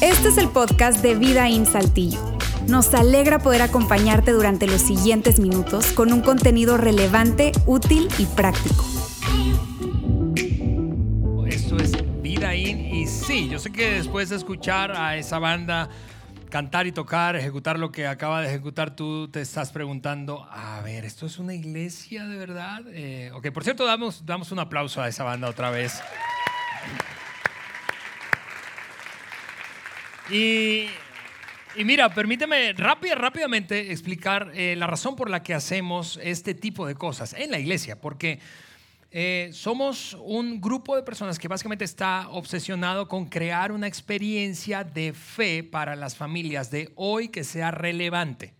Este 0.00 0.28
es 0.28 0.38
el 0.38 0.48
podcast 0.48 1.02
de 1.02 1.14
Vida 1.14 1.48
en 1.48 1.66
Saltillo. 1.66 2.20
Nos 2.68 2.94
alegra 2.94 3.38
poder 3.38 3.62
acompañarte 3.62 4.32
durante 4.32 4.66
los 4.66 4.80
siguientes 4.80 5.40
minutos 5.40 5.92
con 5.92 6.12
un 6.12 6.20
contenido 6.20 6.76
relevante, 6.76 7.52
útil 7.66 8.08
y 8.18 8.26
práctico. 8.26 8.84
Esto 11.46 11.76
es 11.78 11.92
Vida 12.22 12.54
In 12.54 12.94
y 12.94 13.06
sí, 13.06 13.48
yo 13.48 13.58
sé 13.58 13.72
que 13.72 13.94
después 13.94 14.28
de 14.28 14.36
escuchar 14.36 14.92
a 14.92 15.16
esa 15.16 15.38
banda 15.38 15.88
cantar 16.50 16.86
y 16.86 16.92
tocar, 16.92 17.36
ejecutar 17.36 17.78
lo 17.78 17.92
que 17.92 18.06
acaba 18.06 18.40
de 18.40 18.48
ejecutar, 18.48 18.94
tú 18.94 19.28
te 19.28 19.40
estás 19.40 19.72
preguntando, 19.72 20.46
a 20.50 20.80
ver, 20.82 21.04
¿esto 21.04 21.26
es 21.26 21.38
una 21.38 21.54
iglesia 21.54 22.26
de 22.26 22.36
verdad? 22.36 22.82
Eh, 22.88 23.30
ok, 23.34 23.50
por 23.50 23.64
cierto, 23.64 23.84
damos, 23.84 24.24
damos 24.24 24.52
un 24.52 24.58
aplauso 24.58 25.02
a 25.02 25.08
esa 25.08 25.24
banda 25.24 25.48
otra 25.48 25.70
vez. 25.70 26.00
Y, 30.30 30.86
y 31.76 31.84
mira, 31.84 32.08
permíteme 32.08 32.72
rápida, 32.72 33.14
rápidamente 33.14 33.92
explicar 33.92 34.50
eh, 34.54 34.74
la 34.76 34.86
razón 34.86 35.14
por 35.14 35.30
la 35.30 35.42
que 35.42 35.54
hacemos 35.54 36.18
este 36.22 36.54
tipo 36.54 36.86
de 36.86 36.94
cosas 36.94 37.34
en 37.34 37.50
la 37.50 37.58
iglesia, 37.58 38.00
porque 38.00 38.40
eh, 39.18 39.48
somos 39.50 40.12
un 40.20 40.60
grupo 40.60 40.94
de 40.94 41.02
personas 41.02 41.38
que 41.38 41.48
básicamente 41.48 41.86
está 41.86 42.28
obsesionado 42.28 43.08
con 43.08 43.24
crear 43.24 43.72
una 43.72 43.86
experiencia 43.86 44.84
de 44.84 45.14
fe 45.14 45.64
para 45.64 45.96
las 45.96 46.14
familias 46.14 46.70
de 46.70 46.92
hoy 46.96 47.28
que 47.28 47.42
sea 47.42 47.70
relevante. 47.70 48.52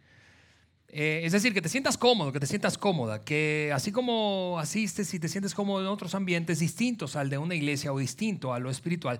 Eh, 0.89 1.21
es 1.25 1.33
decir, 1.33 1.53
que 1.53 1.61
te 1.61 1.69
sientas 1.69 1.99
cómodo, 1.99 2.33
que 2.33 2.41
te 2.41 2.47
sientas 2.47 2.79
cómoda, 2.79 3.23
que 3.23 3.71
así 3.75 3.93
como 3.93 4.57
asistes 4.59 5.13
y 5.13 5.21
te 5.21 5.29
sientes 5.29 5.55
cómodo 5.55 5.83
en 5.83 5.89
otros 5.89 6.15
ambientes 6.15 6.61
distintos 6.61 7.17
al 7.17 7.29
de 7.29 7.37
una 7.37 7.55
iglesia 7.55 7.93
o 7.93 7.99
distinto 7.99 8.55
a 8.55 8.59
lo 8.59 8.71
espiritual, 8.71 9.19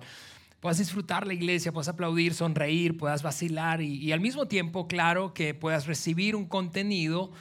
puedas 0.59 0.79
disfrutar 0.79 1.27
la 1.27 1.35
iglesia, 1.35 1.71
puedas 1.71 1.87
aplaudir, 1.87 2.33
sonreír, 2.33 2.97
puedas 2.97 3.21
vacilar 3.21 3.83
y, 3.83 3.97
y 3.97 4.11
al 4.11 4.21
mismo 4.21 4.47
tiempo, 4.47 4.87
claro, 4.87 5.35
que 5.35 5.53
puedas 5.53 5.85
recibir 5.85 6.35
un 6.35 6.47
contenido 6.47 7.31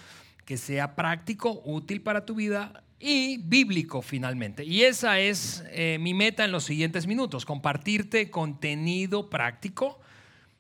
que 0.45 0.59
sea 0.59 0.95
práctico, 0.97 1.63
útil 1.65 2.03
para 2.03 2.27
tu 2.27 2.35
vida 2.35 2.83
y 2.99 3.39
bíblico 3.39 4.03
finalmente. 4.03 4.65
Y 4.65 4.83
esa 4.83 5.19
es 5.19 5.65
eh, 5.71 5.99
mi 6.01 6.15
meta 6.15 6.45
en 6.45 6.53
los 6.53 6.65
siguientes 6.65 7.07
minutos, 7.07 7.45
compartirte 7.45 8.31
contenido 8.31 9.29
práctico 9.29 10.01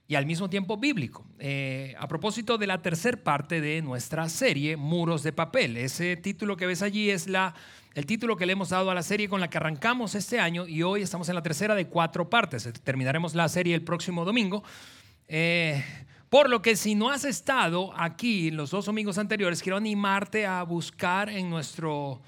y 0.08 0.14
al 0.14 0.26
mismo 0.26 0.48
tiempo 0.48 0.76
bíblico. 0.76 1.26
Eh, 1.38 1.94
a 1.98 2.06
propósito 2.06 2.58
de 2.58 2.66
la 2.66 2.80
tercera 2.82 3.16
parte 3.16 3.60
de 3.60 3.82
nuestra 3.82 4.28
serie, 4.28 4.76
Muros 4.76 5.22
de 5.22 5.32
Papel. 5.32 5.76
Ese 5.76 6.16
título 6.16 6.56
que 6.56 6.66
ves 6.66 6.82
allí 6.82 7.10
es 7.10 7.26
la, 7.26 7.54
el 7.94 8.06
título 8.06 8.36
que 8.36 8.46
le 8.46 8.52
hemos 8.52 8.68
dado 8.68 8.90
a 8.90 8.94
la 8.94 9.02
serie 9.02 9.28
con 9.28 9.40
la 9.40 9.48
que 9.48 9.56
arrancamos 9.56 10.14
este 10.14 10.38
año 10.38 10.66
y 10.66 10.82
hoy 10.82 11.02
estamos 11.02 11.28
en 11.28 11.34
la 11.34 11.42
tercera 11.42 11.74
de 11.74 11.88
cuatro 11.88 12.30
partes. 12.30 12.68
Terminaremos 12.84 13.34
la 13.34 13.48
serie 13.48 13.74
el 13.74 13.82
próximo 13.82 14.24
domingo. 14.24 14.62
Eh, 15.28 15.82
por 16.28 16.50
lo 16.50 16.60
que 16.62 16.76
si 16.76 16.94
no 16.94 17.10
has 17.10 17.24
estado 17.24 17.92
aquí 17.96 18.50
los 18.50 18.70
dos 18.70 18.86
domingos 18.86 19.18
anteriores, 19.18 19.62
quiero 19.62 19.76
animarte 19.76 20.46
a 20.46 20.62
buscar 20.64 21.28
en 21.28 21.48
nuestro 21.48 22.20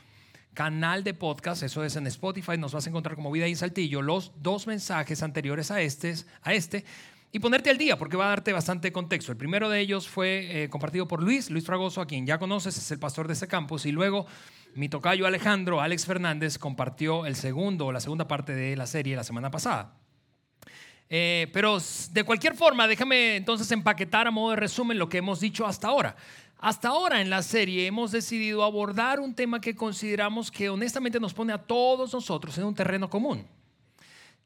canal 0.55 1.05
de 1.05 1.15
podcast, 1.15 1.63
eso 1.63 1.85
es 1.85 1.97
en 1.97 2.07
Spotify, 2.07 2.59
nos 2.59 2.73
vas 2.73 2.87
a 2.87 2.91
encontrar 2.91 3.15
como 3.15 3.31
Vida 3.31 3.47
y 3.47 3.55
Saltillo, 3.55 4.03
los 4.03 4.33
dos 4.43 4.67
mensajes 4.67 5.23
anteriores 5.23 5.71
a 5.71 5.81
este, 5.81 6.15
a 6.43 6.53
este 6.53 6.85
y 7.31 7.41
ponerte 7.41 7.71
al 7.71 7.79
día 7.79 7.99
porque 7.99 8.17
va 8.17 8.27
a 8.27 8.31
darte 8.31 8.53
bastante 8.53 8.91
contexto. 8.91 9.33
El 9.33 9.39
primero 9.39 9.69
de 9.69 9.81
ellos 9.81 10.09
fue 10.09 10.65
eh, 10.65 10.69
compartido 10.69 11.07
por 11.07 11.23
Luis, 11.23 11.51
Luis 11.51 11.65
Fragoso, 11.65 12.01
a 12.01 12.07
quien 12.07 12.27
ya 12.27 12.39
conoces, 12.39 12.77
es 12.77 12.91
el 12.91 12.99
pastor 12.99 13.27
de 13.27 13.35
ese 13.35 13.49
campus, 13.49 13.87
y 13.87 13.93
luego 13.93 14.27
mi 14.75 14.89
tocayo 14.89 15.27
Alejandro, 15.27 15.81
Alex 15.81 16.07
Fernández, 16.07 16.59
compartió 16.59 17.27
el 17.27 17.37
segundo 17.37 17.87
o 17.87 17.93
la 17.93 18.01
segunda 18.01 18.27
parte 18.27 18.55
de 18.55 18.77
la 18.77 18.87
serie 18.87 19.17
la 19.17 19.25
semana 19.25 19.51
pasada. 19.51 19.95
Eh, 21.11 21.49
pero 21.53 21.79
de 22.13 22.25
cualquier 22.25 22.55
forma, 22.55 22.87
déjame 22.87 23.37
entonces 23.37 23.71
empaquetar 23.73 24.27
a 24.27 24.31
modo 24.31 24.51
de 24.51 24.57
resumen 24.57 24.99
lo 24.99 25.09
que 25.09 25.19
hemos 25.19 25.41
dicho 25.41 25.67
hasta 25.67 25.89
ahora. 25.89 26.17
Hasta 26.59 26.89
ahora 26.89 27.21
en 27.21 27.31
la 27.31 27.43
serie 27.43 27.87
hemos 27.87 28.11
decidido 28.11 28.65
abordar 28.65 29.21
un 29.21 29.35
tema 29.35 29.61
que 29.61 29.77
consideramos 29.77 30.51
que 30.51 30.69
honestamente 30.69 31.21
nos 31.21 31.33
pone 31.33 31.53
a 31.53 31.59
todos 31.59 32.13
nosotros 32.13 32.59
en 32.59 32.65
un 32.65 32.75
terreno 32.75 33.09
común. 33.09 33.47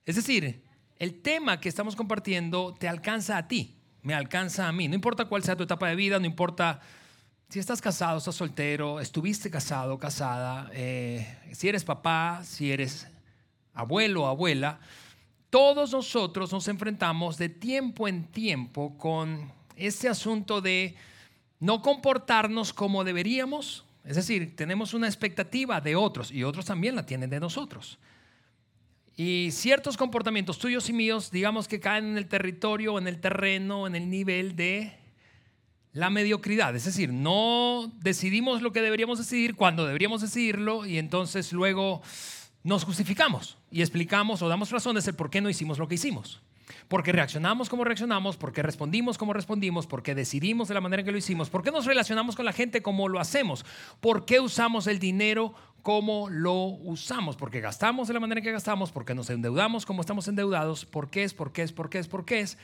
Es 0.04 0.16
decir, 0.16 0.62
el 0.98 1.20
tema 1.20 1.58
que 1.58 1.68
estamos 1.68 1.96
compartiendo 1.96 2.74
te 2.78 2.86
alcanza 2.86 3.38
a 3.38 3.48
ti, 3.48 3.74
me 4.02 4.14
alcanza 4.14 4.68
a 4.68 4.72
mí. 4.72 4.88
No 4.88 4.94
importa 4.94 5.24
cuál 5.24 5.42
sea 5.42 5.56
tu 5.56 5.64
etapa 5.64 5.88
de 5.88 5.96
vida, 5.96 6.18
no 6.18 6.26
importa 6.26 6.80
si 7.48 7.58
estás 7.58 7.80
casado, 7.80 8.18
estás 8.18 8.34
soltero, 8.34 9.00
estuviste 9.00 9.50
casado, 9.50 9.98
casada, 9.98 10.70
eh, 10.72 11.38
si 11.52 11.68
eres 11.68 11.84
papá, 11.84 12.42
si 12.44 12.72
eres 12.72 13.06
abuelo 13.74 14.26
abuela 14.26 14.80
todos 15.52 15.92
nosotros 15.92 16.50
nos 16.50 16.66
enfrentamos 16.66 17.36
de 17.36 17.50
tiempo 17.50 18.08
en 18.08 18.24
tiempo 18.24 18.96
con 18.96 19.52
este 19.76 20.08
asunto 20.08 20.62
de 20.62 20.94
no 21.60 21.82
comportarnos 21.82 22.72
como 22.72 23.04
deberíamos. 23.04 23.84
Es 24.02 24.16
decir, 24.16 24.56
tenemos 24.56 24.94
una 24.94 25.08
expectativa 25.08 25.82
de 25.82 25.94
otros 25.94 26.32
y 26.32 26.42
otros 26.42 26.64
también 26.64 26.96
la 26.96 27.04
tienen 27.04 27.28
de 27.28 27.38
nosotros. 27.38 27.98
Y 29.14 29.50
ciertos 29.52 29.98
comportamientos 29.98 30.58
tuyos 30.58 30.88
y 30.88 30.94
míos, 30.94 31.30
digamos 31.30 31.68
que 31.68 31.80
caen 31.80 32.06
en 32.06 32.16
el 32.16 32.28
territorio, 32.28 32.96
en 32.96 33.06
el 33.06 33.20
terreno, 33.20 33.86
en 33.86 33.94
el 33.94 34.08
nivel 34.08 34.56
de 34.56 34.96
la 35.92 36.08
mediocridad. 36.08 36.74
Es 36.74 36.86
decir, 36.86 37.12
no 37.12 37.92
decidimos 38.00 38.62
lo 38.62 38.72
que 38.72 38.80
deberíamos 38.80 39.18
decidir 39.18 39.54
cuando 39.54 39.84
deberíamos 39.84 40.22
decidirlo 40.22 40.86
y 40.86 40.96
entonces 40.96 41.52
luego 41.52 42.00
nos 42.64 42.84
justificamos 42.84 43.58
y 43.70 43.80
explicamos 43.80 44.42
o 44.42 44.48
damos 44.48 44.70
razones 44.70 45.04
de 45.04 45.12
por 45.12 45.30
qué 45.30 45.40
no 45.40 45.50
hicimos 45.50 45.78
lo 45.78 45.88
que 45.88 45.96
hicimos. 45.96 46.40
Porque 46.88 47.12
reaccionamos 47.12 47.68
como 47.68 47.84
reaccionamos, 47.84 48.36
porque 48.36 48.62
respondimos 48.62 49.18
como 49.18 49.32
respondimos, 49.32 49.86
porque 49.86 50.14
decidimos 50.14 50.68
de 50.68 50.74
la 50.74 50.80
manera 50.80 51.00
en 51.00 51.06
que 51.06 51.12
lo 51.12 51.18
hicimos, 51.18 51.50
por 51.50 51.62
qué 51.62 51.70
nos 51.70 51.86
relacionamos 51.86 52.36
con 52.36 52.44
la 52.44 52.52
gente 52.52 52.82
como 52.82 53.08
lo 53.08 53.18
hacemos, 53.18 53.64
por 54.00 54.24
qué 54.24 54.40
usamos 54.40 54.86
el 54.86 54.98
dinero 54.98 55.54
como 55.82 56.28
lo 56.30 56.54
usamos, 56.54 57.36
porque 57.36 57.60
gastamos 57.60 58.08
de 58.08 58.14
la 58.14 58.20
manera 58.20 58.38
en 58.38 58.44
que 58.44 58.52
gastamos, 58.52 58.92
porque 58.92 59.14
nos 59.14 59.28
endeudamos 59.30 59.84
como 59.84 60.00
estamos 60.00 60.28
endeudados, 60.28 60.84
por 60.84 61.10
qué 61.10 61.24
es, 61.24 61.34
por 61.34 61.52
qué 61.52 61.62
es, 61.62 61.72
por 61.72 61.90
qué 61.90 61.98
es, 61.98 62.08
por 62.08 62.24
qué 62.24 62.40
es. 62.40 62.56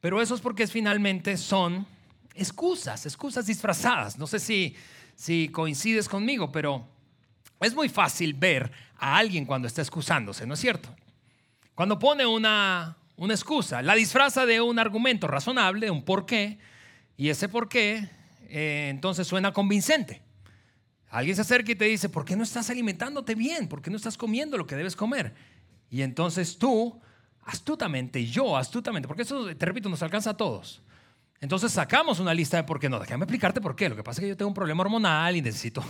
Pero 0.00 0.20
esos 0.20 0.40
por 0.40 0.54
qué 0.54 0.62
es 0.62 0.72
finalmente 0.72 1.36
son 1.36 1.86
excusas, 2.34 3.06
excusas 3.06 3.46
disfrazadas. 3.46 4.18
No 4.18 4.26
sé 4.26 4.38
si, 4.38 4.76
si 5.14 5.48
coincides 5.48 6.08
conmigo, 6.08 6.50
pero 6.52 6.86
es 7.60 7.74
muy 7.74 7.88
fácil 7.88 8.34
ver 8.34 8.70
a 8.96 9.16
alguien 9.16 9.44
cuando 9.44 9.68
está 9.68 9.82
excusándose, 9.82 10.46
¿no 10.46 10.54
es 10.54 10.60
cierto? 10.60 10.94
Cuando 11.74 11.98
pone 11.98 12.26
una, 12.26 12.96
una 13.16 13.34
excusa, 13.34 13.82
la 13.82 13.94
disfraza 13.94 14.46
de 14.46 14.60
un 14.60 14.78
argumento 14.78 15.26
razonable, 15.26 15.90
un 15.90 16.04
porqué, 16.04 16.58
y 17.16 17.28
ese 17.28 17.48
porqué 17.48 18.08
eh, 18.48 18.88
entonces 18.90 19.26
suena 19.26 19.52
convincente. 19.52 20.22
Alguien 21.10 21.36
se 21.36 21.42
acerca 21.42 21.72
y 21.72 21.76
te 21.76 21.84
dice, 21.84 22.08
¿por 22.08 22.24
qué 22.24 22.36
no 22.36 22.42
estás 22.42 22.70
alimentándote 22.70 23.34
bien? 23.34 23.68
¿Por 23.68 23.82
qué 23.82 23.90
no 23.90 23.96
estás 23.96 24.16
comiendo 24.16 24.58
lo 24.58 24.66
que 24.66 24.74
debes 24.74 24.96
comer? 24.96 25.34
Y 25.90 26.02
entonces 26.02 26.58
tú, 26.58 27.00
astutamente, 27.42 28.26
yo 28.26 28.56
astutamente, 28.56 29.06
porque 29.06 29.22
eso, 29.22 29.54
te 29.54 29.66
repito, 29.66 29.88
nos 29.88 30.02
alcanza 30.02 30.30
a 30.30 30.36
todos. 30.36 30.82
Entonces 31.40 31.70
sacamos 31.72 32.18
una 32.18 32.34
lista 32.34 32.56
de 32.56 32.64
por 32.64 32.80
qué 32.80 32.88
no. 32.88 32.98
Déjame 32.98 33.24
explicarte 33.24 33.60
por 33.60 33.76
qué. 33.76 33.88
Lo 33.88 33.96
que 33.96 34.02
pasa 34.02 34.20
es 34.20 34.24
que 34.24 34.28
yo 34.30 34.36
tengo 34.36 34.48
un 34.48 34.54
problema 34.54 34.82
hormonal 34.82 35.36
y 35.36 35.42
necesito 35.42 35.84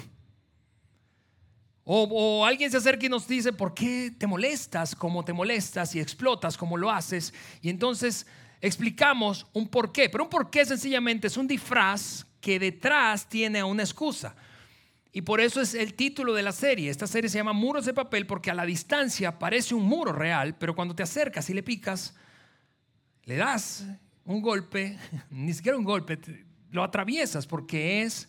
o, 1.87 2.47
alguien 2.47 2.71
se 2.71 2.78
acerca 2.78 3.06
y 3.06 3.11
nos 3.11 3.28
dice, 3.28 3.53
¿por 3.53 3.75
qué 3.75 4.11
te 4.17 4.27
molestas 4.27 4.95
como 4.95 5.25
te 5.25 5.34
molestas 5.34 5.95
y 5.95 6.00
explotas 6.00 6.56
como 6.56 6.78
lo 6.78 6.91
haces? 6.91 7.34
Y 7.61 7.69
entonces 7.69 8.27
explicamos 8.62 9.47
un 9.53 9.69
por 9.69 9.93
qué. 9.93 10.09
Pero 10.09 10.25
un 10.25 10.31
por 10.31 10.49
qué 10.50 10.65
sencillamente 10.65 11.27
es 11.27 11.37
un 11.37 11.47
disfraz 11.47 12.25
que 12.41 12.59
detrás 12.59 13.28
tiene 13.28 13.62
una 13.62 13.83
excusa. 13.83 14.34
Y 15.12 15.23
por 15.23 15.41
eso 15.41 15.61
es 15.61 15.75
el 15.75 15.94
título 15.94 16.33
de 16.33 16.43
la 16.43 16.53
serie. 16.53 16.91
Esta 16.91 17.06
serie 17.06 17.28
se 17.28 17.39
llama 17.39 17.53
Muros 17.53 17.84
de 17.84 17.93
Papel 17.93 18.27
porque 18.27 18.50
a 18.50 18.55
la 18.55 18.65
distancia 18.65 19.38
parece 19.38 19.75
un 19.75 19.85
muro 19.85 20.12
real, 20.12 20.56
pero 20.56 20.75
cuando 20.75 20.94
te 20.94 21.03
acercas 21.03 21.49
y 21.50 21.55
le 21.55 21.62
picas, 21.62 22.14
le 23.25 23.37
das 23.37 23.87
un 24.25 24.41
golpe, 24.41 24.99
ni 25.31 25.53
siquiera 25.53 25.76
un 25.76 25.85
golpe, 25.85 26.19
lo 26.70 26.82
atraviesas 26.82 27.47
porque 27.47 28.03
es 28.03 28.29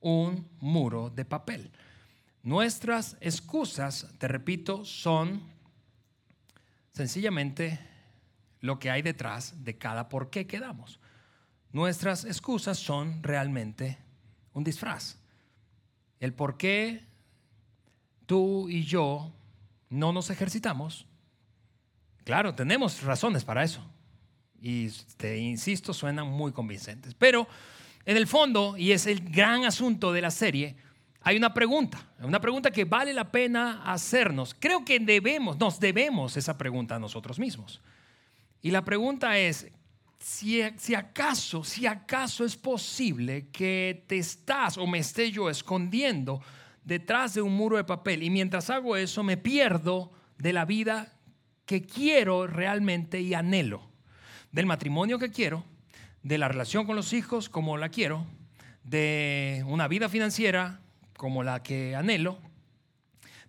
un 0.00 0.48
muro 0.60 1.10
de 1.10 1.24
papel. 1.26 1.70
Nuestras 2.46 3.16
excusas, 3.20 4.06
te 4.18 4.28
repito, 4.28 4.84
son 4.84 5.42
sencillamente 6.92 7.80
lo 8.60 8.78
que 8.78 8.88
hay 8.88 9.02
detrás 9.02 9.64
de 9.64 9.76
cada 9.76 10.08
por 10.08 10.30
qué 10.30 10.46
quedamos. 10.46 11.00
Nuestras 11.72 12.24
excusas 12.24 12.78
son 12.78 13.20
realmente 13.24 13.98
un 14.52 14.62
disfraz. 14.62 15.18
El 16.20 16.34
por 16.34 16.56
qué 16.56 17.02
tú 18.26 18.68
y 18.68 18.84
yo 18.84 19.32
no 19.90 20.12
nos 20.12 20.30
ejercitamos, 20.30 21.04
claro, 22.22 22.54
tenemos 22.54 23.02
razones 23.02 23.44
para 23.44 23.64
eso. 23.64 23.84
Y 24.62 24.90
te 25.16 25.36
insisto, 25.36 25.92
suenan 25.92 26.28
muy 26.28 26.52
convincentes. 26.52 27.12
Pero 27.14 27.48
en 28.04 28.16
el 28.16 28.28
fondo, 28.28 28.76
y 28.76 28.92
es 28.92 29.08
el 29.08 29.18
gran 29.32 29.64
asunto 29.64 30.12
de 30.12 30.20
la 30.20 30.30
serie, 30.30 30.85
hay 31.26 31.36
una 31.36 31.52
pregunta, 31.52 31.98
una 32.20 32.40
pregunta 32.40 32.70
que 32.70 32.84
vale 32.84 33.12
la 33.12 33.32
pena 33.32 33.82
hacernos. 33.84 34.54
Creo 34.56 34.84
que 34.84 35.00
debemos, 35.00 35.58
nos 35.58 35.80
debemos 35.80 36.36
esa 36.36 36.56
pregunta 36.56 36.94
a 36.94 36.98
nosotros 37.00 37.40
mismos. 37.40 37.80
Y 38.62 38.70
la 38.70 38.84
pregunta 38.84 39.36
es, 39.36 39.66
si, 40.20 40.62
si, 40.76 40.94
acaso, 40.94 41.64
si 41.64 41.84
acaso 41.84 42.44
es 42.44 42.56
posible 42.56 43.48
que 43.50 44.04
te 44.06 44.18
estás 44.18 44.78
o 44.78 44.86
me 44.86 45.00
esté 45.00 45.32
yo 45.32 45.50
escondiendo 45.50 46.40
detrás 46.84 47.34
de 47.34 47.42
un 47.42 47.56
muro 47.56 47.76
de 47.76 47.82
papel 47.82 48.22
y 48.22 48.30
mientras 48.30 48.70
hago 48.70 48.96
eso 48.96 49.24
me 49.24 49.36
pierdo 49.36 50.12
de 50.38 50.52
la 50.52 50.64
vida 50.64 51.12
que 51.64 51.82
quiero 51.82 52.46
realmente 52.46 53.20
y 53.20 53.34
anhelo, 53.34 53.90
del 54.52 54.66
matrimonio 54.66 55.18
que 55.18 55.32
quiero, 55.32 55.64
de 56.22 56.38
la 56.38 56.46
relación 56.46 56.86
con 56.86 56.94
los 56.94 57.12
hijos 57.12 57.48
como 57.48 57.76
la 57.78 57.88
quiero, 57.88 58.24
de 58.84 59.64
una 59.66 59.88
vida 59.88 60.08
financiera 60.08 60.82
como 61.16 61.42
la 61.42 61.62
que 61.62 61.94
anhelo, 61.96 62.38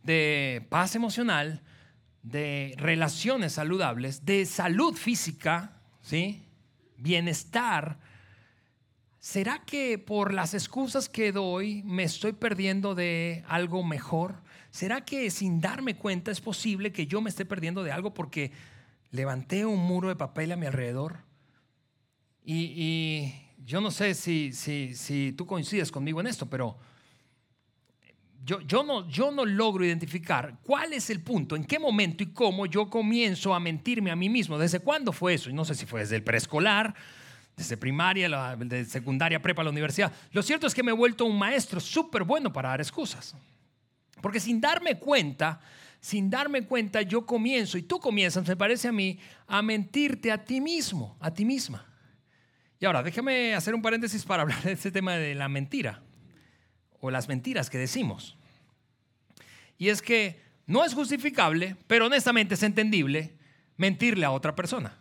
de 0.03 0.65
paz 0.69 0.95
emocional, 0.95 1.61
de 2.23 2.73
relaciones 2.77 3.53
saludables, 3.53 4.25
de 4.25 4.45
salud 4.45 4.95
física, 4.95 5.81
¿sí? 6.01 6.43
bienestar. 6.97 7.99
¿Será 9.19 9.63
que 9.65 9.97
por 9.97 10.33
las 10.33 10.53
excusas 10.53 11.09
que 11.09 11.31
doy 11.31 11.83
me 11.83 12.03
estoy 12.03 12.33
perdiendo 12.33 12.95
de 12.95 13.43
algo 13.47 13.83
mejor? 13.83 14.41
¿Será 14.71 15.03
que 15.05 15.29
sin 15.31 15.59
darme 15.59 15.95
cuenta 15.95 16.31
es 16.31 16.41
posible 16.41 16.91
que 16.91 17.07
yo 17.07 17.21
me 17.21 17.29
esté 17.29 17.45
perdiendo 17.45 17.83
de 17.83 17.91
algo 17.91 18.13
porque 18.13 18.51
levanté 19.11 19.65
un 19.65 19.79
muro 19.79 20.09
de 20.09 20.15
papel 20.15 20.51
a 20.51 20.55
mi 20.55 20.65
alrededor? 20.65 21.19
Y, 22.43 23.33
yo 23.65 23.81
no 23.81 23.91
sé 23.91 24.13
si, 24.13 24.53
si, 24.53 24.95
si 24.95 25.33
tú 25.35 25.45
coincides 25.45 25.91
conmigo 25.91 26.21
en 26.21 26.27
esto, 26.27 26.49
pero 26.49 26.77
yo, 28.47 28.83
no, 28.83 29.07
yo 29.09 29.29
no 29.29 29.45
logro 29.45 29.83
identificar 29.83 30.59
cuál 30.63 30.93
es 30.93 31.09
el 31.09 31.19
punto, 31.19 31.57
en 31.57 31.65
qué 31.65 31.79
momento 31.79 32.23
y 32.23 32.27
cómo 32.27 32.65
yo 32.65 32.89
comienzo 32.89 33.53
a 33.53 33.59
mentirme 33.59 34.09
a 34.09 34.15
mí 34.15 34.29
mismo. 34.29 34.57
¿Desde 34.57 34.79
cuándo 34.79 35.11
fue 35.11 35.33
eso? 35.33 35.49
Y 35.49 35.53
no 35.53 35.65
sé 35.65 35.75
si 35.75 35.85
fue 35.85 35.99
desde 35.99 36.15
el 36.15 36.23
preescolar, 36.23 36.95
desde 37.57 37.75
primaria, 37.75 38.29
la, 38.29 38.55
de 38.55 38.85
secundaria, 38.85 39.41
prepa, 39.41 39.65
la 39.65 39.69
universidad. 39.69 40.13
Lo 40.31 40.41
cierto 40.41 40.65
es 40.65 40.73
que 40.73 40.81
me 40.81 40.91
he 40.91 40.95
vuelto 40.95 41.25
un 41.25 41.37
maestro 41.37 41.81
súper 41.81 42.23
bueno 42.23 42.53
para 42.53 42.69
dar 42.69 42.79
excusas. 42.79 43.35
Porque 44.21 44.39
sin 44.39 44.61
darme 44.61 44.97
cuenta, 44.97 45.59
sin 45.99 46.29
darme 46.29 46.65
cuenta, 46.65 47.01
yo 47.01 47.25
comienzo, 47.25 47.77
y 47.77 47.81
tú 47.81 47.99
comienzas, 47.99 48.47
me 48.47 48.55
parece 48.55 48.87
a 48.87 48.93
mí, 48.93 49.19
a 49.47 49.61
mentirte 49.61 50.31
a 50.31 50.45
ti 50.45 50.61
mismo, 50.61 51.17
a 51.19 51.33
ti 51.33 51.43
misma. 51.43 51.85
Y 52.79 52.85
ahora, 52.85 53.03
déjame 53.03 53.53
hacer 53.55 53.75
un 53.75 53.81
paréntesis 53.81 54.23
para 54.23 54.43
hablar 54.43 54.63
de 54.63 54.71
este 54.71 54.89
tema 54.89 55.15
de 55.15 55.35
la 55.35 55.49
mentira 55.49 56.01
o 56.99 57.11
las 57.11 57.27
mentiras 57.27 57.69
que 57.69 57.77
decimos. 57.77 58.37
Y 59.77 59.89
es 59.89 60.01
que 60.01 60.41
no 60.65 60.83
es 60.83 60.93
justificable, 60.93 61.75
pero 61.87 62.07
honestamente 62.07 62.55
es 62.55 62.63
entendible 62.63 63.33
mentirle 63.77 64.25
a 64.25 64.31
otra 64.31 64.55
persona. 64.55 64.97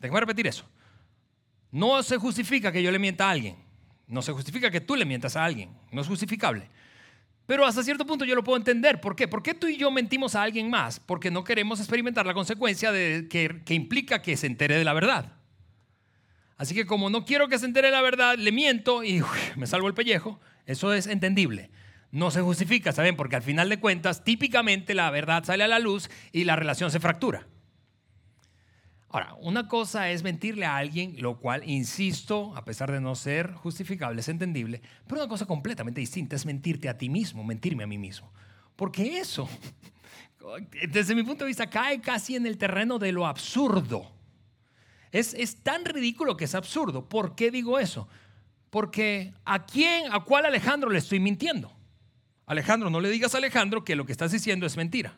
Déjame 0.00 0.20
repetir 0.20 0.46
eso. 0.46 0.64
No 1.70 2.02
se 2.02 2.16
justifica 2.16 2.72
que 2.72 2.82
yo 2.82 2.90
le 2.90 2.98
mienta 2.98 3.28
a 3.28 3.30
alguien. 3.30 3.56
No 4.06 4.22
se 4.22 4.32
justifica 4.32 4.70
que 4.70 4.80
tú 4.80 4.96
le 4.96 5.04
mientas 5.04 5.36
a 5.36 5.44
alguien. 5.44 5.70
No 5.90 6.00
es 6.00 6.08
justificable. 6.08 6.68
Pero 7.46 7.64
hasta 7.64 7.82
cierto 7.82 8.04
punto 8.06 8.24
yo 8.24 8.34
lo 8.34 8.42
puedo 8.42 8.56
entender. 8.56 9.00
¿Por 9.00 9.14
qué? 9.14 9.28
¿Por 9.28 9.42
qué 9.42 9.54
tú 9.54 9.68
y 9.68 9.76
yo 9.76 9.90
mentimos 9.90 10.34
a 10.34 10.42
alguien 10.42 10.68
más? 10.68 10.98
Porque 10.98 11.30
no 11.30 11.44
queremos 11.44 11.78
experimentar 11.78 12.26
la 12.26 12.34
consecuencia 12.34 12.90
de 12.90 13.28
que, 13.28 13.74
implica 13.74 14.20
que 14.20 14.36
se 14.36 14.46
entere 14.46 14.76
de 14.76 14.84
la 14.84 14.92
verdad. 14.92 15.32
Así 16.56 16.74
que 16.74 16.86
como 16.86 17.10
no 17.10 17.24
quiero 17.24 17.48
que 17.48 17.58
se 17.58 17.66
entere 17.66 17.88
de 17.88 17.92
la 17.92 18.02
verdad, 18.02 18.36
le 18.36 18.50
miento 18.50 19.04
y 19.04 19.22
me 19.56 19.66
salvo 19.66 19.86
el 19.86 19.94
pellejo. 19.94 20.40
Eso 20.66 20.92
es 20.92 21.06
entendible. 21.06 21.70
No 22.10 22.30
se 22.30 22.42
justifica, 22.42 22.92
¿saben? 22.92 23.16
Porque 23.16 23.36
al 23.36 23.42
final 23.42 23.68
de 23.68 23.80
cuentas, 23.80 24.24
típicamente 24.24 24.94
la 24.94 25.10
verdad 25.10 25.44
sale 25.44 25.64
a 25.64 25.68
la 25.68 25.78
luz 25.78 26.10
y 26.32 26.44
la 26.44 26.56
relación 26.56 26.90
se 26.90 27.00
fractura. 27.00 27.46
Ahora, 29.08 29.34
una 29.40 29.68
cosa 29.68 30.10
es 30.10 30.22
mentirle 30.22 30.66
a 30.66 30.76
alguien, 30.76 31.16
lo 31.20 31.38
cual, 31.38 31.62
insisto, 31.68 32.54
a 32.56 32.64
pesar 32.64 32.90
de 32.90 33.00
no 33.00 33.14
ser 33.14 33.52
justificable, 33.52 34.20
es 34.20 34.28
entendible, 34.28 34.82
pero 35.06 35.20
una 35.20 35.28
cosa 35.28 35.46
completamente 35.46 36.00
distinta 36.00 36.36
es 36.36 36.44
mentirte 36.44 36.88
a 36.88 36.98
ti 36.98 37.08
mismo, 37.08 37.44
mentirme 37.44 37.84
a 37.84 37.86
mí 37.86 37.98
mismo. 37.98 38.32
Porque 38.74 39.18
eso, 39.18 39.48
desde 40.90 41.14
mi 41.14 41.22
punto 41.22 41.44
de 41.44 41.48
vista, 41.48 41.70
cae 41.70 42.00
casi 42.00 42.36
en 42.36 42.46
el 42.46 42.58
terreno 42.58 42.98
de 42.98 43.12
lo 43.12 43.26
absurdo. 43.26 44.10
Es, 45.12 45.32
es 45.34 45.62
tan 45.62 45.84
ridículo 45.84 46.36
que 46.36 46.44
es 46.44 46.54
absurdo. 46.54 47.08
¿Por 47.08 47.36
qué 47.36 47.50
digo 47.50 47.78
eso? 47.78 48.08
Porque 48.76 49.32
¿a 49.46 49.64
quién, 49.64 50.12
a 50.12 50.20
cuál 50.20 50.44
Alejandro 50.44 50.90
le 50.90 50.98
estoy 50.98 51.18
mintiendo? 51.18 51.72
Alejandro, 52.44 52.90
no 52.90 53.00
le 53.00 53.08
digas 53.08 53.34
a 53.34 53.38
Alejandro 53.38 53.82
que 53.84 53.96
lo 53.96 54.04
que 54.04 54.12
estás 54.12 54.32
diciendo 54.32 54.66
es 54.66 54.76
mentira. 54.76 55.14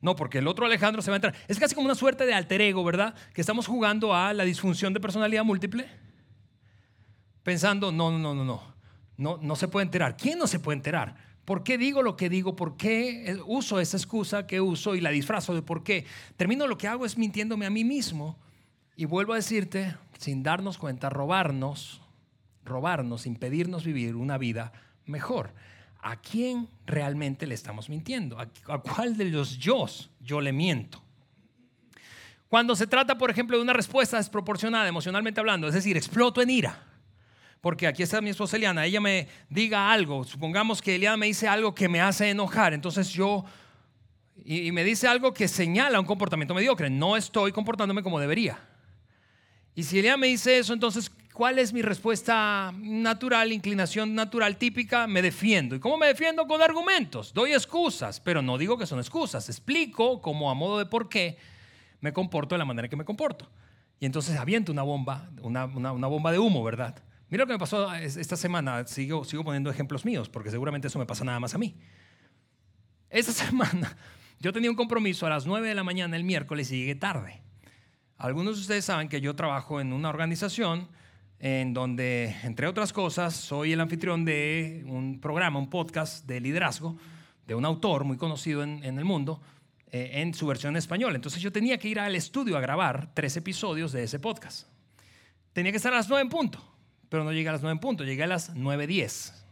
No, 0.00 0.16
porque 0.16 0.38
el 0.38 0.48
otro 0.48 0.66
Alejandro 0.66 1.00
se 1.00 1.08
va 1.08 1.14
a 1.14 1.18
entrar. 1.18 1.34
Es 1.46 1.60
casi 1.60 1.76
como 1.76 1.84
una 1.84 1.94
suerte 1.94 2.26
de 2.26 2.34
alter 2.34 2.60
ego, 2.60 2.82
¿verdad? 2.82 3.14
Que 3.34 3.40
estamos 3.40 3.68
jugando 3.68 4.16
a 4.16 4.32
la 4.32 4.42
disfunción 4.42 4.92
de 4.92 4.98
personalidad 4.98 5.44
múltiple. 5.44 5.88
Pensando, 7.44 7.92
no, 7.92 8.10
no, 8.10 8.18
no, 8.18 8.34
no, 8.34 8.44
no. 8.44 8.74
No, 9.16 9.38
no 9.40 9.54
se 9.54 9.68
puede 9.68 9.84
enterar. 9.84 10.16
¿Quién 10.16 10.40
no 10.40 10.48
se 10.48 10.58
puede 10.58 10.78
enterar? 10.78 11.14
¿Por 11.44 11.62
qué 11.62 11.78
digo 11.78 12.02
lo 12.02 12.16
que 12.16 12.28
digo? 12.28 12.56
¿Por 12.56 12.76
qué 12.76 13.38
uso 13.46 13.78
esa 13.78 13.96
excusa 13.96 14.48
que 14.48 14.60
uso 14.60 14.96
y 14.96 15.00
la 15.00 15.10
disfrazo 15.10 15.54
de 15.54 15.62
por 15.62 15.84
qué? 15.84 16.04
Termino 16.36 16.66
lo 16.66 16.78
que 16.78 16.88
hago 16.88 17.06
es 17.06 17.16
mintiéndome 17.16 17.64
a 17.64 17.70
mí 17.70 17.84
mismo 17.84 18.40
y 18.96 19.04
vuelvo 19.04 19.34
a 19.34 19.36
decirte, 19.36 19.94
sin 20.18 20.42
darnos 20.42 20.78
cuenta, 20.78 21.10
robarnos 21.10 22.01
robarnos, 22.64 23.26
impedirnos 23.26 23.84
vivir 23.84 24.16
una 24.16 24.38
vida 24.38 24.72
mejor. 25.06 25.52
¿A 26.00 26.16
quién 26.16 26.68
realmente 26.84 27.46
le 27.46 27.54
estamos 27.54 27.88
mintiendo? 27.88 28.38
¿A, 28.38 28.78
cuál 28.78 29.16
de 29.16 29.26
los 29.26 29.58
yo 29.58 29.86
yo 30.20 30.40
le 30.40 30.52
miento? 30.52 31.02
Cuando 32.48 32.76
se 32.76 32.86
trata, 32.86 33.16
por 33.16 33.30
ejemplo, 33.30 33.56
de 33.56 33.62
una 33.62 33.72
respuesta 33.72 34.18
desproporcionada 34.18 34.86
emocionalmente 34.88 35.40
hablando, 35.40 35.68
es 35.68 35.74
decir, 35.74 35.96
exploto 35.96 36.42
en 36.42 36.50
ira. 36.50 36.86
Porque 37.62 37.86
aquí 37.86 38.02
está 38.02 38.20
mi 38.20 38.30
esposa 38.30 38.56
Eliana, 38.56 38.84
ella 38.84 39.00
me 39.00 39.28
diga 39.48 39.92
algo, 39.92 40.24
supongamos 40.24 40.82
que 40.82 40.96
Eliana 40.96 41.16
me 41.16 41.26
dice 41.26 41.46
algo 41.46 41.74
que 41.74 41.88
me 41.88 42.00
hace 42.00 42.28
enojar, 42.28 42.74
entonces 42.74 43.08
yo, 43.10 43.44
y, 44.44 44.72
me 44.72 44.82
dice 44.82 45.06
algo 45.06 45.32
que 45.32 45.46
señala 45.46 46.00
un 46.00 46.04
comportamiento 46.04 46.54
mediocre, 46.54 46.90
no 46.90 47.16
estoy 47.16 47.52
comportándome 47.52 48.02
como 48.02 48.18
debería. 48.18 48.58
Y 49.76 49.84
si 49.84 50.00
Eliana 50.00 50.16
me 50.16 50.26
dice 50.26 50.58
eso, 50.58 50.72
entonces 50.72 51.12
¿Cuál 51.42 51.58
es 51.58 51.72
mi 51.72 51.82
respuesta 51.82 52.72
natural, 52.78 53.50
inclinación 53.50 54.14
natural 54.14 54.56
típica? 54.58 55.08
Me 55.08 55.22
defiendo. 55.22 55.74
¿Y 55.74 55.80
cómo 55.80 55.98
me 55.98 56.06
defiendo? 56.06 56.46
Con 56.46 56.62
argumentos. 56.62 57.34
Doy 57.34 57.52
excusas, 57.52 58.20
pero 58.20 58.42
no 58.42 58.56
digo 58.56 58.78
que 58.78 58.86
son 58.86 59.00
excusas. 59.00 59.48
Explico 59.48 60.22
como 60.22 60.52
a 60.52 60.54
modo 60.54 60.78
de 60.78 60.86
por 60.86 61.08
qué 61.08 61.36
me 62.00 62.12
comporto 62.12 62.54
de 62.54 62.60
la 62.60 62.64
manera 62.64 62.86
que 62.86 62.94
me 62.94 63.04
comporto. 63.04 63.50
Y 63.98 64.06
entonces 64.06 64.36
aviento 64.36 64.70
una 64.70 64.84
bomba, 64.84 65.30
una, 65.42 65.66
bomba 65.66 66.30
de 66.30 66.38
humo, 66.38 66.62
¿verdad? 66.62 67.02
Mira 67.28 67.42
lo 67.42 67.48
que 67.48 67.54
me 67.54 67.58
pasó 67.58 67.92
esta 67.92 68.36
semana. 68.36 68.86
Sigo, 68.86 69.24
sigo 69.24 69.42
poniendo 69.42 69.68
ejemplos 69.68 70.04
míos, 70.04 70.28
porque 70.28 70.48
seguramente 70.48 70.86
eso 70.86 71.00
me 71.00 71.06
pasa 71.06 71.24
nada 71.24 71.40
más 71.40 71.56
a 71.56 71.58
mí. 71.58 71.74
Esta 73.10 73.32
semana 73.46 73.96
yo 74.38 74.52
tenía 74.52 74.70
un 74.70 74.76
compromiso 74.76 75.26
a 75.26 75.30
las 75.30 75.44
9 75.44 75.66
de 75.66 75.74
la 75.74 75.82
mañana 75.82 76.16
el 76.16 76.22
miércoles 76.22 76.70
y 76.70 76.78
llegué 76.78 76.94
tarde. 76.94 77.42
Algunos 78.16 78.54
de 78.54 78.60
ustedes 78.60 78.84
saben 78.84 79.08
que 79.08 79.20
yo 79.20 79.34
trabajo 79.34 79.80
en 79.80 79.92
una 79.92 80.08
organización 80.08 81.01
en 81.42 81.74
donde, 81.74 82.36
entre 82.44 82.68
otras 82.68 82.92
cosas, 82.92 83.34
soy 83.34 83.72
el 83.72 83.80
anfitrión 83.80 84.24
de 84.24 84.84
un 84.86 85.20
programa, 85.20 85.58
un 85.58 85.68
podcast 85.68 86.24
de 86.24 86.40
liderazgo 86.40 86.96
de 87.48 87.56
un 87.56 87.64
autor 87.64 88.04
muy 88.04 88.16
conocido 88.16 88.62
en, 88.62 88.84
el 88.84 89.04
mundo 89.04 89.42
eh, 89.90 90.10
en 90.22 90.34
su 90.34 90.46
versión 90.46 90.76
española. 90.76 91.16
Entonces 91.16 91.42
yo 91.42 91.50
tenía 91.50 91.78
que 91.78 91.88
ir 91.88 91.98
al 91.98 92.14
estudio 92.14 92.56
a 92.56 92.60
grabar 92.60 93.12
tres 93.12 93.36
episodios 93.36 93.90
de 93.90 94.04
ese 94.04 94.20
podcast. 94.20 94.68
Tenía 95.52 95.72
que 95.72 95.78
estar 95.78 95.92
a 95.92 95.96
las 95.96 96.08
nueve 96.08 96.22
en 96.22 96.28
punto, 96.28 96.62
pero 97.08 97.24
no 97.24 97.32
llegué 97.32 97.48
a 97.48 97.52
las 97.52 97.62
nueve 97.62 97.72
en 97.72 97.80
punto, 97.80 98.04
llegué 98.04 98.22
a 98.22 98.28
las 98.28 98.54
nueve 98.54 98.86
diez. 98.86 99.44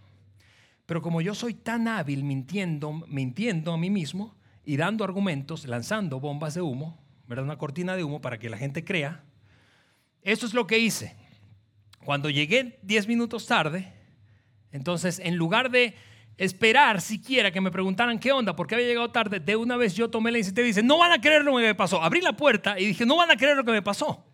Pero 0.87 1.02
como 1.02 1.20
yo 1.20 1.35
soy 1.35 1.54
tan 1.54 1.88
hábil 1.88 2.23
mintiendo, 2.23 2.92
mintiendo 3.09 3.73
a 3.73 3.76
mí 3.76 3.90
mismo 3.90 4.37
y 4.64 4.76
dando 4.76 5.02
argumentos, 5.02 5.66
lanzando 5.66 6.20
bombas 6.20 6.54
de 6.54 6.62
humo, 6.62 7.02
¿verdad? 7.26 7.47
una 7.47 7.59
cortina 7.59 7.97
de 7.97 8.04
humo 8.04 8.20
para 8.20 8.38
que 8.38 8.49
la 8.49 8.59
gente 8.59 8.85
crea, 8.85 9.25
eso 10.23 10.47
es 10.47 10.54
lo 10.54 10.68
que 10.68 10.78
hice. 10.78 11.16
Cuando 12.04 12.30
llegué 12.30 12.78
10 12.83 13.09
minutos 13.09 13.47
tarde, 13.47 13.92
entonces 14.73 15.19
en 15.19 15.37
lugar 15.37 15.71
de 15.71 15.95
esperar 16.37 17.02
siquiera 17.02 17.50
que 17.50 17.61
me 17.61 17.71
preguntaran 17.71 18.19
qué 18.19 18.33
onda, 18.33 18.57
por 18.57 18.66
qué 18.66 18.75
había 18.75 18.87
llegado 18.87 19.11
tarde, 19.11 19.40
de 19.40 19.57
una 19.57 19.76
vez 19.76 19.95
yo 19.95 20.09
tomé 20.09 20.33
la 20.33 20.38
iniciativa 20.38 20.64
y 20.64 20.71
dije, 20.71 20.83
no 20.83 20.97
van 20.99 21.12
a 21.12 21.21
creer 21.21 21.45
lo 21.45 21.54
que 21.57 21.62
me 21.62 21.75
pasó. 21.75 22.02
Abrí 22.02 22.23
la 22.23 22.33
puerta 22.33 22.80
y 22.80 22.87
dije, 22.87 23.04
no 23.04 23.16
van 23.16 23.30
a 23.30 23.37
creer 23.37 23.57
lo 23.57 23.64
que 23.64 23.73
me 23.73 23.83
pasó. 23.83 24.25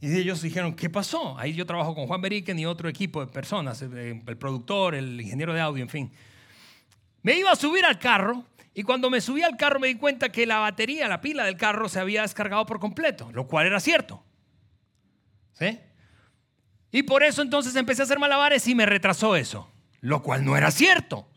Y 0.00 0.16
ellos 0.16 0.42
dijeron, 0.42 0.74
¿qué 0.74 0.88
pasó? 0.90 1.36
Ahí 1.38 1.54
yo 1.54 1.66
trabajo 1.66 1.94
con 1.94 2.06
Juan 2.06 2.20
Beriken 2.20 2.58
y 2.58 2.66
otro 2.66 2.88
equipo 2.88 3.24
de 3.24 3.32
personas, 3.32 3.82
el 3.82 4.20
productor, 4.38 4.94
el 4.94 5.20
ingeniero 5.20 5.54
de 5.54 5.60
audio, 5.60 5.82
en 5.82 5.88
fin. 5.88 6.12
Me 7.22 7.36
iba 7.36 7.50
a 7.50 7.56
subir 7.56 7.84
al 7.84 7.98
carro 7.98 8.44
y 8.74 8.84
cuando 8.84 9.10
me 9.10 9.20
subí 9.20 9.42
al 9.42 9.56
carro 9.56 9.80
me 9.80 9.88
di 9.88 9.96
cuenta 9.96 10.30
que 10.30 10.46
la 10.46 10.58
batería, 10.58 11.08
la 11.08 11.20
pila 11.20 11.44
del 11.44 11.56
carro 11.56 11.88
se 11.88 12.00
había 12.00 12.22
descargado 12.22 12.64
por 12.66 12.80
completo, 12.80 13.30
lo 13.32 13.46
cual 13.46 13.66
era 13.66 13.80
cierto. 13.80 14.24
¿Sí? 15.52 15.78
Y 16.90 17.02
por 17.02 17.22
eso 17.22 17.42
entonces 17.42 17.74
empecé 17.76 18.02
a 18.02 18.04
hacer 18.04 18.18
malabares 18.18 18.66
y 18.68 18.74
me 18.74 18.86
retrasó 18.86 19.34
eso. 19.36 19.68
lo 20.00 20.22
cual 20.22 20.44
no 20.44 20.56
era 20.56 20.72
cierto, 20.72 21.28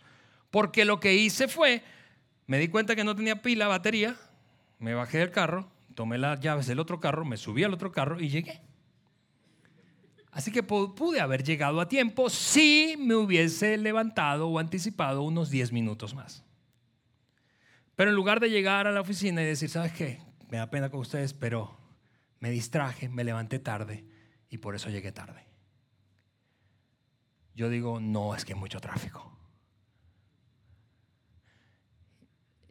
porque 0.49 0.85
lo 0.85 0.99
que 0.99 1.13
hice 1.13 1.47
fue, 1.47 1.83
me 2.47 2.57
di 2.57 2.67
cuenta 2.67 2.95
que 2.95 3.03
no 3.03 3.15
tenía 3.15 3.43
pila, 3.43 3.67
batería, 3.67 4.15
me 4.79 4.95
bajé 4.95 5.19
del 5.19 5.29
carro, 5.29 5.69
tomé 5.93 6.17
las 6.17 6.39
llaves 6.39 6.65
del 6.65 6.79
otro 6.79 6.99
carro, 6.99 7.25
me 7.25 7.37
subí 7.37 7.63
al 7.63 7.73
otro 7.73 7.91
carro 7.91 8.19
y 8.19 8.29
llegué. 8.29 8.61
Así 10.31 10.51
que 10.51 10.63
pude 10.63 11.21
haber 11.21 11.43
llegado 11.43 11.79
a 11.79 11.87
tiempo 11.87 12.29
si 12.29 12.95
me 12.99 13.15
hubiese 13.15 13.77
levantado 13.77 14.49
o 14.49 14.59
anticipado 14.59 15.21
unos 15.21 15.49
10 15.49 15.71
minutos 15.71 16.13
más. 16.13 16.43
Pero 17.95 18.09
en 18.09 18.15
lugar 18.17 18.41
de 18.41 18.49
llegar 18.49 18.87
a 18.87 18.91
la 18.91 18.99
oficina 18.99 19.41
y 19.41 19.45
decir, 19.45 19.69
¿sabes 19.69 19.93
qué? 19.93 20.19
Me 20.49 20.57
da 20.57 20.69
pena 20.69 20.89
con 20.89 20.99
ustedes, 20.99 21.33
pero 21.33 21.77
me 22.45 22.51
distraje, 22.51 23.09
me 23.09 23.23
levanté 23.23 23.57
tarde 23.57 24.05
y 24.51 24.59
por 24.59 24.75
eso 24.75 24.91
llegué 24.91 25.11
tarde. 25.11 25.47
Yo 27.55 27.69
digo, 27.69 27.99
no, 27.99 28.35
es 28.35 28.45
que 28.45 28.53
hay 28.53 28.59
mucho 28.59 28.79
tráfico. 28.79 29.35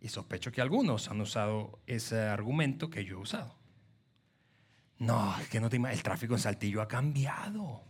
Y 0.00 0.10
sospecho 0.10 0.52
que 0.52 0.60
algunos 0.60 1.10
han 1.10 1.20
usado 1.20 1.80
ese 1.88 2.20
argumento 2.20 2.88
que 2.88 3.04
yo 3.04 3.16
he 3.16 3.20
usado. 3.20 3.58
No, 4.98 5.36
es 5.40 5.48
que 5.48 5.58
no 5.58 5.68
te 5.68 5.76
el 5.78 6.02
tráfico 6.04 6.34
en 6.34 6.40
Saltillo 6.40 6.80
ha 6.80 6.86
cambiado. 6.86 7.82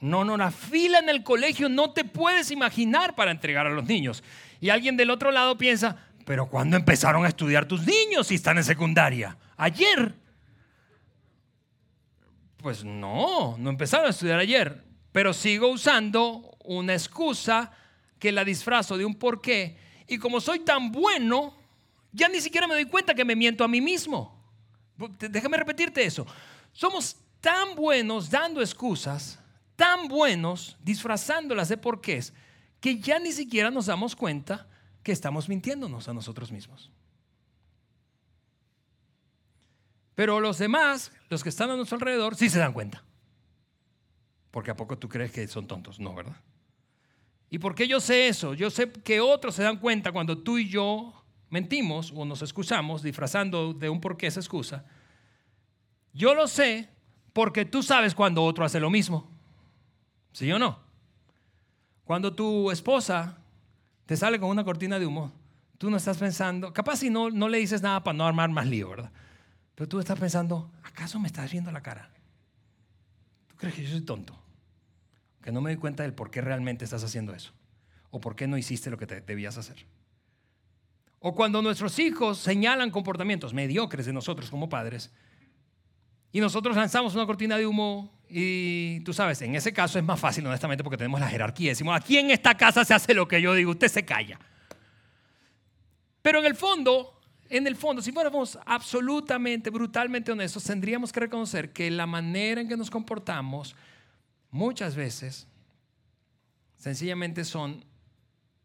No, 0.00 0.24
no, 0.24 0.36
la 0.36 0.50
fila 0.50 0.98
en 0.98 1.10
el 1.10 1.22
colegio 1.22 1.68
no 1.68 1.92
te 1.92 2.04
puedes 2.04 2.50
imaginar 2.50 3.14
para 3.14 3.30
entregar 3.30 3.68
a 3.68 3.70
los 3.70 3.84
niños. 3.84 4.24
Y 4.60 4.70
alguien 4.70 4.96
del 4.96 5.10
otro 5.10 5.30
lado 5.30 5.56
piensa, 5.56 5.96
pero 6.24 6.48
¿cuándo 6.48 6.76
empezaron 6.76 7.24
a 7.24 7.28
estudiar 7.28 7.66
tus 7.66 7.86
niños 7.86 8.26
si 8.26 8.34
están 8.34 8.58
en 8.58 8.64
secundaria? 8.64 9.38
Ayer. 9.56 10.23
Pues 12.64 12.82
no, 12.82 13.56
no 13.58 13.68
empezaron 13.68 14.06
a 14.06 14.08
estudiar 14.08 14.38
ayer, 14.38 14.82
pero 15.12 15.34
sigo 15.34 15.68
usando 15.68 16.56
una 16.64 16.94
excusa 16.94 17.70
que 18.18 18.32
la 18.32 18.42
disfrazo 18.42 18.96
de 18.96 19.04
un 19.04 19.16
porqué. 19.16 19.76
Y 20.08 20.16
como 20.16 20.40
soy 20.40 20.60
tan 20.60 20.90
bueno, 20.90 21.54
ya 22.10 22.26
ni 22.26 22.40
siquiera 22.40 22.66
me 22.66 22.72
doy 22.72 22.86
cuenta 22.86 23.14
que 23.14 23.22
me 23.22 23.36
miento 23.36 23.64
a 23.64 23.68
mí 23.68 23.82
mismo. 23.82 24.42
Déjame 25.18 25.58
repetirte 25.58 26.02
eso. 26.06 26.26
Somos 26.72 27.18
tan 27.42 27.74
buenos 27.74 28.30
dando 28.30 28.62
excusas, 28.62 29.38
tan 29.76 30.08
buenos 30.08 30.78
disfrazándolas 30.82 31.68
de 31.68 31.76
porqués, 31.76 32.32
que 32.80 32.98
ya 32.98 33.18
ni 33.18 33.32
siquiera 33.32 33.70
nos 33.70 33.84
damos 33.84 34.16
cuenta 34.16 34.66
que 35.02 35.12
estamos 35.12 35.50
mintiéndonos 35.50 36.08
a 36.08 36.14
nosotros 36.14 36.50
mismos. 36.50 36.90
Pero 40.14 40.40
los 40.40 40.58
demás, 40.58 41.12
los 41.28 41.42
que 41.42 41.48
están 41.48 41.70
a 41.70 41.76
nuestro 41.76 41.96
alrededor, 41.96 42.36
sí 42.36 42.48
se 42.48 42.58
dan 42.58 42.72
cuenta. 42.72 43.04
Porque 44.50 44.70
a 44.70 44.76
poco 44.76 44.96
tú 44.96 45.08
crees 45.08 45.32
que 45.32 45.48
son 45.48 45.66
tontos, 45.66 45.98
no, 45.98 46.14
¿verdad? 46.14 46.36
¿Y 47.50 47.58
por 47.58 47.74
qué 47.74 47.88
yo 47.88 48.00
sé 48.00 48.28
eso? 48.28 48.54
Yo 48.54 48.70
sé 48.70 48.90
que 48.90 49.20
otros 49.20 49.54
se 49.54 49.62
dan 49.62 49.78
cuenta 49.78 50.12
cuando 50.12 50.38
tú 50.38 50.58
y 50.58 50.68
yo 50.68 51.24
mentimos 51.50 52.12
o 52.14 52.24
nos 52.24 52.42
excusamos 52.42 53.02
disfrazando 53.02 53.72
de 53.74 53.88
un 53.88 54.00
porqué 54.00 54.26
esa 54.26 54.40
excusa, 54.40 54.84
yo 56.12 56.34
lo 56.34 56.46
sé 56.46 56.88
porque 57.32 57.64
tú 57.64 57.82
sabes 57.82 58.14
cuando 58.14 58.44
otro 58.44 58.64
hace 58.64 58.80
lo 58.80 58.90
mismo. 58.90 59.30
¿Sí 60.32 60.50
o 60.50 60.58
no? 60.58 60.78
Cuando 62.04 62.34
tu 62.34 62.70
esposa 62.70 63.38
te 64.06 64.16
sale 64.16 64.38
con 64.38 64.50
una 64.50 64.64
cortina 64.64 64.98
de 64.98 65.06
humo, 65.06 65.32
tú 65.78 65.90
no 65.90 65.96
estás 65.96 66.18
pensando, 66.18 66.72
capaz 66.72 66.96
si 66.96 67.10
no, 67.10 67.30
no 67.30 67.48
le 67.48 67.58
dices 67.58 67.82
nada 67.82 68.02
para 68.04 68.16
no 68.16 68.26
armar 68.26 68.50
más 68.50 68.66
lío, 68.66 68.90
¿verdad? 68.90 69.12
Pero 69.74 69.88
tú 69.88 69.98
estás 69.98 70.18
pensando, 70.18 70.70
¿acaso 70.82 71.18
me 71.18 71.26
estás 71.26 71.50
viendo 71.50 71.70
la 71.72 71.82
cara? 71.82 72.10
¿Tú 73.48 73.56
crees 73.56 73.74
que 73.74 73.82
yo 73.82 73.90
soy 73.90 74.02
tonto? 74.02 74.38
Que 75.42 75.52
no 75.52 75.60
me 75.60 75.70
doy 75.70 75.78
cuenta 75.78 76.02
del 76.02 76.14
por 76.14 76.30
qué 76.30 76.40
realmente 76.40 76.84
estás 76.84 77.02
haciendo 77.02 77.34
eso. 77.34 77.52
O 78.10 78.20
por 78.20 78.36
qué 78.36 78.46
no 78.46 78.56
hiciste 78.56 78.90
lo 78.90 78.98
que 78.98 79.06
te 79.06 79.20
debías 79.20 79.58
hacer. 79.58 79.86
O 81.18 81.34
cuando 81.34 81.62
nuestros 81.62 81.98
hijos 81.98 82.38
señalan 82.38 82.90
comportamientos 82.90 83.54
mediocres 83.54 84.06
de 84.06 84.12
nosotros 84.12 84.50
como 84.50 84.68
padres, 84.68 85.10
y 86.34 86.40
nosotros 86.40 86.76
lanzamos 86.76 87.14
una 87.14 87.26
cortina 87.26 87.56
de 87.56 87.64
humo 87.64 88.12
y 88.28 88.98
tú 89.00 89.12
sabes, 89.12 89.40
en 89.42 89.54
ese 89.54 89.72
caso 89.72 90.00
es 90.00 90.04
más 90.04 90.18
fácil 90.18 90.44
honestamente 90.44 90.82
porque 90.82 90.96
tenemos 90.96 91.20
la 91.20 91.28
jerarquía. 91.28 91.70
Decimos, 91.70 91.96
aquí 91.96 92.18
en 92.18 92.32
esta 92.32 92.56
casa 92.56 92.84
se 92.84 92.92
hace 92.92 93.14
lo 93.14 93.28
que 93.28 93.40
yo 93.40 93.54
digo, 93.54 93.70
usted 93.70 93.86
se 93.86 94.04
calla. 94.04 94.40
Pero 96.22 96.40
en 96.40 96.46
el 96.46 96.56
fondo, 96.56 97.20
en 97.48 97.66
el 97.66 97.76
fondo, 97.76 98.02
si 98.02 98.12
fuéramos 98.12 98.58
absolutamente, 98.64 99.70
brutalmente 99.70 100.32
honestos, 100.32 100.64
tendríamos 100.64 101.12
que 101.12 101.20
reconocer 101.20 101.72
que 101.72 101.90
la 101.90 102.06
manera 102.06 102.60
en 102.60 102.68
que 102.68 102.76
nos 102.76 102.90
comportamos 102.90 103.76
muchas 104.50 104.94
veces 104.94 105.46
sencillamente 106.76 107.44
son 107.44 107.84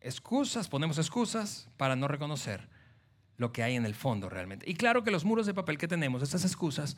excusas, 0.02 0.68
ponemos 0.68 0.98
excusas 0.98 1.70
para 1.78 1.96
no 1.96 2.08
reconocer 2.08 2.70
lo 3.38 3.52
que 3.52 3.64
hay 3.64 3.76
en 3.76 3.86
el 3.86 3.96
fondo 3.96 4.30
realmente. 4.30 4.70
Y 4.70 4.76
claro 4.76 5.04
que 5.04 5.12
los 5.12 5.26
muros 5.26 5.46
de 5.46 5.54
papel 5.54 5.78
que 5.78 5.88
tenemos, 5.88 6.22
estas 6.22 6.44
excusas, 6.44 6.98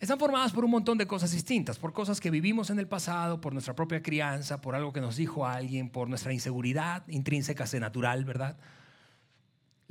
están 0.00 0.18
formadas 0.18 0.52
por 0.52 0.64
un 0.64 0.70
montón 0.72 0.98
de 0.98 1.06
cosas 1.06 1.30
distintas, 1.30 1.78
por 1.78 1.92
cosas 1.92 2.20
que 2.20 2.30
vivimos 2.30 2.70
en 2.70 2.78
el 2.78 2.88
pasado, 2.88 3.40
por 3.40 3.52
nuestra 3.52 3.74
propia 3.74 4.02
crianza, 4.02 4.60
por 4.60 4.74
algo 4.74 4.92
que 4.92 5.00
nos 5.00 5.16
dijo 5.16 5.46
alguien, 5.46 5.90
por 5.90 6.08
nuestra 6.08 6.32
inseguridad 6.32 7.06
intrínseca, 7.08 7.66
se 7.66 7.78
natural, 7.78 8.24
¿verdad? 8.24 8.56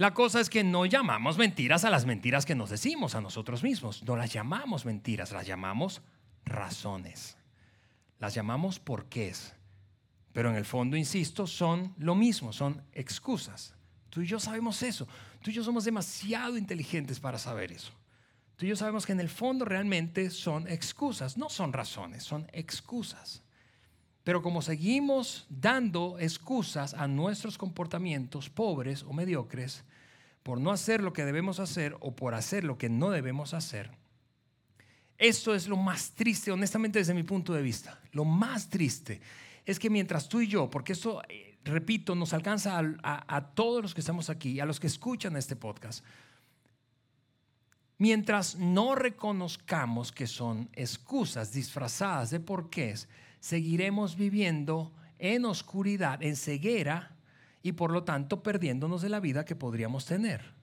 La 0.02 0.16
cosa 0.16 0.40
es 0.40 0.50
que 0.50 0.64
no 0.64 0.88
llamamos 0.88 1.38
mentiras 1.38 1.86
a 1.86 1.92
las 1.92 2.08
mentiras 2.08 2.44
que 2.44 2.56
nos 2.56 2.72
decimos 2.72 3.14
a 3.14 3.22
nosotros 3.22 3.62
mismos, 3.62 4.02
no 4.02 4.16
las 4.16 4.34
llamamos 4.34 4.84
mentiras, 4.84 5.32
las 5.32 5.46
llamamos 5.46 6.02
razones, 6.44 7.38
las 8.18 8.34
llamamos 8.34 8.80
porqués. 8.80 9.54
Pero 10.34 10.50
en 10.50 10.56
el 10.56 10.66
fondo, 10.66 10.98
insisto, 10.98 11.46
son 11.46 11.94
lo 12.00 12.16
mismo, 12.16 12.52
son 12.52 12.82
excusas. 12.94 13.76
Tú 14.10 14.22
y 14.22 14.26
yo 14.26 14.40
sabemos 14.40 14.82
eso. 14.82 15.08
Tú 15.40 15.52
y 15.52 15.54
yo 15.54 15.64
somos 15.64 15.84
demasiado 15.84 16.58
inteligentes 16.58 17.20
para 17.20 17.38
saber 17.38 17.72
eso. 17.72 17.92
Tú 18.56 18.66
y 18.66 18.70
yo 18.70 18.76
sabemos 18.76 19.06
que 19.06 19.12
en 19.12 19.20
el 19.20 19.30
fondo 19.30 19.66
realmente 19.66 20.32
son 20.32 20.68
excusas, 20.68 21.38
no 21.38 21.48
son 21.48 21.74
razones, 21.74 22.24
son 22.24 22.50
excusas. 22.54 23.44
Pero 24.24 24.42
como 24.42 24.64
seguimos 24.64 25.46
dando 25.48 26.18
excusas 26.18 26.96
a 26.96 27.08
nuestros 27.08 27.60
comportamientos 27.60 28.50
pobres 28.50 29.04
o 29.04 29.14
mediocres 29.14 29.84
por 30.44 30.60
no 30.60 30.72
hacer 30.72 31.02
lo 31.02 31.14
que 31.14 31.26
debemos 31.26 31.60
hacer 31.60 31.96
o 32.00 32.16
por 32.16 32.34
hacer 32.34 32.64
lo 32.64 32.78
que 32.78 32.90
no 32.90 33.10
debemos 33.10 33.54
hacer, 33.54 33.92
esto 35.22 35.54
es 35.54 35.68
lo 35.68 35.78
más 35.78 36.12
triste, 36.12 36.52
honestamente 36.52 36.98
desde 36.98 37.14
mi 37.14 37.22
punto 37.22 37.54
de 37.54 37.62
vista. 37.62 38.00
Lo 38.12 38.26
más 38.26 38.70
triste 38.70 39.22
es 39.66 39.78
que 39.78 39.90
mientras 39.90 40.28
tú 40.28 40.42
y 40.42 40.48
yo, 40.48 40.68
porque 40.68 40.94
esto, 40.94 41.22
eh, 41.30 41.60
repito, 41.64 42.16
nos 42.16 42.34
alcanza 42.34 42.82
a, 43.04 43.52
todos 43.54 43.84
los 43.84 43.94
que 43.94 44.02
estamos 44.02 44.32
aquí, 44.32 44.60
a 44.60 44.66
los 44.66 44.80
que 44.80 44.88
escuchan 44.88 45.38
este 45.38 45.56
podcast, 45.56 46.04
mientras 48.00 48.56
no 48.56 48.96
reconozcamos 48.96 50.12
que 50.12 50.26
son 50.26 50.70
excusas 50.74 51.54
disfrazadas 51.54 52.32
de 52.32 52.40
porqués, 52.40 53.08
seguiremos 53.40 54.16
viviendo 54.16 54.92
en 55.20 55.46
oscuridad, 55.46 56.24
en 56.24 56.36
ceguera 56.36 57.16
y 57.64 57.74
por 57.74 57.92
lo 57.92 58.04
tanto 58.04 58.44
perdiéndonos 58.44 59.02
de 59.02 59.10
la 59.10 59.20
vida 59.20 59.46
que 59.46 59.56
podríamos 59.56 60.06
tener. 60.06 60.62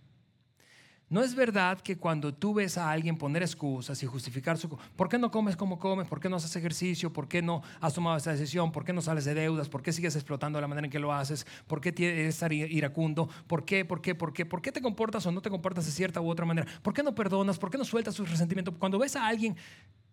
No 1.10 1.22
es 1.22 1.34
verdad 1.34 1.80
que 1.80 1.96
cuando 1.96 2.34
tú 2.34 2.52
ves 2.52 2.76
a 2.76 2.90
alguien 2.90 3.16
poner 3.16 3.42
excusas 3.42 4.02
y 4.02 4.06
justificar 4.06 4.58
su... 4.58 4.68
¿Por 4.68 5.08
qué 5.08 5.16
no 5.16 5.30
comes 5.30 5.56
como 5.56 5.78
comes? 5.78 6.06
¿Por 6.06 6.20
qué 6.20 6.28
no 6.28 6.36
haces 6.36 6.54
ejercicio? 6.54 7.10
¿Por 7.10 7.26
qué 7.26 7.40
no 7.40 7.62
has 7.80 7.94
tomado 7.94 8.18
esa 8.18 8.32
decisión? 8.32 8.72
¿Por 8.72 8.84
qué 8.84 8.92
no 8.92 9.00
sales 9.00 9.24
de 9.24 9.32
deudas? 9.32 9.70
¿Por 9.70 9.82
qué 9.82 9.90
sigues 9.90 10.16
explotando 10.16 10.58
de 10.58 10.60
la 10.60 10.68
manera 10.68 10.86
en 10.86 10.90
que 10.90 10.98
lo 10.98 11.14
haces? 11.14 11.46
¿Por 11.66 11.80
qué 11.80 11.94
eres 11.96 12.42
iracundo? 12.50 13.26
¿Por 13.46 13.64
qué? 13.64 13.86
¿Por 13.86 14.02
qué? 14.02 14.14
¿Por 14.14 14.34
qué? 14.34 14.44
¿Por 14.44 14.60
qué 14.60 14.70
te 14.70 14.82
comportas 14.82 15.24
o 15.24 15.32
no 15.32 15.40
te 15.40 15.48
comportas 15.48 15.86
de 15.86 15.92
cierta 15.92 16.20
u 16.20 16.28
otra 16.28 16.44
manera? 16.44 16.70
¿Por 16.82 16.92
qué 16.92 17.02
no 17.02 17.14
perdonas? 17.14 17.58
¿Por 17.58 17.70
qué 17.70 17.78
no 17.78 17.86
sueltas 17.86 18.14
sus 18.14 18.30
resentimientos? 18.30 18.74
Cuando 18.78 18.98
ves 18.98 19.16
a 19.16 19.26
alguien 19.26 19.56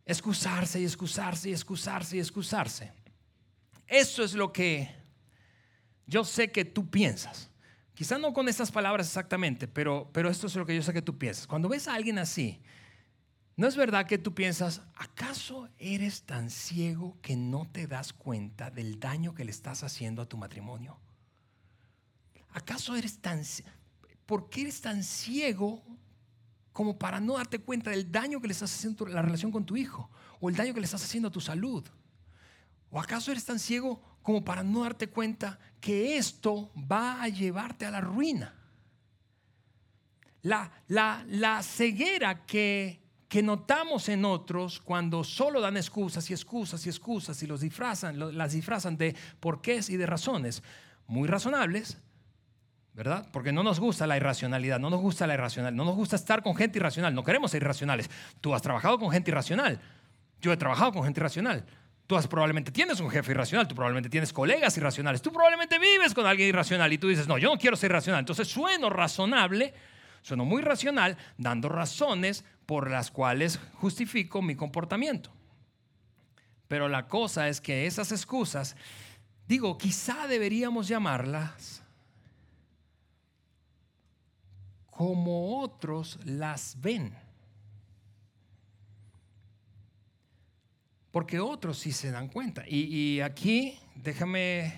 excusarse 0.06 0.80
y 0.80 0.86
excusarse 0.86 1.50
y 1.50 1.52
excusarse 1.52 2.16
y 2.16 2.20
excusarse, 2.22 2.94
eso 3.86 4.24
es 4.24 4.34
lo 4.34 4.54
que 4.54 5.05
yo 6.08 6.24
sé 6.24 6.52
que 6.52 6.66
tú 6.66 6.90
piensas. 6.90 7.50
Quizá 7.94 8.18
no 8.18 8.34
con 8.34 8.50
estas 8.50 8.72
palabras 8.72 9.08
exactamente, 9.08 9.68
pero, 9.68 10.10
pero 10.14 10.30
esto 10.30 10.48
es 10.48 10.56
lo 10.56 10.66
que 10.66 10.76
yo 10.76 10.82
sé 10.82 10.94
que 10.94 11.02
tú 11.02 11.18
piensas. 11.18 11.48
Cuando 11.48 11.70
ves 11.70 11.88
a 11.88 11.96
alguien 11.96 12.20
así, 12.20 12.62
¿no 13.56 13.68
es 13.68 13.78
verdad 13.78 14.06
que 14.06 14.18
tú 14.18 14.36
piensas, 14.36 14.82
¿acaso 14.96 15.70
eres 15.78 16.24
tan 16.24 16.50
ciego 16.50 17.18
que 17.22 17.38
no 17.38 17.70
te 17.72 17.88
das 17.88 18.12
cuenta 18.12 18.70
del 18.70 19.00
daño 19.00 19.34
que 19.34 19.46
le 19.46 19.52
estás 19.52 19.84
haciendo 19.84 20.22
a 20.22 20.28
tu 20.28 20.38
matrimonio? 20.38 21.00
¿Acaso 22.50 22.96
eres 22.96 23.20
tan... 23.20 23.42
¿Por 24.26 24.50
qué 24.50 24.62
eres 24.62 24.82
tan 24.82 25.04
ciego 25.04 25.84
como 26.74 26.98
para 26.98 27.22
no 27.22 27.36
darte 27.36 27.60
cuenta 27.60 27.92
del 27.92 28.12
daño 28.12 28.42
que 28.42 28.48
le 28.48 28.54
estás 28.54 28.74
haciendo 28.74 29.06
la 29.06 29.22
relación 29.22 29.52
con 29.52 29.66
tu 29.66 29.78
hijo? 29.78 30.10
¿O 30.42 30.50
el 30.50 30.56
daño 30.56 30.74
que 30.74 30.82
le 30.82 30.86
estás 30.86 31.04
haciendo 31.04 31.30
a 31.30 31.32
tu 31.32 31.40
salud? 31.40 31.88
¿O 32.90 33.00
acaso 33.00 33.32
eres 33.32 33.46
tan 33.46 33.60
ciego 33.60 34.02
como 34.26 34.44
para 34.44 34.64
no 34.64 34.82
darte 34.82 35.08
cuenta 35.08 35.60
que 35.80 36.18
esto 36.18 36.72
va 36.92 37.22
a 37.22 37.30
llevarte 37.30 37.86
a 37.86 37.92
la 37.92 38.02
ruina. 38.02 38.54
La, 40.42 40.72
la, 40.88 41.24
la 41.30 41.64
ceguera 41.64 42.46
que 42.46 43.06
que 43.28 43.44
notamos 43.44 44.08
en 44.08 44.24
otros 44.24 44.80
cuando 44.80 45.24
solo 45.24 45.60
dan 45.60 45.78
excusas 45.78 46.30
y 46.30 46.34
excusas 46.34 46.86
y 46.86 46.90
excusas 46.90 47.44
y 47.44 47.48
los 47.48 47.60
disfrazan, 47.60 48.38
las 48.38 48.54
disfrazan 48.54 48.98
de 48.98 49.16
porqués 49.42 49.90
y 49.90 49.98
de 49.98 50.06
razones 50.06 50.64
muy 51.08 51.28
razonables, 51.28 51.98
¿verdad? 52.94 53.28
Porque 53.34 53.52
no 53.52 53.62
nos 53.62 53.80
gusta 53.80 54.08
la 54.08 54.16
irracionalidad, 54.16 54.80
no 54.80 54.90
nos 54.90 55.02
gusta 55.02 55.28
la 55.28 55.34
irracional, 55.34 55.76
no 55.76 55.84
nos 55.84 55.96
gusta 55.96 56.16
estar 56.16 56.44
con 56.44 56.56
gente 56.56 56.80
irracional, 56.80 57.14
no 57.14 57.24
queremos 57.24 57.52
ser 57.52 57.62
irracionales. 57.62 58.10
Tú 58.40 58.54
has 58.54 58.62
trabajado 58.62 58.98
con 59.00 59.12
gente 59.12 59.32
irracional, 59.32 59.82
yo 60.40 60.54
he 60.54 60.58
trabajado 60.58 60.94
con 60.94 61.04
gente 61.04 61.20
irracional. 61.20 61.66
Tú 62.08 62.16
probablemente 62.30 62.72
tienes 62.72 63.00
un 63.00 63.10
jefe 63.10 63.32
irracional, 63.32 63.68
tú 63.68 63.74
probablemente 63.74 64.10
tienes 64.10 64.32
colegas 64.32 64.78
irracionales, 64.78 65.22
tú 65.22 65.32
probablemente 65.32 65.80
vives 65.80 66.14
con 66.14 66.28
alguien 66.28 66.50
irracional 66.50 66.94
y 66.94 67.00
tú 67.00 67.08
dices, 67.08 67.28
no, 67.28 67.38
yo 67.40 67.50
no 67.50 67.58
quiero 67.58 67.76
ser 67.76 67.92
irracional. 67.92 68.20
Entonces 68.20 68.48
sueno 68.48 68.92
razonable, 68.92 69.74
sueno 70.22 70.46
muy 70.46 70.62
racional, 70.62 71.18
dando 71.38 71.68
razones 71.68 72.46
por 72.68 72.92
las 72.92 73.10
cuales 73.10 73.60
justifico 73.74 74.44
mi 74.44 74.56
comportamiento. 74.56 75.32
Pero 76.68 76.88
la 76.88 77.08
cosa 77.08 77.48
es 77.50 77.60
que 77.60 77.88
esas 77.88 78.12
excusas, 78.12 78.76
digo, 79.48 79.78
quizá 79.78 80.28
deberíamos 80.28 80.88
llamarlas 80.88 81.84
como 84.92 85.60
otros 85.60 86.20
las 86.24 86.80
ven. 86.80 87.25
Porque 91.16 91.40
otros 91.40 91.80
sí 91.80 91.94
se 91.94 92.12
dan 92.12 92.28
cuenta. 92.28 92.66
Y, 92.68 93.22
aquí 93.22 93.80
déjame 93.96 94.74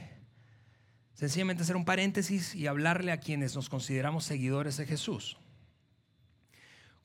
sencillamente 1.15 1.63
hacer 1.63 1.75
un 1.75 1.83
paréntesis 1.83 2.53
y 2.53 2.67
hablarle 2.67 3.11
a 3.11 3.19
quienes 3.19 3.55
nos 3.55 3.69
consideramos 3.69 4.25
seguidores 4.25 4.77
de 4.77 4.85
Jesús. 4.85 5.35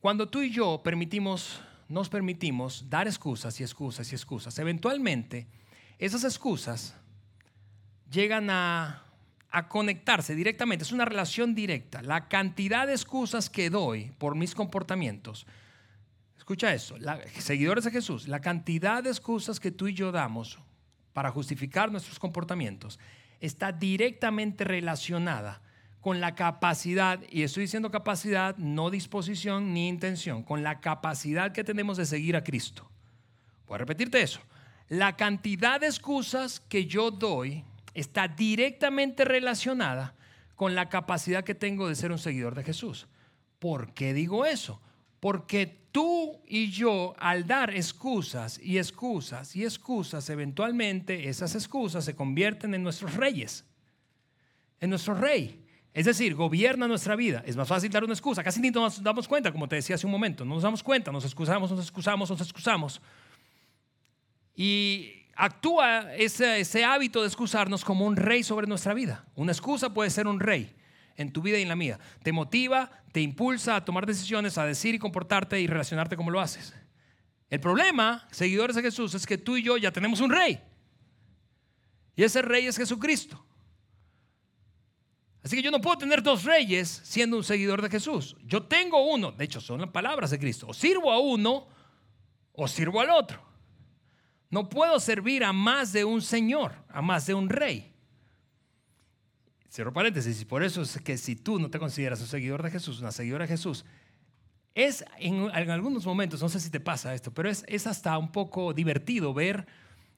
Cuando 0.03 0.29
tú 0.29 0.43
y 0.43 0.51
yo 0.51 0.83
permitimos, 0.85 1.63
nos 1.89 2.11
permitimos 2.11 2.91
dar 2.91 3.07
excusas 3.07 3.59
y 3.59 3.63
excusas 3.63 4.13
y 4.13 4.17
excusas, 4.17 4.59
eventualmente 4.59 5.47
esas 5.99 6.25
excusas 6.25 6.95
llegan 8.11 8.51
a 8.51 9.03
a 9.55 9.69
conectarse 9.69 10.35
directamente, 10.35 10.83
es 10.83 10.93
una 10.93 11.05
relación 11.05 11.55
directa. 11.55 12.03
La 12.03 12.29
cantidad 12.29 12.87
de 12.87 12.95
excusas 12.95 13.51
que 13.51 13.71
doy 13.71 14.11
por 14.19 14.35
mis 14.35 14.55
comportamientos, 14.55 15.47
escucha 16.53 16.75
eso, 16.75 16.97
seguidores 17.39 17.85
de 17.85 17.91
Jesús, 17.91 18.29
la 18.29 18.41
cantidad 18.41 19.03
de 19.03 19.09
excusas 19.09 19.59
que 19.59 19.71
tú 19.71 19.89
y 19.89 19.95
yo 19.95 20.13
damos 20.13 20.59
para 21.15 21.31
justificar 21.31 21.91
nuestros 21.91 22.19
comportamientos 22.19 22.99
está 23.41 23.73
directamente 23.73 24.65
relacionada 24.65 25.63
con 26.03 26.21
la 26.21 26.35
capacidad, 26.35 27.21
y 27.31 27.43
estoy 27.43 27.63
diciendo 27.63 27.91
capacidad, 27.91 28.55
no 28.59 28.91
disposición 28.91 29.73
ni 29.73 29.89
intención, 29.89 30.43
con 30.43 30.63
la 30.63 30.81
capacidad 30.81 31.53
que 31.53 31.65
tenemos 31.65 31.97
de 31.97 32.05
seguir 32.05 32.37
a 32.37 32.45
Cristo. 32.45 32.87
Voy 33.67 33.77
a 33.77 33.79
repetirte 33.79 34.21
eso. 34.21 34.41
La 34.89 35.17
cantidad 35.17 35.81
de 35.81 35.87
excusas 35.87 36.61
que 36.61 36.85
yo 36.85 37.11
doy 37.11 37.65
está 37.95 38.29
directamente 38.29 39.25
relacionada 39.25 40.15
con 40.55 40.75
la 40.75 40.91
capacidad 40.91 41.45
que 41.45 41.55
tengo 41.55 41.89
de 41.89 41.95
ser 41.95 42.13
un 42.13 42.19
seguidor 42.19 42.55
de 42.55 42.65
Jesús. 42.65 43.09
¿Por 43.59 43.95
qué 43.95 44.13
digo 44.13 44.45
eso? 44.45 44.83
Porque 45.23 45.87
tú 45.93 46.43
y 46.49 46.73
yo, 46.73 47.15
al 47.17 47.47
dar 47.47 47.71
excusas 47.77 48.59
y 48.61 48.79
excusas 48.79 49.55
y 49.55 49.63
excusas, 49.63 50.29
eventualmente 50.31 51.29
esas 51.29 51.55
excusas 51.55 52.05
se 52.05 52.17
convierten 52.17 52.75
en 52.75 52.83
nuestros 52.83 53.15
reyes, 53.15 53.65
en 54.81 54.91
nuestro 54.91 55.15
rey. 55.15 55.65
Es 55.95 56.07
decir, 56.07 56.35
gobierna 56.35 56.89
nuestra 56.89 57.15
vida. 57.15 57.45
Es 57.47 57.55
más 57.55 57.69
fácil 57.69 57.89
dar 57.93 58.03
una 58.03 58.15
excusa. 58.15 58.43
Casi 58.43 58.61
ni 58.61 58.71
nos 58.71 59.01
damos 59.01 59.29
cuenta, 59.29 59.53
como 59.53 59.69
te 59.69 59.77
decía 59.77 59.95
hace 59.95 60.07
un 60.07 60.11
momento. 60.11 60.45
No 60.45 60.55
nos 60.55 60.65
damos 60.65 60.83
cuenta, 60.83 61.13
nos 61.13 61.25
excusamos, 61.25 61.71
nos 61.71 61.79
excusamos, 61.79 62.29
nos 62.29 62.41
excusamos. 62.41 63.01
Y 64.57 65.09
actúa 65.37 66.13
ese, 66.17 66.85
hábito 66.85 67.21
de 67.21 67.29
excusarnos 67.29 67.85
como 67.85 68.07
un 68.07 68.17
rey 68.17 68.43
sobre 68.43 68.67
nuestra 68.67 68.93
vida. 68.93 69.25
Una 69.37 69.53
excusa 69.53 69.95
puede 69.95 70.11
ser 70.11 70.27
un 70.27 70.41
rey 70.41 70.75
en 71.17 71.33
tu 71.33 71.43
vida 71.43 71.59
y 71.59 71.63
en 71.63 71.69
la 71.69 71.77
mía. 71.77 71.99
Te 72.23 72.33
motiva, 72.33 72.91
te 73.13 73.21
impulsa 73.21 73.77
a 73.77 73.85
tomar 73.85 74.07
decisiones, 74.07 74.59
a 74.59 74.67
decir 74.67 74.95
y 74.95 74.99
comportarte 74.99 75.61
y 75.61 75.67
relacionarte 75.67 76.17
como 76.17 76.31
lo 76.31 76.41
haces. 76.41 76.75
El 77.51 77.61
problema, 77.61 78.27
seguidores 78.31 78.77
de 78.77 78.83
Jesús, 78.83 79.15
es 79.15 79.27
que 79.27 79.39
tú 79.39 79.57
y 79.57 79.63
yo 79.63 79.77
ya 79.77 79.93
tenemos 79.93 80.21
un 80.21 80.31
rey. 80.31 80.61
Y 82.17 82.23
ese 82.23 82.43
rey 82.43 82.67
es 82.67 82.77
Jesucristo. 82.77 83.45
Así 85.43 85.57
que 85.57 85.63
yo 85.63 85.71
no 85.71 85.81
puedo 85.81 85.99
tener 85.99 86.23
dos 86.23 86.45
reyes 86.45 87.01
siendo 87.05 87.37
un 87.37 87.45
seguidor 87.45 87.83
de 87.83 87.91
Jesús. 87.91 88.37
Yo 88.45 88.63
tengo 88.63 89.13
uno, 89.13 89.33
de 89.33 89.45
hecho 89.45 89.61
son 89.61 89.81
las 89.81 89.91
palabras 89.91 90.31
de 90.31 90.39
Cristo. 90.39 90.67
O 90.69 90.75
sirvo 90.75 91.11
a 91.11 91.19
uno 91.19 91.67
o 92.53 92.69
sirvo 92.69 93.01
al 93.01 93.11
otro. 93.11 93.43
No 94.51 94.69
puedo 94.69 95.01
servir 95.01 95.45
a 95.45 95.53
más 95.53 95.93
de 95.93 96.05
un 96.05 96.23
señor, 96.23 96.75
a 96.89 97.03
más 97.03 97.27
de 97.27 97.35
un 97.35 97.49
rey. 97.49 97.92
Cierro 99.73 99.93
paréntesis, 99.93 100.41
y 100.43 100.45
por 100.45 100.63
eso 100.63 100.83
es 100.83 101.01
que 101.01 101.17
si 101.17 101.35
tú 101.35 101.59
no 101.59 101.71
te 101.71 101.79
consideras 101.79 102.21
un 102.21 102.27
seguidor 102.27 102.63
de 102.63 102.71
Jesús, 102.71 103.01
una 103.01 103.11
seguidora 103.11 103.45
de 103.45 103.49
Jesús, 103.49 103.85
es 104.75 105.05
en, 105.19 105.51
algunos 105.51 106.05
momentos, 106.05 106.43
no 106.43 106.49
sé 106.49 106.61
si 106.61 106.71
te 106.71 106.81
pasa 106.81 107.15
esto, 107.15 107.33
pero 107.33 107.49
es, 107.49 107.65
es 107.67 107.87
hasta 107.87 108.19
un 108.19 108.33
poco 108.33 108.75
divertido 108.75 109.33
ver 109.33 109.67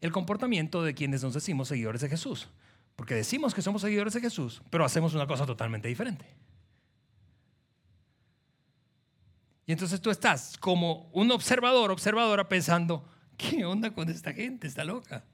el 0.00 0.10
comportamiento 0.10 0.82
de 0.82 0.94
quienes 0.94 1.22
nos 1.22 1.34
decimos 1.34 1.68
seguidores 1.68 2.00
de 2.00 2.08
Jesús. 2.08 2.48
Porque 2.96 3.14
decimos 3.14 3.54
que 3.54 3.62
somos 3.62 3.82
seguidores 3.82 4.14
de 4.14 4.20
Jesús, 4.20 4.62
pero 4.70 4.84
hacemos 4.84 5.14
una 5.14 5.26
cosa 5.26 5.46
totalmente 5.46 5.88
diferente. 5.88 6.26
Y 9.66 9.72
entonces 9.72 10.00
tú 10.00 10.10
estás 10.10 10.56
como 10.58 11.10
un 11.12 11.30
observador, 11.30 11.90
observadora, 11.90 12.48
pensando, 12.48 13.04
¿Qué 13.36 13.64
onda 13.64 13.92
con 13.92 14.08
esta 14.08 14.32
gente? 14.32 14.66
Está 14.66 14.84
loca. 14.84 15.24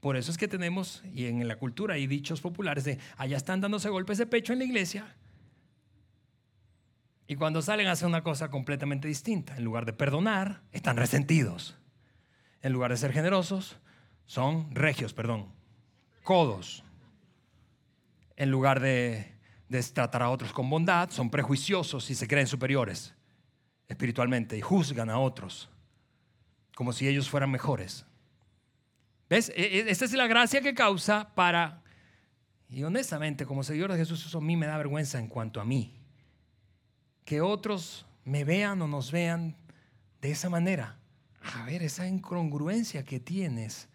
Por 0.00 0.16
eso 0.16 0.30
es 0.30 0.38
que 0.38 0.48
tenemos, 0.48 1.02
y 1.12 1.26
en 1.26 1.46
la 1.48 1.56
cultura 1.56 1.94
hay 1.94 2.06
dichos 2.06 2.40
populares 2.40 2.84
de, 2.84 2.98
allá 3.16 3.36
están 3.36 3.60
dándose 3.60 3.88
golpes 3.88 4.18
de 4.18 4.26
pecho 4.26 4.52
en 4.52 4.60
la 4.60 4.64
iglesia, 4.64 5.16
y 7.26 7.34
cuando 7.34 7.60
salen 7.60 7.88
hacen 7.88 8.08
una 8.08 8.22
cosa 8.22 8.50
completamente 8.50 9.08
distinta. 9.08 9.56
En 9.56 9.64
lugar 9.64 9.84
de 9.84 9.92
perdonar, 9.92 10.62
están 10.70 10.96
resentidos. 10.96 11.76
En 12.62 12.72
lugar 12.72 12.92
de 12.92 12.96
ser 12.96 13.12
generosos, 13.12 13.78
son 14.26 14.72
regios, 14.72 15.12
perdón, 15.12 15.52
codos. 16.22 16.84
En 18.36 18.50
lugar 18.50 18.78
de, 18.78 19.34
de 19.68 19.82
tratar 19.82 20.22
a 20.22 20.30
otros 20.30 20.52
con 20.52 20.70
bondad, 20.70 21.10
son 21.10 21.30
prejuiciosos 21.30 22.08
y 22.10 22.14
se 22.14 22.28
creen 22.28 22.46
superiores 22.46 23.14
espiritualmente 23.88 24.56
y 24.56 24.60
juzgan 24.60 25.10
a 25.10 25.18
otros 25.18 25.68
como 26.76 26.92
si 26.92 27.08
ellos 27.08 27.30
fueran 27.30 27.50
mejores. 27.50 28.04
¿Ves? 29.28 29.52
E, 29.56 29.80
e, 29.80 29.90
esta 29.90 30.04
es 30.04 30.12
la 30.12 30.26
gracia 30.26 30.60
que 30.60 30.74
causa 30.74 31.34
para, 31.34 31.82
y 32.68 32.82
honestamente, 32.82 33.46
como 33.46 33.62
seguidor 33.62 33.92
de 33.92 33.98
Jesús, 33.98 34.24
eso 34.26 34.38
a 34.38 34.40
mí 34.40 34.56
me 34.56 34.66
da 34.66 34.76
vergüenza 34.76 35.18
en 35.18 35.28
cuanto 35.28 35.60
a 35.60 35.64
mí. 35.64 35.94
Que 37.24 37.40
otros 37.40 38.06
me 38.24 38.44
vean 38.44 38.82
o 38.82 38.88
nos 38.88 39.12
vean 39.12 39.56
de 40.20 40.30
esa 40.30 40.48
manera. 40.48 40.98
A 41.54 41.64
ver, 41.64 41.82
esa 41.82 42.06
incongruencia 42.08 43.04
que 43.04 43.20
tienes 43.20 43.88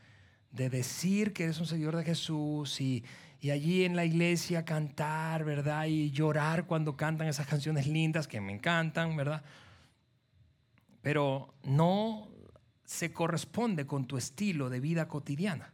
de 0.52 0.70
decir 0.70 1.34
que 1.34 1.44
eres 1.44 1.60
un 1.60 1.66
seguidor 1.66 1.98
de 1.98 2.04
Jesús 2.04 2.80
y, 2.80 3.04
y 3.42 3.52
allí 3.52 3.84
en 3.84 3.96
la 3.96 4.06
iglesia 4.06 4.64
cantar, 4.64 5.44
¿verdad? 5.44 5.86
Y 5.86 6.12
llorar 6.12 6.66
cuando 6.66 6.96
cantan 6.96 7.28
esas 7.28 7.48
canciones 7.48 7.88
lindas 7.88 8.28
que 8.28 8.40
me 8.40 8.54
encantan, 8.54 9.16
¿verdad? 9.18 9.44
Pero 11.02 11.54
no 11.64 12.31
se 12.92 13.14
corresponde 13.14 13.88
con 13.88 14.06
tu 14.06 14.18
estilo 14.18 14.70
de 14.70 14.82
vida 14.82 15.08
cotidiana. 15.08 15.72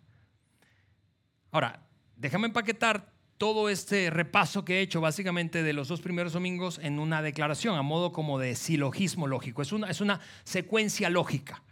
Ahora, 1.50 1.88
déjame 2.16 2.46
empaquetar 2.46 3.12
todo 3.40 3.70
este 3.70 4.12
repaso 4.12 4.64
que 4.64 4.78
he 4.78 4.82
hecho 4.82 5.02
básicamente 5.02 5.64
de 5.64 5.74
los 5.74 5.88
dos 5.88 6.00
primeros 6.00 6.34
domingos 6.34 6.80
en 6.82 7.00
una 7.00 7.24
declaración, 7.24 7.76
a 7.76 7.82
modo 7.82 8.12
como 8.12 8.38
de 8.38 8.56
silogismo 8.56 9.26
lógico. 9.26 9.64
Es 9.64 9.72
una, 9.72 9.90
es 9.90 10.00
una 10.00 10.20
secuencia 10.44 11.10
lógica. 11.10 11.64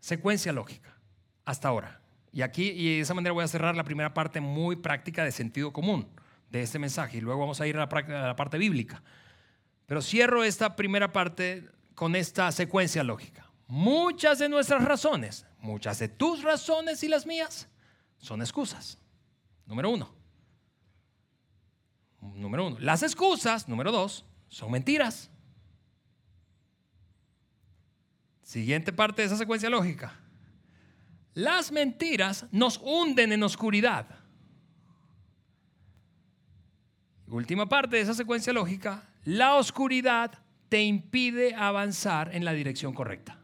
Secuencia 0.00 0.52
lógica. 0.52 0.98
Hasta 1.46 1.68
ahora. 1.68 2.02
Y 2.30 2.42
aquí, 2.42 2.72
y 2.72 2.96
de 2.96 3.00
esa 3.00 3.14
manera 3.14 3.32
voy 3.32 3.44
a 3.44 3.48
cerrar 3.48 3.74
la 3.74 3.84
primera 3.84 4.12
parte 4.12 4.42
muy 4.42 4.76
práctica 4.76 5.24
de 5.24 5.32
sentido 5.32 5.72
común 5.72 6.08
de 6.50 6.60
este 6.60 6.78
mensaje. 6.78 7.16
Y 7.16 7.20
luego 7.22 7.40
vamos 7.40 7.62
a 7.62 7.66
ir 7.66 7.78
a 7.78 7.86
la, 7.86 8.22
a 8.22 8.26
la 8.28 8.36
parte 8.36 8.58
bíblica. 8.58 9.02
Pero 9.86 10.02
cierro 10.02 10.44
esta 10.44 10.76
primera 10.76 11.10
parte 11.10 11.70
con 11.94 12.14
esta 12.16 12.52
secuencia 12.52 13.02
lógica. 13.02 13.41
Muchas 13.74 14.38
de 14.38 14.50
nuestras 14.50 14.84
razones, 14.84 15.46
muchas 15.58 15.98
de 15.98 16.06
tus 16.06 16.42
razones 16.42 17.02
y 17.04 17.08
las 17.08 17.24
mías, 17.24 17.70
son 18.18 18.42
excusas. 18.42 18.98
Número 19.64 19.88
uno. 19.88 20.14
Número 22.20 22.66
uno. 22.66 22.78
Las 22.80 23.02
excusas, 23.02 23.70
número 23.70 23.90
dos, 23.90 24.26
son 24.48 24.72
mentiras. 24.72 25.30
Siguiente 28.42 28.92
parte 28.92 29.22
de 29.22 29.28
esa 29.28 29.38
secuencia 29.38 29.70
lógica. 29.70 30.20
Las 31.32 31.72
mentiras 31.72 32.44
nos 32.50 32.76
hunden 32.76 33.32
en 33.32 33.42
oscuridad. 33.42 34.06
Última 37.26 37.66
parte 37.70 37.96
de 37.96 38.02
esa 38.02 38.12
secuencia 38.12 38.52
lógica. 38.52 39.08
La 39.24 39.54
oscuridad 39.54 40.40
te 40.68 40.82
impide 40.82 41.54
avanzar 41.54 42.34
en 42.34 42.44
la 42.44 42.52
dirección 42.52 42.92
correcta. 42.92 43.38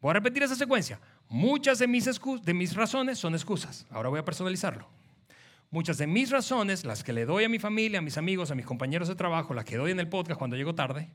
Voy 0.00 0.10
a 0.10 0.14
repetir 0.14 0.42
esa 0.42 0.54
secuencia. 0.54 0.98
Muchas 1.28 1.78
de 1.78 1.86
mis, 1.86 2.08
de 2.42 2.54
mis 2.54 2.74
razones 2.74 3.18
son 3.18 3.34
excusas. 3.34 3.86
Ahora 3.90 4.08
voy 4.08 4.18
a 4.18 4.24
personalizarlo. 4.24 4.88
Muchas 5.70 5.98
de 5.98 6.06
mis 6.06 6.30
razones, 6.30 6.84
las 6.84 7.04
que 7.04 7.12
le 7.12 7.26
doy 7.26 7.44
a 7.44 7.48
mi 7.48 7.58
familia, 7.58 8.00
a 8.00 8.02
mis 8.02 8.18
amigos, 8.18 8.50
a 8.50 8.54
mis 8.54 8.66
compañeros 8.66 9.08
de 9.08 9.14
trabajo, 9.14 9.54
las 9.54 9.64
que 9.64 9.76
doy 9.76 9.92
en 9.92 10.00
el 10.00 10.08
podcast 10.08 10.38
cuando 10.38 10.56
llego 10.56 10.74
tarde, 10.74 11.10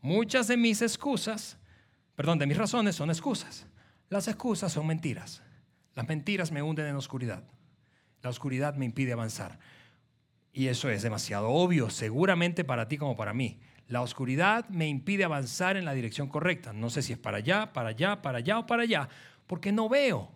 muchas 0.00 0.46
de 0.46 0.56
mis 0.56 0.82
excusas, 0.82 1.58
perdón, 2.14 2.38
de 2.38 2.46
mis 2.46 2.56
razones 2.56 2.94
son 2.94 3.10
excusas. 3.10 3.66
Las 4.08 4.28
excusas 4.28 4.72
son 4.72 4.86
mentiras. 4.86 5.42
Las 5.94 6.06
mentiras 6.06 6.52
me 6.52 6.62
hunden 6.62 6.86
en 6.86 6.96
oscuridad. 6.96 7.42
La 8.22 8.30
oscuridad 8.30 8.74
me 8.76 8.84
impide 8.84 9.12
avanzar. 9.12 9.58
Y 10.52 10.68
eso 10.68 10.90
es 10.90 11.02
demasiado 11.02 11.48
obvio, 11.48 11.90
seguramente 11.90 12.64
para 12.64 12.88
ti 12.88 12.98
como 12.98 13.16
para 13.16 13.34
mí. 13.34 13.58
La 13.88 14.02
oscuridad 14.02 14.68
me 14.68 14.86
impide 14.86 15.24
avanzar 15.24 15.78
en 15.78 15.86
la 15.86 15.94
dirección 15.94 16.28
correcta. 16.28 16.74
No 16.74 16.90
sé 16.90 17.00
si 17.02 17.14
es 17.14 17.18
para 17.18 17.38
allá, 17.38 17.72
para 17.72 17.88
allá, 17.88 18.20
para 18.20 18.38
allá 18.38 18.58
o 18.58 18.66
para 18.66 18.82
allá, 18.82 19.08
porque 19.46 19.72
no 19.72 19.88
veo. 19.88 20.30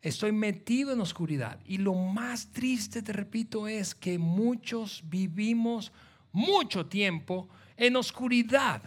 Estoy 0.00 0.32
metido 0.32 0.92
en 0.92 1.00
oscuridad. 1.00 1.60
Y 1.66 1.78
lo 1.78 1.94
más 1.94 2.52
triste, 2.52 3.02
te 3.02 3.12
repito, 3.12 3.68
es 3.68 3.94
que 3.94 4.18
muchos 4.18 5.02
vivimos 5.06 5.92
mucho 6.32 6.86
tiempo 6.86 7.48
en 7.76 7.96
oscuridad 7.96 8.82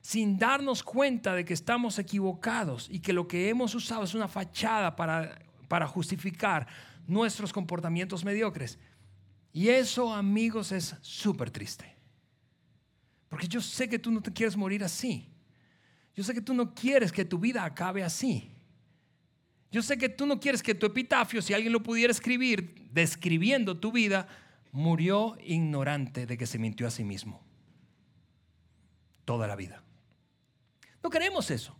sin 0.00 0.38
darnos 0.38 0.84
cuenta 0.84 1.34
de 1.34 1.44
que 1.44 1.52
estamos 1.52 1.98
equivocados 1.98 2.88
y 2.88 3.00
que 3.00 3.12
lo 3.12 3.26
que 3.26 3.48
hemos 3.48 3.74
usado 3.74 4.04
es 4.04 4.14
una 4.14 4.28
fachada 4.28 4.94
para, 4.94 5.40
para 5.66 5.88
justificar 5.88 6.68
nuestros 7.08 7.52
comportamientos 7.52 8.24
mediocres. 8.24 8.78
Y 9.52 9.68
eso, 9.68 10.14
amigos, 10.14 10.70
es 10.70 10.94
súper 11.00 11.50
triste. 11.50 11.95
Porque 13.28 13.48
yo 13.48 13.60
sé 13.60 13.88
que 13.88 13.98
tú 13.98 14.10
no 14.10 14.20
te 14.20 14.32
quieres 14.32 14.56
morir 14.56 14.84
así. 14.84 15.28
Yo 16.14 16.24
sé 16.24 16.32
que 16.32 16.40
tú 16.40 16.54
no 16.54 16.74
quieres 16.74 17.12
que 17.12 17.24
tu 17.24 17.38
vida 17.38 17.64
acabe 17.64 18.02
así. 18.02 18.52
Yo 19.70 19.82
sé 19.82 19.98
que 19.98 20.08
tú 20.08 20.26
no 20.26 20.40
quieres 20.40 20.62
que 20.62 20.74
tu 20.74 20.86
epitafio, 20.86 21.42
si 21.42 21.52
alguien 21.52 21.72
lo 21.72 21.82
pudiera 21.82 22.10
escribir 22.10 22.88
describiendo 22.92 23.78
tu 23.78 23.92
vida, 23.92 24.26
murió 24.72 25.36
ignorante 25.44 26.26
de 26.26 26.38
que 26.38 26.46
se 26.46 26.58
mintió 26.58 26.86
a 26.86 26.90
sí 26.90 27.04
mismo. 27.04 27.44
Toda 29.24 29.46
la 29.46 29.56
vida. 29.56 29.82
No 31.02 31.10
queremos 31.10 31.50
eso. 31.50 31.76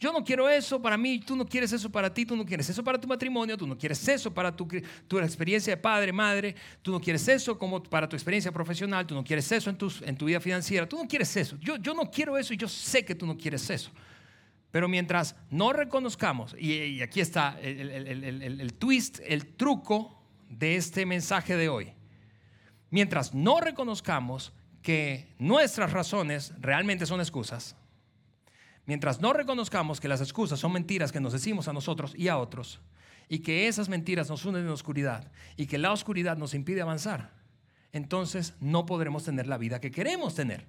Yo 0.00 0.12
no 0.12 0.22
quiero 0.22 0.48
eso 0.48 0.80
para 0.80 0.96
mí, 0.96 1.18
tú 1.18 1.34
no 1.34 1.44
quieres 1.44 1.72
eso 1.72 1.90
para 1.90 2.12
ti, 2.14 2.24
tú 2.24 2.36
no 2.36 2.46
quieres 2.46 2.68
eso 2.70 2.84
para 2.84 3.00
tu 3.00 3.08
matrimonio, 3.08 3.56
tú 3.56 3.66
no 3.66 3.76
quieres 3.76 4.06
eso 4.06 4.32
para 4.32 4.54
tu, 4.54 4.68
tu 5.08 5.18
experiencia 5.18 5.74
de 5.74 5.76
padre, 5.76 6.12
madre, 6.12 6.54
tú 6.82 6.92
no 6.92 7.00
quieres 7.00 7.26
eso 7.26 7.58
como 7.58 7.82
para 7.82 8.08
tu 8.08 8.14
experiencia 8.14 8.52
profesional, 8.52 9.04
tú 9.04 9.16
no 9.16 9.24
quieres 9.24 9.50
eso 9.50 9.70
en 9.70 9.76
tu, 9.76 9.92
en 10.02 10.16
tu 10.16 10.26
vida 10.26 10.38
financiera, 10.38 10.88
tú 10.88 10.96
no 10.96 11.08
quieres 11.08 11.36
eso. 11.36 11.56
Yo, 11.60 11.76
yo 11.78 11.94
no 11.94 12.08
quiero 12.12 12.38
eso 12.38 12.54
y 12.54 12.56
yo 12.56 12.68
sé 12.68 13.04
que 13.04 13.16
tú 13.16 13.26
no 13.26 13.36
quieres 13.36 13.68
eso. 13.70 13.90
Pero 14.70 14.86
mientras 14.86 15.34
no 15.50 15.72
reconozcamos, 15.72 16.54
y, 16.56 17.02
aquí 17.02 17.20
está 17.20 17.58
el, 17.60 17.90
el, 17.90 18.60
el 18.60 18.74
twist, 18.74 19.18
el 19.26 19.46
truco 19.46 20.22
de 20.48 20.76
este 20.76 21.06
mensaje 21.06 21.56
de 21.56 21.68
hoy, 21.68 21.92
mientras 22.90 23.34
no 23.34 23.58
reconozcamos 23.58 24.52
que 24.80 25.34
nuestras 25.38 25.90
razones 25.92 26.52
realmente 26.60 27.04
son 27.04 27.18
excusas, 27.18 27.74
Mientras 28.88 29.20
no 29.20 29.34
reconozcamos 29.34 30.00
que 30.00 30.08
las 30.08 30.22
excusas 30.22 30.58
son 30.58 30.72
mentiras 30.72 31.12
que 31.12 31.20
nos 31.20 31.34
decimos 31.34 31.68
a 31.68 31.74
nosotros 31.74 32.14
y 32.16 32.28
a 32.28 32.38
otros, 32.38 32.80
y 33.28 33.40
que 33.40 33.68
esas 33.68 33.90
mentiras 33.90 34.30
nos 34.30 34.46
unen 34.46 34.62
en 34.62 34.68
la 34.68 34.72
oscuridad, 34.72 35.30
y 35.58 35.66
que 35.66 35.76
la 35.76 35.92
oscuridad 35.92 36.38
nos 36.38 36.54
impide 36.54 36.80
avanzar, 36.80 37.34
entonces 37.92 38.54
no 38.60 38.86
podremos 38.86 39.24
tener 39.24 39.46
la 39.46 39.58
vida 39.58 39.78
que 39.78 39.90
queremos 39.90 40.34
tener. 40.34 40.66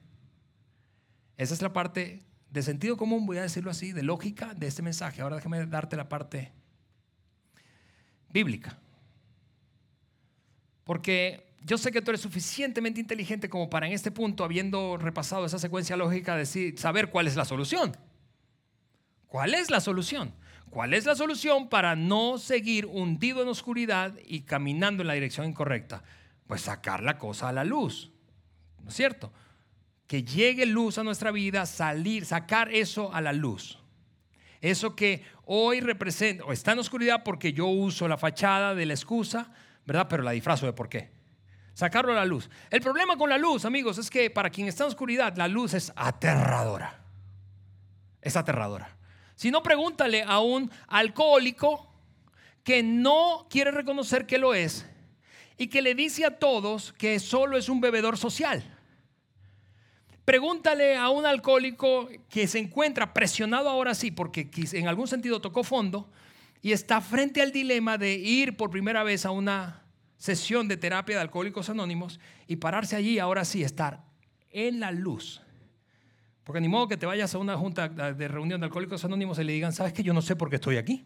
Esa 1.38 1.54
es 1.54 1.62
la 1.62 1.72
parte 1.72 2.26
de 2.50 2.62
sentido 2.62 2.98
común, 2.98 3.26
voy 3.26 3.38
a 3.38 3.44
decirlo 3.44 3.72
así, 3.72 3.94
de 3.94 4.04
lógica 4.04 4.54
de 4.54 4.68
este 4.68 4.82
mensaje. 4.82 5.22
Ahora 5.22 5.38
déjame 5.38 5.66
darte 5.66 5.96
la 5.96 6.10
parte 6.10 6.52
bíblica. 8.34 8.78
Porque 10.84 11.54
yo 11.64 11.78
sé 11.78 11.94
que 11.94 12.02
tú 12.02 12.12
eres 12.12 12.20
suficientemente 12.20 13.00
inteligente 13.00 13.48
como 13.48 13.70
para 13.70 13.88
en 13.88 13.94
este 13.94 14.12
punto, 14.12 14.44
habiendo 14.44 14.98
repasado 14.98 15.46
esa 15.46 15.58
secuencia 15.58 15.96
lógica, 15.96 16.36
decir, 16.36 16.78
saber 16.78 17.12
cuál 17.12 17.26
es 17.26 17.38
la 17.38 17.46
solución. 17.46 17.96
¿Cuál 19.30 19.54
es 19.54 19.70
la 19.70 19.80
solución? 19.80 20.34
¿Cuál 20.72 20.94
es 20.94 21.06
la 21.06 21.16
solución 21.16 21.70
para 21.70 21.96
no 21.96 22.40
seguir 22.40 22.88
hundido 22.88 23.42
en 23.44 23.48
oscuridad 23.48 24.16
y 24.26 24.42
caminando 24.42 25.02
en 25.02 25.08
la 25.08 25.14
dirección 25.14 25.48
incorrecta? 25.48 26.04
Pues 26.48 26.62
sacar 26.62 27.04
la 27.04 27.18
cosa 27.18 27.50
a 27.50 27.54
la 27.54 27.64
luz, 27.64 28.12
¿no 28.84 28.90
es 28.90 28.96
cierto? 28.96 29.32
Que 30.08 30.24
llegue 30.24 30.66
luz 30.66 30.98
a 30.98 31.04
nuestra 31.04 31.32
vida, 31.32 31.68
salir, 31.68 32.26
sacar 32.26 32.74
eso 32.74 33.14
a 33.14 33.22
la 33.22 33.32
luz. 33.32 33.80
Eso 34.62 34.96
que 34.96 35.24
hoy 35.46 35.80
representa, 35.80 36.44
o 36.44 36.52
está 36.52 36.72
en 36.72 36.80
oscuridad 36.80 37.24
porque 37.24 37.54
yo 37.54 37.68
uso 37.68 38.08
la 38.08 38.18
fachada 38.18 38.74
de 38.74 38.88
la 38.88 38.94
excusa, 38.94 39.52
¿verdad? 39.86 40.08
Pero 40.10 40.24
la 40.24 40.32
disfrazo 40.32 40.66
de 40.66 40.74
por 40.74 40.90
qué. 40.90 41.12
Sacarlo 41.76 42.12
a 42.12 42.16
la 42.16 42.26
luz. 42.26 42.50
El 42.72 42.82
problema 42.82 43.16
con 43.16 43.30
la 43.30 43.38
luz, 43.38 43.64
amigos, 43.64 44.00
es 44.00 44.10
que 44.10 44.32
para 44.32 44.50
quien 44.50 44.68
está 44.68 44.84
en 44.84 44.90
oscuridad, 44.90 45.38
la 45.38 45.48
luz 45.48 45.76
es 45.76 45.94
aterradora. 45.96 47.00
Es 48.22 48.36
aterradora. 48.36 48.99
Si 49.40 49.52
no, 49.52 49.64
pregúntale 49.64 50.22
a 50.22 50.42
un 50.42 50.70
alcohólico 50.90 51.90
que 52.62 52.84
no 52.84 53.48
quiere 53.50 53.72
reconocer 53.72 54.26
que 54.26 54.38
lo 54.38 54.54
es 54.54 54.86
y 55.58 55.68
que 55.68 55.82
le 55.82 55.96
dice 55.96 56.26
a 56.26 56.40
todos 56.40 56.92
que 56.92 57.18
solo 57.20 57.58
es 57.58 57.70
un 57.70 57.80
bebedor 57.80 58.18
social. 58.18 58.62
Pregúntale 60.26 60.98
a 60.98 61.08
un 61.08 61.26
alcohólico 61.26 62.10
que 62.30 62.48
se 62.48 62.60
encuentra 62.60 63.14
presionado 63.14 63.70
ahora 63.70 63.96
sí, 63.96 64.12
porque 64.12 64.52
en 64.74 64.90
algún 64.90 65.08
sentido 65.08 65.40
tocó 65.40 65.64
fondo 65.64 66.12
y 66.62 66.74
está 66.74 67.00
frente 67.00 67.42
al 67.42 67.54
dilema 67.54 67.98
de 67.98 68.16
ir 68.16 68.58
por 68.58 68.70
primera 68.70 69.04
vez 69.04 69.26
a 69.26 69.32
una 69.32 69.86
sesión 70.18 70.68
de 70.68 70.76
terapia 70.76 71.16
de 71.16 71.22
alcohólicos 71.22 71.70
anónimos 71.70 72.20
y 72.46 72.58
pararse 72.58 72.98
allí, 72.98 73.20
ahora 73.20 73.46
sí, 73.46 73.64
estar 73.64 74.04
en 74.52 74.82
la 74.82 74.92
luz 74.92 75.42
porque 76.50 76.62
ni 76.62 76.68
modo 76.68 76.88
que 76.88 76.98
te 76.98 77.06
vayas 77.06 77.36
a 77.36 77.38
una 77.38 77.56
junta 77.56 77.88
de 77.90 78.28
reunión 78.28 78.60
de 78.60 78.66
alcohólicos 78.66 79.06
anónimos 79.06 79.38
y 79.38 79.44
le 79.44 79.54
digan, 79.54 79.72
¿sabes 79.72 79.94
que 79.94 80.02
yo 80.02 80.16
no 80.16 80.22
sé 80.24 80.36
por 80.36 80.50
qué 80.50 80.56
estoy 80.56 80.78
aquí? 80.78 81.06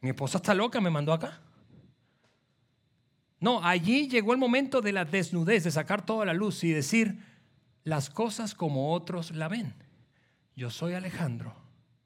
Mi 0.00 0.10
esposa 0.10 0.38
está 0.38 0.54
loca, 0.54 0.80
me 0.80 0.90
mandó 0.90 1.12
acá. 1.12 1.40
No, 3.40 3.64
allí 3.64 4.06
llegó 4.06 4.32
el 4.32 4.38
momento 4.38 4.80
de 4.80 4.92
la 4.92 5.04
desnudez, 5.04 5.64
de 5.64 5.72
sacar 5.72 6.06
toda 6.06 6.24
la 6.24 6.34
luz 6.34 6.62
y 6.62 6.70
decir 6.70 7.18
las 7.82 8.10
cosas 8.10 8.54
como 8.54 8.92
otros 8.92 9.32
la 9.32 9.48
ven. 9.48 9.74
Yo 10.54 10.70
soy 10.70 10.94
Alejandro 10.94 11.52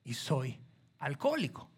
y 0.02 0.14
soy 0.14 0.59
alcohólico. 1.00 1.68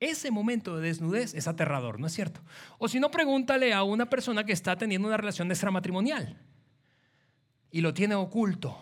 Ese 0.00 0.32
momento 0.32 0.74
de 0.74 0.88
desnudez 0.88 1.34
es 1.34 1.46
aterrador, 1.46 2.00
¿no 2.00 2.08
es 2.08 2.12
cierto? 2.14 2.40
O 2.78 2.88
si 2.88 2.98
no, 2.98 3.12
pregúntale 3.12 3.72
a 3.72 3.84
una 3.84 4.10
persona 4.10 4.42
que 4.42 4.54
está 4.54 4.74
teniendo 4.74 5.06
una 5.06 5.18
relación 5.18 5.52
extramatrimonial 5.52 6.36
y 7.72 7.80
lo 7.80 7.92
tiene 7.92 8.14
oculto. 8.14 8.78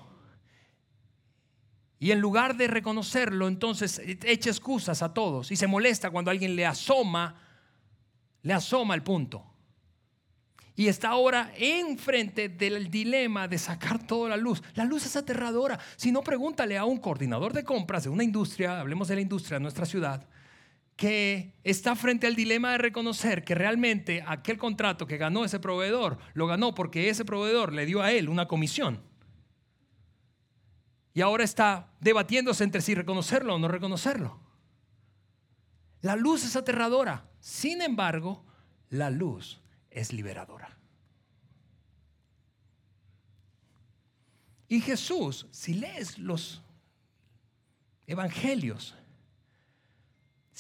Y 1.99 2.11
en 2.13 2.21
lugar 2.21 2.57
de 2.57 2.67
reconocerlo, 2.67 3.47
entonces 3.47 4.01
echa 4.05 4.51
excusas 4.51 5.03
a 5.03 5.15
todos 5.15 5.51
y 5.53 5.57
se 5.57 5.67
molesta 5.67 6.11
cuando 6.11 6.31
alguien 6.31 6.57
le 6.57 6.67
asoma, 6.67 7.41
le 8.43 8.53
asoma 8.53 8.95
el 8.95 9.03
punto. 9.03 9.47
Y 10.75 10.89
está 10.89 11.11
ahora 11.11 11.53
enfrente 11.57 12.49
del 12.49 12.91
dilema 12.91 13.47
de 13.47 13.59
sacar 13.59 14.07
toda 14.07 14.31
la 14.31 14.39
luz. 14.39 14.63
La 14.75 14.85
luz 14.85 15.05
es 15.05 15.15
aterradora. 15.15 15.79
Si 15.97 16.11
no, 16.11 16.23
pregúntale 16.23 16.79
a 16.79 16.87
un 16.87 16.97
coordinador 16.99 17.53
de 17.53 17.65
compras 17.65 18.05
de 18.05 18.09
una 18.09 18.25
industria, 18.25 18.81
hablemos 18.81 19.09
de 19.09 19.17
la 19.17 19.21
industria 19.21 19.59
de 19.59 19.63
nuestra 19.63 19.85
ciudad, 19.85 20.27
que 21.01 21.55
está 21.65 21.97
frente 21.97 22.27
al 22.27 22.37
dilema 22.37 22.73
de 22.73 22.77
reconocer 22.77 23.43
que 23.43 23.55
realmente 23.55 24.23
aquel 24.27 24.59
contrato 24.59 25.07
que 25.07 25.17
ganó 25.17 25.47
ese 25.47 25.59
proveedor 25.59 26.19
lo 26.35 26.47
ganó 26.47 26.75
porque 26.75 27.09
ese 27.09 27.25
proveedor 27.25 27.73
le 27.73 27.87
dio 27.87 28.03
a 28.03 28.13
él 28.13 28.29
una 28.29 28.47
comisión. 28.47 29.03
Y 31.15 31.23
ahora 31.23 31.43
está 31.43 31.91
debatiéndose 32.01 32.65
entre 32.65 32.83
si 32.83 32.95
reconocerlo 32.95 33.55
o 33.55 33.59
no 33.59 33.67
reconocerlo. 33.67 34.43
La 36.03 36.17
luz 36.17 36.45
es 36.45 36.55
aterradora. 36.55 37.31
Sin 37.41 37.81
embargo, 37.81 38.45
la 38.91 39.09
luz 39.09 39.63
es 39.89 40.13
liberadora. 40.13 40.77
Y 44.69 44.83
Jesús, 44.83 45.47
si 45.51 45.73
lees 45.73 46.19
los 46.19 46.63
evangelios, 48.07 48.97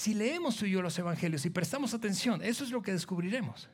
si 0.00 0.14
leemos 0.14 0.56
tú 0.56 0.64
y 0.64 0.70
yo 0.70 0.80
los 0.80 0.98
evangelios 0.98 1.44
y 1.44 1.50
prestamos 1.50 1.92
atención, 1.92 2.42
eso 2.42 2.64
es 2.64 2.70
lo 2.70 2.80
que 2.80 2.90
descubriremos. 2.90 3.68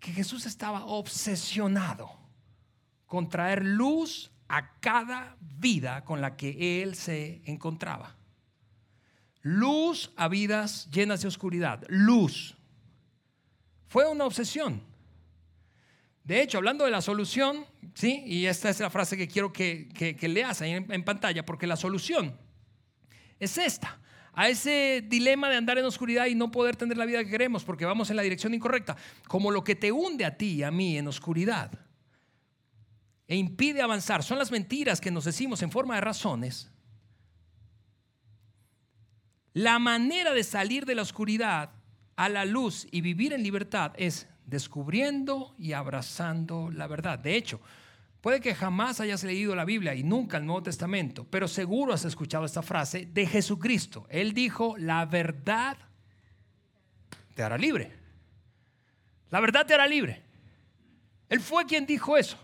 Que 0.00 0.10
Jesús 0.10 0.46
estaba 0.46 0.86
obsesionado 0.86 2.10
con 3.04 3.28
traer 3.28 3.62
luz 3.62 4.32
a 4.48 4.80
cada 4.80 5.36
vida 5.40 6.04
con 6.06 6.22
la 6.22 6.38
que 6.38 6.82
él 6.82 6.94
se 6.94 7.42
encontraba. 7.44 8.16
Luz 9.42 10.10
a 10.16 10.26
vidas 10.28 10.88
llenas 10.90 11.20
de 11.20 11.28
oscuridad. 11.28 11.84
Luz. 11.88 12.56
Fue 13.88 14.10
una 14.10 14.24
obsesión. 14.24 14.82
De 16.24 16.40
hecho, 16.40 16.56
hablando 16.56 16.86
de 16.86 16.92
la 16.92 17.02
solución, 17.02 17.66
¿sí? 17.92 18.22
y 18.24 18.46
esta 18.46 18.70
es 18.70 18.80
la 18.80 18.88
frase 18.88 19.18
que 19.18 19.28
quiero 19.28 19.52
que, 19.52 19.90
que, 20.18 20.28
leas 20.28 20.62
ahí 20.62 20.70
en 20.70 21.04
pantalla, 21.04 21.44
porque 21.44 21.66
la 21.66 21.76
solución 21.76 22.38
es 23.38 23.58
esta 23.58 23.98
a 24.32 24.48
ese 24.48 25.04
dilema 25.06 25.48
de 25.48 25.56
andar 25.56 25.78
en 25.78 25.84
oscuridad 25.84 26.26
y 26.26 26.34
no 26.34 26.50
poder 26.50 26.76
tener 26.76 26.96
la 26.96 27.04
vida 27.04 27.22
que 27.24 27.30
queremos 27.30 27.64
porque 27.64 27.84
vamos 27.84 28.10
en 28.10 28.16
la 28.16 28.22
dirección 28.22 28.54
incorrecta, 28.54 28.96
como 29.28 29.50
lo 29.50 29.62
que 29.64 29.76
te 29.76 29.92
hunde 29.92 30.24
a 30.24 30.36
ti 30.36 30.54
y 30.54 30.62
a 30.62 30.70
mí 30.70 30.96
en 30.96 31.08
oscuridad 31.08 31.70
e 33.32 33.36
impide 33.36 33.80
avanzar, 33.80 34.22
son 34.22 34.38
las 34.38 34.50
mentiras 34.50 35.00
que 35.00 35.10
nos 35.10 35.24
decimos 35.24 35.62
en 35.62 35.70
forma 35.70 35.94
de 35.94 36.02
razones. 36.02 36.70
La 39.54 39.78
manera 39.78 40.34
de 40.34 40.44
salir 40.44 40.84
de 40.84 40.94
la 40.94 41.00
oscuridad 41.00 41.70
a 42.16 42.28
la 42.28 42.44
luz 42.44 42.86
y 42.90 43.00
vivir 43.00 43.32
en 43.32 43.42
libertad 43.42 43.92
es 43.96 44.28
descubriendo 44.44 45.54
y 45.58 45.72
abrazando 45.72 46.70
la 46.70 46.86
verdad. 46.86 47.18
De 47.18 47.34
hecho, 47.34 47.60
Puede 48.22 48.40
que 48.40 48.54
jamás 48.54 49.00
hayas 49.00 49.24
leído 49.24 49.56
la 49.56 49.64
Biblia 49.64 49.96
y 49.96 50.04
nunca 50.04 50.36
el 50.36 50.46
Nuevo 50.46 50.62
Testamento, 50.62 51.26
pero 51.28 51.48
seguro 51.48 51.92
has 51.92 52.04
escuchado 52.04 52.44
esta 52.44 52.62
frase 52.62 53.04
de 53.04 53.26
Jesucristo. 53.26 54.06
Él 54.08 54.32
dijo, 54.32 54.76
la 54.78 55.04
verdad 55.06 55.76
te 57.34 57.42
hará 57.42 57.58
libre. 57.58 57.92
La 59.28 59.40
verdad 59.40 59.66
te 59.66 59.74
hará 59.74 59.88
libre. 59.88 60.22
Él 61.28 61.40
fue 61.40 61.66
quien 61.66 61.84
dijo 61.84 62.16
eso. 62.16 62.38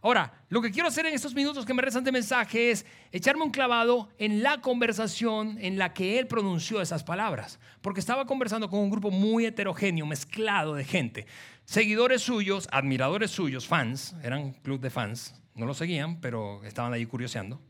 Ahora, 0.00 0.32
lo 0.48 0.60
que 0.60 0.72
quiero 0.72 0.88
hacer 0.88 1.06
en 1.06 1.14
estos 1.14 1.34
minutos 1.34 1.64
que 1.64 1.74
me 1.74 1.82
rezan 1.82 2.02
de 2.02 2.10
mensaje 2.10 2.72
es 2.72 2.84
echarme 3.12 3.44
un 3.44 3.50
clavado 3.52 4.08
en 4.18 4.42
la 4.42 4.60
conversación 4.60 5.58
en 5.60 5.78
la 5.78 5.94
que 5.94 6.18
él 6.18 6.26
pronunció 6.26 6.80
esas 6.80 7.04
palabras, 7.04 7.60
porque 7.82 8.00
estaba 8.00 8.26
conversando 8.26 8.68
con 8.68 8.80
un 8.80 8.90
grupo 8.90 9.12
muy 9.12 9.46
heterogéneo, 9.46 10.06
mezclado 10.06 10.74
de 10.74 10.84
gente, 10.84 11.26
seguidores 11.68 12.22
suyos, 12.22 12.66
admiradores 12.72 13.30
suyos, 13.30 13.66
fans, 13.66 14.16
eran 14.22 14.54
club 14.54 14.80
de 14.80 14.88
fans, 14.88 15.34
no 15.54 15.66
lo 15.66 15.74
seguían, 15.74 16.18
pero 16.20 16.64
estaban 16.64 16.94
ahí 16.94 17.04
curioseando, 17.04 17.60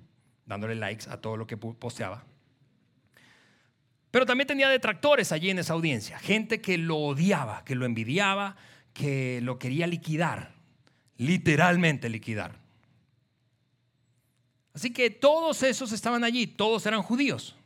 dándole 0.46 0.76
likes 0.76 1.10
a 1.10 1.20
todo 1.20 1.36
lo 1.36 1.48
que 1.48 1.56
posteaba. 1.56 2.24
Pero 4.12 4.24
también 4.24 4.46
tenía 4.46 4.68
detractores 4.68 5.32
allí 5.32 5.50
en 5.50 5.58
esa 5.58 5.72
audiencia, 5.72 6.18
gente 6.20 6.60
que 6.60 6.78
lo 6.78 6.96
odiaba, 6.96 7.64
que 7.64 7.74
lo 7.74 7.86
envidiaba, 7.86 8.56
que 8.94 9.40
lo 9.42 9.58
quería 9.58 9.88
liquidar 9.88 10.58
literalmente 11.18 12.08
liquidar. 12.08 12.58
Así 14.72 14.92
que 14.92 15.10
todos 15.10 15.62
esos 15.64 15.92
estaban 15.92 16.24
allí, 16.24 16.46
todos 16.46 16.86
eran 16.86 17.02
judíos. 17.02 17.56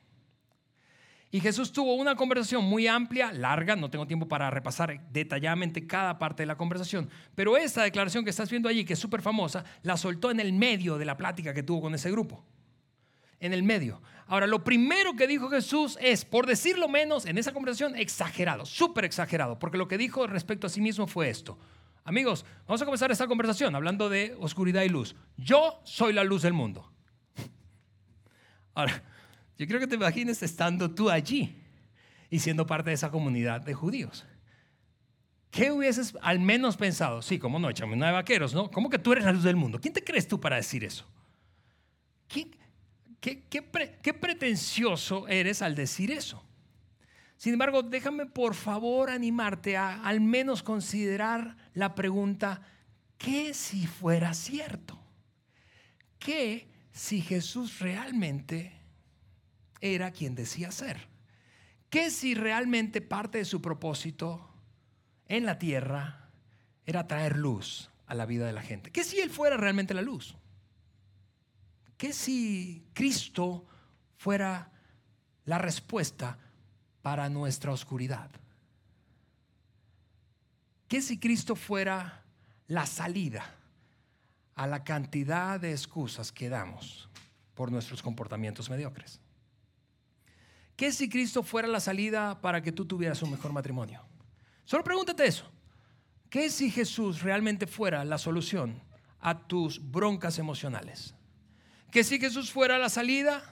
Y 1.34 1.40
Jesús 1.40 1.72
tuvo 1.72 1.94
una 1.94 2.14
conversación 2.14 2.62
muy 2.62 2.86
amplia, 2.86 3.32
larga, 3.32 3.74
no 3.74 3.88
tengo 3.88 4.06
tiempo 4.06 4.28
para 4.28 4.50
repasar 4.50 5.00
detalladamente 5.10 5.86
cada 5.86 6.18
parte 6.18 6.42
de 6.42 6.46
la 6.46 6.58
conversación, 6.58 7.08
pero 7.34 7.56
esta 7.56 7.82
declaración 7.82 8.22
que 8.22 8.28
estás 8.28 8.50
viendo 8.50 8.68
allí, 8.68 8.84
que 8.84 8.92
es 8.92 8.98
súper 8.98 9.22
famosa, 9.22 9.64
la 9.82 9.96
soltó 9.96 10.30
en 10.30 10.40
el 10.40 10.52
medio 10.52 10.98
de 10.98 11.06
la 11.06 11.16
plática 11.16 11.54
que 11.54 11.62
tuvo 11.62 11.80
con 11.80 11.94
ese 11.94 12.10
grupo. 12.10 12.44
En 13.40 13.54
el 13.54 13.62
medio. 13.62 14.02
Ahora, 14.26 14.46
lo 14.46 14.62
primero 14.62 15.16
que 15.16 15.26
dijo 15.26 15.48
Jesús 15.48 15.96
es, 16.02 16.26
por 16.26 16.46
decirlo 16.46 16.86
menos, 16.86 17.24
en 17.24 17.38
esa 17.38 17.52
conversación, 17.54 17.96
exagerado, 17.96 18.66
súper 18.66 19.06
exagerado, 19.06 19.58
porque 19.58 19.78
lo 19.78 19.88
que 19.88 19.96
dijo 19.96 20.26
respecto 20.26 20.66
a 20.66 20.70
sí 20.70 20.82
mismo 20.82 21.06
fue 21.06 21.30
esto. 21.30 21.58
Amigos, 22.04 22.44
vamos 22.66 22.82
a 22.82 22.84
comenzar 22.84 23.10
esta 23.10 23.26
conversación 23.26 23.74
hablando 23.74 24.10
de 24.10 24.36
oscuridad 24.38 24.82
y 24.82 24.90
luz. 24.90 25.16
Yo 25.38 25.80
soy 25.84 26.12
la 26.12 26.24
luz 26.24 26.42
del 26.42 26.52
mundo. 26.52 26.92
Ahora, 28.74 29.02
yo 29.62 29.68
creo 29.68 29.80
que 29.80 29.86
te 29.86 29.94
imagines 29.94 30.42
estando 30.42 30.90
tú 30.90 31.08
allí 31.08 31.56
y 32.30 32.38
siendo 32.40 32.66
parte 32.66 32.90
de 32.90 32.94
esa 32.94 33.10
comunidad 33.10 33.60
de 33.60 33.74
judíos. 33.74 34.26
¿Qué 35.50 35.70
hubieses 35.70 36.16
al 36.22 36.40
menos 36.40 36.76
pensado? 36.76 37.22
Sí, 37.22 37.38
cómo 37.38 37.58
no, 37.58 37.70
échame 37.70 37.94
una 37.94 38.06
de 38.06 38.12
vaqueros, 38.12 38.54
¿no? 38.54 38.70
¿Cómo 38.70 38.88
que 38.88 38.98
tú 38.98 39.12
eres 39.12 39.24
la 39.24 39.32
luz 39.32 39.42
del 39.42 39.56
mundo? 39.56 39.78
¿Quién 39.80 39.94
te 39.94 40.02
crees 40.02 40.26
tú 40.26 40.40
para 40.40 40.56
decir 40.56 40.82
eso? 40.84 41.06
qué, 42.26 42.50
qué 43.20 44.14
pretencioso 44.14 45.28
eres 45.28 45.62
al 45.62 45.74
decir 45.74 46.10
eso? 46.10 46.42
Sin 47.36 47.52
embargo, 47.52 47.82
déjame 47.82 48.26
por 48.26 48.54
favor 48.54 49.10
animarte 49.10 49.76
a 49.76 50.02
al 50.02 50.20
menos 50.20 50.62
considerar 50.62 51.56
la 51.74 51.94
pregunta, 51.94 52.62
¿qué 53.18 53.52
si 53.52 53.86
fuera 53.86 54.32
cierto? 54.32 54.98
¿Qué 56.18 56.68
si 56.92 57.20
Jesús 57.20 57.80
realmente 57.80 58.81
era 59.82 60.12
quien 60.12 60.34
decía 60.34 60.72
ser? 60.72 61.08
¿Qué 61.90 62.10
si 62.10 62.34
realmente 62.34 63.02
parte 63.02 63.36
de 63.36 63.44
su 63.44 63.60
propósito 63.60 64.48
en 65.28 65.44
la 65.44 65.58
tierra 65.58 66.30
era 66.86 67.06
traer 67.06 67.36
luz 67.36 67.90
a 68.06 68.14
la 68.14 68.24
vida 68.24 68.46
de 68.46 68.54
la 68.54 68.62
gente? 68.62 68.90
¿Qué 68.90 69.04
si 69.04 69.20
Él 69.20 69.28
fuera 69.28 69.58
realmente 69.58 69.92
la 69.92 70.00
luz? 70.00 70.34
¿Qué 71.98 72.14
si 72.14 72.86
Cristo 72.94 73.66
fuera 74.16 74.72
la 75.44 75.58
respuesta 75.58 76.38
para 77.02 77.28
nuestra 77.28 77.72
oscuridad. 77.72 78.30
¿Qué 80.88 81.02
si 81.02 81.18
Cristo 81.18 81.56
fuera 81.56 82.22
la 82.68 82.86
salida 82.86 83.44
a 84.54 84.66
la 84.66 84.84
cantidad 84.84 85.58
de 85.58 85.72
excusas 85.72 86.30
que 86.30 86.48
damos 86.48 87.08
por 87.54 87.72
nuestros 87.72 88.02
comportamientos 88.02 88.70
mediocres? 88.70 89.20
¿Qué 90.82 90.90
si 90.90 91.08
Cristo 91.08 91.44
fuera 91.44 91.68
la 91.68 91.78
salida 91.78 92.40
para 92.40 92.60
que 92.60 92.72
tú 92.72 92.84
tuvieras 92.84 93.22
un 93.22 93.30
mejor 93.30 93.52
matrimonio? 93.52 94.02
Solo 94.64 94.82
pregúntate 94.82 95.24
eso. 95.24 95.48
¿Qué 96.28 96.50
si 96.50 96.72
Jesús 96.72 97.22
realmente 97.22 97.68
fuera 97.68 98.04
la 98.04 98.18
solución 98.18 98.82
a 99.20 99.46
tus 99.46 99.80
broncas 99.92 100.40
emocionales? 100.40 101.14
¿Qué 101.92 102.02
si 102.02 102.18
Jesús 102.18 102.50
fuera 102.50 102.78
la 102.78 102.88
salida 102.88 103.44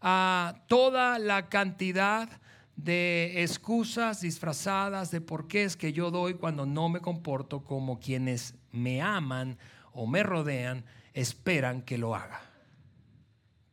a 0.00 0.62
toda 0.66 1.18
la 1.18 1.50
cantidad 1.50 2.40
de 2.76 3.42
excusas 3.42 4.22
disfrazadas 4.22 5.10
de 5.10 5.20
por 5.20 5.48
qué 5.48 5.64
es 5.64 5.76
que 5.76 5.92
yo 5.92 6.10
doy 6.10 6.36
cuando 6.36 6.64
no 6.64 6.88
me 6.88 7.00
comporto 7.00 7.62
como 7.64 8.00
quienes 8.00 8.54
me 8.70 9.02
aman 9.02 9.58
o 9.92 10.06
me 10.06 10.22
rodean 10.22 10.86
esperan 11.12 11.82
que 11.82 11.98
lo 11.98 12.14
haga. 12.14 12.40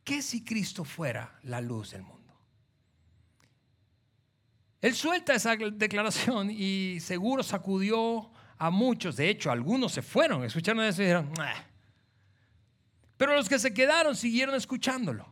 ¿Qué 0.04 0.20
si 0.20 0.44
Cristo 0.44 0.84
fuera 0.84 1.38
la 1.44 1.62
luz 1.62 1.92
del 1.92 2.02
mundo? 2.02 2.19
Él 4.80 4.94
suelta 4.94 5.34
esa 5.34 5.56
declaración 5.56 6.50
y 6.50 7.00
seguro 7.00 7.42
sacudió 7.42 8.30
a 8.56 8.70
muchos. 8.70 9.16
De 9.16 9.28
hecho, 9.28 9.50
algunos 9.50 9.92
se 9.92 10.02
fueron, 10.02 10.44
escucharon 10.44 10.84
eso 10.84 11.02
y 11.02 11.06
dijeron, 11.06 11.30
pero 13.16 13.34
los 13.34 13.48
que 13.48 13.58
se 13.58 13.74
quedaron 13.74 14.16
siguieron 14.16 14.54
escuchándolo. 14.54 15.26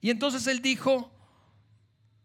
Y 0.00 0.10
entonces 0.10 0.46
él 0.46 0.62
dijo, 0.62 1.12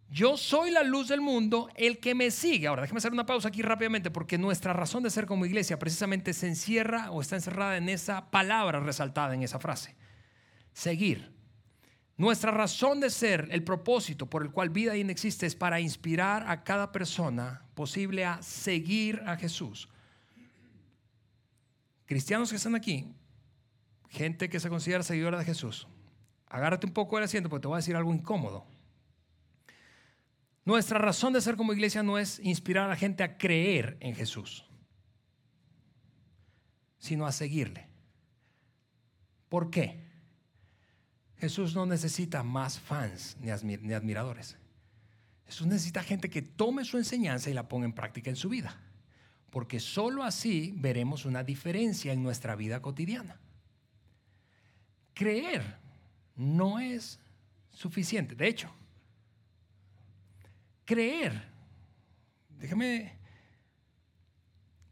yo 0.10 0.38
soy 0.38 0.72
la 0.72 0.84
luz 0.84 1.08
del 1.08 1.20
mundo, 1.20 1.70
el 1.76 2.00
que 2.00 2.16
me 2.16 2.32
sigue. 2.32 2.68
Ahora, 2.68 2.84
déjame 2.84 3.00
hacer 3.00 3.12
una 3.12 3.26
pausa 3.26 3.50
aquí 3.50 3.62
rápidamente 3.62 4.12
porque 4.12 4.38
nuestra 4.38 4.72
razón 4.74 5.04
de 5.04 5.10
ser 5.10 5.26
como 5.26 5.46
iglesia 5.46 5.78
precisamente 5.78 6.34
se 6.34 6.48
encierra 6.48 7.12
o 7.12 7.22
está 7.22 7.36
encerrada 7.36 7.78
en 7.78 7.90
esa 7.90 8.30
palabra 8.32 8.80
resaltada 8.80 9.34
en 9.34 9.44
esa 9.44 9.60
frase. 9.60 9.96
Seguir. 10.74 11.35
Nuestra 12.18 12.52
razón 12.52 13.02
de 13.02 13.10
ser, 13.10 13.50
el 13.52 13.64
propósito 13.64 14.30
por 14.30 14.44
el 14.44 14.52
cual 14.52 14.70
Vida 14.70 14.96
In 14.96 15.10
existe 15.10 15.46
es 15.46 15.56
para 15.56 15.82
inspirar 15.82 16.50
a 16.50 16.64
cada 16.64 16.92
persona 16.92 17.66
posible 17.74 18.24
a 18.24 18.42
seguir 18.42 19.22
a 19.26 19.36
Jesús. 19.36 19.90
Cristianos 22.06 22.50
que 22.50 22.56
están 22.56 22.76
aquí, 22.76 23.14
gente 24.10 24.48
que 24.48 24.62
se 24.62 24.70
considera 24.70 25.04
seguidora 25.04 25.40
de 25.40 25.46
Jesús, 25.46 25.88
agárrate 26.48 26.88
un 26.88 26.94
poco 26.94 27.18
del 27.18 27.26
asiento 27.26 27.50
porque 27.50 27.64
te 27.64 27.68
voy 27.68 27.76
a 27.76 27.84
decir 27.84 27.96
algo 27.96 28.14
incómodo. 28.14 28.66
Nuestra 30.64 30.98
razón 30.98 31.34
de 31.34 31.42
ser 31.42 31.58
como 31.58 31.74
iglesia 31.74 32.02
no 32.02 32.18
es 32.18 32.40
inspirar 32.40 32.86
a 32.86 32.90
la 32.90 32.96
gente 32.96 33.24
a 33.24 33.38
creer 33.38 33.98
en 34.00 34.16
Jesús, 34.16 34.66
sino 36.98 37.26
a 37.26 37.32
seguirle. 37.34 37.90
¿Por 39.50 39.70
qué? 39.70 40.15
Jesús 41.40 41.76
no 41.76 41.86
necesita 41.86 42.44
más 42.44 42.80
fans 42.80 43.38
ni 43.40 43.50
admiradores. 43.94 44.58
Jesús 45.46 45.68
necesita 45.68 46.04
gente 46.04 46.30
que 46.30 46.42
tome 46.42 46.86
su 46.86 46.98
enseñanza 46.98 47.50
y 47.50 47.54
la 47.54 47.68
ponga 47.68 47.86
en 47.86 47.94
práctica 47.94 48.30
en 48.30 48.36
su 48.36 48.50
vida. 48.50 48.76
Porque 49.52 49.80
sólo 49.80 50.24
así 50.24 50.74
veremos 50.78 51.26
una 51.26 51.44
diferencia 51.44 52.12
en 52.12 52.24
nuestra 52.24 52.56
vida 52.56 52.82
cotidiana. 52.82 53.40
Creer 55.14 55.78
no 56.36 56.80
es 56.80 57.20
suficiente. 57.72 58.36
De 58.36 58.48
hecho, 58.48 58.70
creer. 60.84 61.54
Déjame 62.58 63.18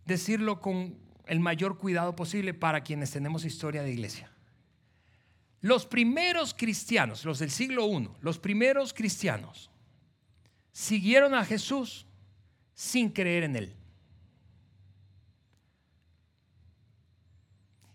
decirlo 0.06 0.62
con 0.62 0.98
el 1.26 1.40
mayor 1.40 1.78
cuidado 1.78 2.16
posible 2.16 2.54
para 2.54 2.82
quienes 2.82 3.12
tenemos 3.12 3.46
historia 3.46 3.84
de 3.84 3.92
iglesia. 3.92 4.33
Los 5.64 5.86
primeros 5.86 6.54
cristianos, 6.54 7.24
los 7.24 7.40
del 7.40 7.50
siglo 7.50 7.88
I, 7.88 8.10
los 8.20 8.38
primeros 8.38 8.94
cristianos, 8.94 9.72
siguieron 10.74 11.34
a 11.34 11.46
Jesús 11.46 12.06
sin 12.74 13.10
creer 13.10 13.44
en 13.44 13.56
Él. 13.56 13.76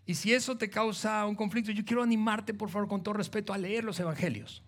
Y 0.07 0.15
si 0.15 0.33
eso 0.33 0.57
te 0.57 0.67
causa 0.67 1.23
un 1.27 1.35
conflicto, 1.35 1.71
yo 1.71 1.85
quiero 1.85 2.01
animarte, 2.01 2.55
por 2.55 2.71
favor, 2.71 2.87
con 2.87 3.03
todo 3.03 3.13
respeto, 3.13 3.53
a 3.53 3.57
leer 3.59 3.83
los 3.83 3.99
evangelios. 3.99 4.63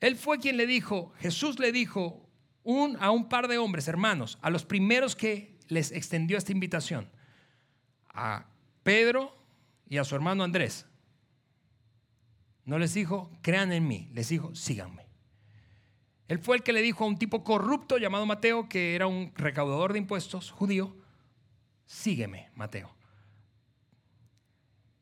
Él 0.00 0.16
fue 0.16 0.38
quien 0.38 0.56
le 0.56 0.66
dijo, 0.66 1.12
Jesús 1.18 1.58
le 1.58 1.72
dijo 1.72 2.26
a 2.98 3.10
un 3.10 3.28
par 3.28 3.48
de 3.48 3.58
hombres, 3.58 3.86
hermanos, 3.86 4.38
a 4.40 4.48
los 4.48 4.64
primeros 4.64 5.14
que 5.14 5.58
les 5.68 5.92
extendió 5.92 6.38
esta 6.38 6.52
invitación, 6.52 7.10
a 8.08 8.46
Pedro 8.82 9.36
y 9.90 9.98
a 9.98 10.04
su 10.04 10.14
hermano 10.14 10.42
Andrés. 10.42 10.86
No 12.64 12.78
les 12.78 12.94
dijo, 12.94 13.30
crean 13.42 13.72
en 13.72 13.86
mí, 13.86 14.08
les 14.12 14.28
dijo, 14.28 14.54
síganme. 14.54 15.06
Él 16.28 16.38
fue 16.38 16.56
el 16.56 16.62
que 16.62 16.72
le 16.72 16.80
dijo 16.80 17.04
a 17.04 17.06
un 17.06 17.18
tipo 17.18 17.44
corrupto 17.44 17.98
llamado 17.98 18.24
Mateo, 18.24 18.68
que 18.68 18.94
era 18.94 19.06
un 19.06 19.32
recaudador 19.36 19.92
de 19.92 19.98
impuestos 19.98 20.50
judío, 20.50 20.96
sígueme, 21.86 22.50
Mateo. 22.54 22.94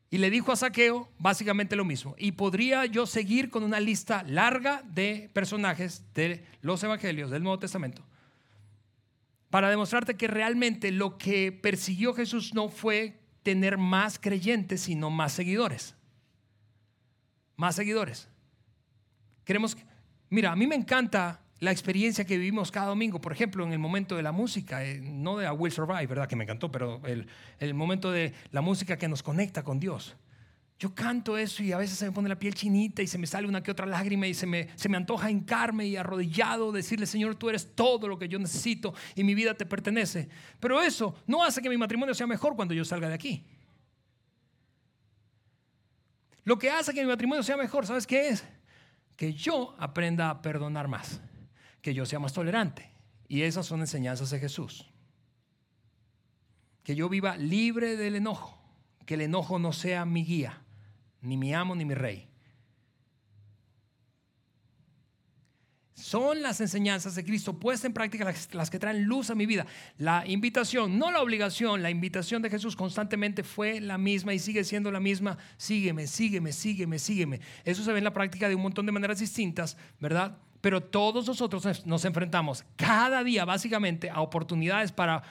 Y 0.09 0.19
le 0.19 0.29
dijo 0.29 0.51
a 0.51 0.55
Saqueo 0.55 1.09
básicamente 1.17 1.75
lo 1.75 1.85
mismo. 1.85 2.13
Y 2.19 2.33
podría 2.33 2.85
yo 2.85 3.07
seguir 3.07 3.49
con 3.49 3.63
una 3.63 3.79
lista 3.79 4.23
larga 4.23 4.83
de 4.85 5.29
personajes 5.33 6.03
de 6.13 6.45
los 6.61 6.83
evangelios 6.83 7.31
del 7.31 7.41
Nuevo 7.41 7.57
Testamento 7.57 8.05
para 9.53 9.69
demostrarte 9.69 10.15
que 10.15 10.27
realmente 10.27 10.91
lo 10.91 11.19
que 11.19 11.51
persiguió 11.51 12.15
Jesús 12.15 12.55
no 12.55 12.69
fue 12.69 13.19
tener 13.43 13.77
más 13.77 14.17
creyentes, 14.17 14.81
sino 14.81 15.11
más 15.11 15.33
seguidores. 15.33 15.95
Más 17.55 17.75
seguidores. 17.75 18.27
Queremos, 19.43 19.77
mira, 20.29 20.51
a 20.51 20.55
mí 20.55 20.67
me 20.67 20.75
encanta 20.75 21.41
la 21.59 21.71
experiencia 21.71 22.25
que 22.25 22.37
vivimos 22.37 22.71
cada 22.71 22.87
domingo, 22.87 23.21
por 23.21 23.31
ejemplo, 23.31 23.65
en 23.65 23.71
el 23.71 23.79
momento 23.79 24.17
de 24.17 24.23
la 24.23 24.31
música, 24.31 24.83
eh, 24.83 24.99
no 25.01 25.37
de 25.37 25.47
A 25.47 25.53
Will 25.53 25.71
Survive, 25.71 26.07
¿verdad? 26.07 26.27
Que 26.27 26.35
me 26.35 26.43
encantó, 26.43 26.69
pero 26.69 27.01
el, 27.05 27.27
el 27.59 27.73
momento 27.73 28.11
de 28.11 28.33
la 28.51 28.61
música 28.61 28.97
que 28.97 29.07
nos 29.07 29.23
conecta 29.23 29.63
con 29.63 29.79
Dios. 29.79 30.15
Yo 30.79 30.93
canto 30.93 31.37
eso 31.37 31.63
y 31.63 31.71
a 31.71 31.77
veces 31.77 31.97
se 31.97 32.05
me 32.05 32.11
pone 32.11 32.27
la 32.27 32.37
piel 32.37 32.53
chinita 32.53 33.01
y 33.01 33.07
se 33.07 33.17
me 33.17 33.27
sale 33.27 33.47
una 33.47 33.63
que 33.63 33.71
otra 33.71 33.85
lágrima 33.85 34.27
y 34.27 34.33
se 34.33 34.45
me, 34.45 34.67
se 34.75 34.89
me 34.89 34.97
antoja 34.97 35.31
hincarme 35.31 35.87
y 35.87 35.95
arrodillado 35.95 36.73
decirle, 36.73 37.05
Señor, 37.05 37.35
tú 37.35 37.49
eres 37.49 37.73
todo 37.75 38.07
lo 38.09 38.19
que 38.19 38.27
yo 38.27 38.37
necesito 38.39 38.93
y 39.15 39.23
mi 39.23 39.33
vida 39.33 39.53
te 39.53 39.65
pertenece. 39.65 40.27
Pero 40.59 40.81
eso 40.81 41.15
no 41.27 41.43
hace 41.43 41.61
que 41.61 41.69
mi 41.69 41.77
matrimonio 41.77 42.13
sea 42.13 42.27
mejor 42.27 42.57
cuando 42.57 42.73
yo 42.73 42.83
salga 42.83 43.07
de 43.07 43.13
aquí. 43.13 43.45
Lo 46.43 46.57
que 46.59 46.69
hace 46.69 46.93
que 46.93 47.01
mi 47.01 47.07
matrimonio 47.07 47.43
sea 47.43 47.57
mejor, 47.57 47.85
¿sabes 47.85 48.05
qué 48.05 48.29
es? 48.29 48.45
Que 49.15 49.33
yo 49.33 49.75
aprenda 49.79 50.29
a 50.29 50.41
perdonar 50.41 50.87
más 50.87 51.21
que 51.83 51.93
yo 51.93 52.07
sea 52.07 52.17
más 52.17 52.33
tolerante. 52.33 52.89
Y 53.27 53.43
esas 53.43 53.67
son 53.67 53.81
enseñanzas 53.81 54.31
de 54.31 54.39
Jesús. 54.39 54.89
Que 56.83 56.95
yo 56.95 57.09
viva 57.09 57.37
libre 57.37 57.95
del 57.97 58.15
enojo, 58.15 58.57
que 59.05 59.13
el 59.13 59.21
enojo 59.21 59.59
no 59.59 59.73
sea 59.73 60.05
mi 60.05 60.23
guía, 60.23 60.63
ni 61.21 61.37
mi 61.37 61.53
amo 61.53 61.75
ni 61.75 61.85
mi 61.85 61.93
rey. 61.93 62.29
Son 65.93 66.41
las 66.41 66.59
enseñanzas 66.59 67.15
de 67.15 67.23
Cristo 67.23 67.59
puestas 67.59 67.85
en 67.85 67.93
práctica 67.93 68.33
las, 68.51 68.69
que 68.69 68.79
traen 68.79 69.03
luz 69.03 69.29
a 69.29 69.35
mi 69.35 69.45
vida. 69.45 69.65
La 69.97 70.25
invitación, 70.27 70.97
no 70.97 71.11
la 71.11 71.21
obligación, 71.21 71.83
la 71.83 71.91
invitación 71.91 72.41
de 72.41 72.49
Jesús 72.49 72.75
constantemente 72.75 73.43
fue 73.43 73.79
la 73.79 73.97
misma 73.97 74.33
y 74.33 74.39
sigue 74.39 74.63
siendo 74.63 74.91
la 74.91 74.99
misma. 74.99 75.37
Sígueme, 75.57 76.07
sígueme, 76.07 76.51
sígueme, 76.51 76.97
sígueme. 76.97 77.41
Eso 77.63 77.83
se 77.83 77.91
ve 77.91 77.99
en 77.99 78.03
la 78.05 78.13
práctica 78.13 78.49
de 78.49 78.55
un 78.55 78.63
montón 78.63 78.85
de 78.85 78.91
maneras 78.91 79.19
distintas, 79.19 79.77
¿verdad? 79.99 80.37
pero 80.63 80.79
todos 80.81 81.27
nosotros 81.27 81.85
nos 81.85 82.05
enfrentamos 82.05 82.63
cada 82.77 83.21
día 83.21 83.43
básicamente 83.43 84.09
a 84.09 84.21
oportunidades 84.21 84.93
para 84.93 85.21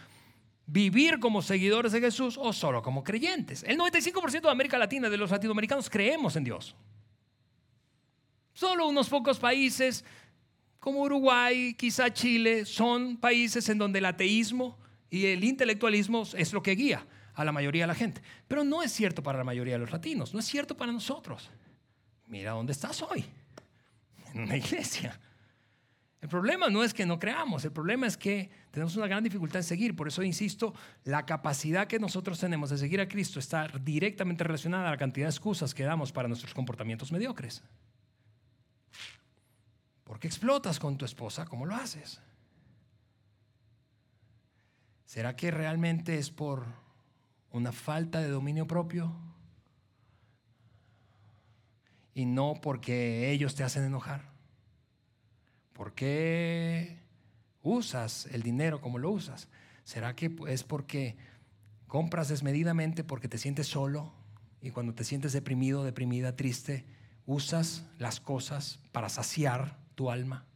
vivir 0.67 1.21
como 1.21 1.41
seguidores 1.41 1.93
de 1.93 2.01
Jesús 2.03 2.39
o 2.39 2.53
solo 2.53 2.83
como 2.83 3.03
creyentes. 3.03 3.63
El 3.63 3.79
95% 3.79 4.43
de 4.43 4.51
América 4.51 4.77
Latina, 4.77 5.09
de 5.09 5.17
los 5.17 5.31
latinoamericanos, 5.31 5.89
creemos 5.89 6.37
en 6.37 6.45
Dios. 6.45 6.77
Solo 8.53 8.87
unos 8.87 9.09
pocos 9.09 9.39
países 9.39 10.05
como 10.83 11.03
Uruguay, 11.03 11.75
quizá 11.75 12.13
Chile, 12.13 12.65
son 12.65 13.17
países 13.17 13.69
en 13.69 13.79
donde 13.79 14.01
el 14.01 14.05
ateísmo 14.05 14.77
y 15.09 15.27
el 15.27 15.45
intelectualismo 15.45 16.25
es 16.37 16.53
lo 16.53 16.61
que 16.61 16.73
guía 16.73 17.07
a 17.35 17.45
la 17.45 17.53
mayoría 17.53 17.85
de 17.85 17.87
la 17.87 17.95
gente. 17.95 18.21
Pero 18.49 18.65
no 18.65 18.83
es 18.83 18.91
cierto 18.91 19.23
para 19.23 19.39
la 19.39 19.45
mayoría 19.45 19.75
de 19.75 19.79
los 19.79 19.93
latinos, 19.93 20.35
no 20.35 20.41
es 20.41 20.45
cierto 20.45 20.77
para 20.77 20.91
nosotros. 20.91 21.49
Mira 22.27 22.51
dónde 22.51 22.73
estás 22.73 23.01
hoy 23.01 23.25
en 24.35 24.41
una 24.43 24.57
iglesia. 24.57 25.21
El 26.21 26.29
problema 26.29 26.69
no 26.69 26.83
es 26.83 26.93
que 26.93 27.07
no 27.07 27.17
creamos, 27.17 27.65
el 27.65 27.71
problema 27.71 28.09
es 28.09 28.17
que 28.17 28.51
tenemos 28.73 28.97
una 28.97 29.07
gran 29.07 29.23
dificultad 29.23 29.59
en 29.59 29.65
seguir. 29.65 29.95
Por 29.95 30.09
eso 30.09 30.25
insisto, 30.25 30.75
la 31.05 31.25
capacidad 31.25 31.87
que 31.87 32.01
nosotros 32.01 32.41
tenemos 32.41 32.71
de 32.71 32.79
seguir 32.79 33.01
a 33.01 33.07
Cristo 33.07 33.39
está 33.39 33.69
directamente 33.69 34.43
relacionada 34.43 34.89
a 34.89 34.91
la 34.91 34.97
cantidad 34.97 35.27
de 35.27 35.31
excusas 35.31 35.75
que 35.75 35.85
damos 35.85 36.11
para 36.11 36.27
nuestros 36.27 36.53
comportamientos 36.53 37.13
mediocres. 37.13 37.63
¿Por 40.13 40.21
qué 40.21 40.27
explotas 40.27 40.79
con 40.79 40.99
tu 40.99 41.07
esposa? 41.07 41.47
¿Cómo 41.47 41.65
lo 41.65 41.75
haces? 41.75 42.21
¿Será 45.07 45.37
que 45.37 45.51
realmente 45.51 46.19
es 46.19 46.31
por 46.31 46.67
una 47.51 47.73
falta 47.73 48.21
de 48.21 48.29
dominio 48.29 48.67
propio? 48.67 49.11
y 52.13 52.27
no 52.27 52.61
porque 52.61 53.31
ellos 53.31 53.55
te 53.55 53.65
hacen 53.65 53.85
enojar? 53.85 54.31
¿Por 55.73 55.95
qué 55.95 56.99
usas 57.63 58.27
el 58.27 58.43
dinero 58.43 58.83
como 58.83 58.99
lo 58.99 59.11
usas? 59.11 59.49
¿Será 59.85 60.15
que 60.15 60.31
es 60.47 60.63
porque 60.63 61.17
compras 61.87 62.29
desmedidamente 62.29 63.03
porque 63.03 63.29
te 63.29 63.39
sientes 63.39 63.67
solo 63.67 64.13
y 64.61 64.73
cuando 64.73 64.93
te 64.93 65.05
sientes 65.05 65.33
deprimido, 65.33 65.85
deprimida, 65.85 66.37
triste, 66.37 66.85
usas 67.25 67.87
las 67.99 68.21
cosas 68.21 68.79
para 68.93 69.09
saciar 69.09 69.81
tu 69.95 70.11
alma? 70.11 70.47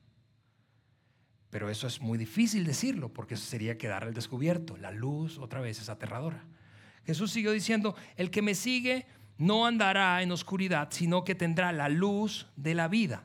Pero 1.50 1.70
eso 1.70 1.86
es 1.86 2.00
muy 2.00 2.18
difícil 2.18 2.64
decirlo 2.64 3.12
porque 3.12 3.34
eso 3.34 3.44
sería 3.46 3.78
quedar 3.78 4.04
al 4.04 4.14
descubierto. 4.14 4.76
La 4.76 4.90
luz 4.90 5.38
otra 5.38 5.60
vez 5.60 5.80
es 5.80 5.88
aterradora. 5.88 6.44
Jesús 7.04 7.30
siguió 7.30 7.52
diciendo, 7.52 7.94
el 8.16 8.30
que 8.30 8.42
me 8.42 8.54
sigue 8.54 9.06
no 9.38 9.66
andará 9.66 10.22
en 10.22 10.32
oscuridad, 10.32 10.88
sino 10.90 11.24
que 11.24 11.34
tendrá 11.34 11.72
la 11.72 11.88
luz 11.88 12.48
de 12.56 12.74
la 12.74 12.88
vida. 12.88 13.24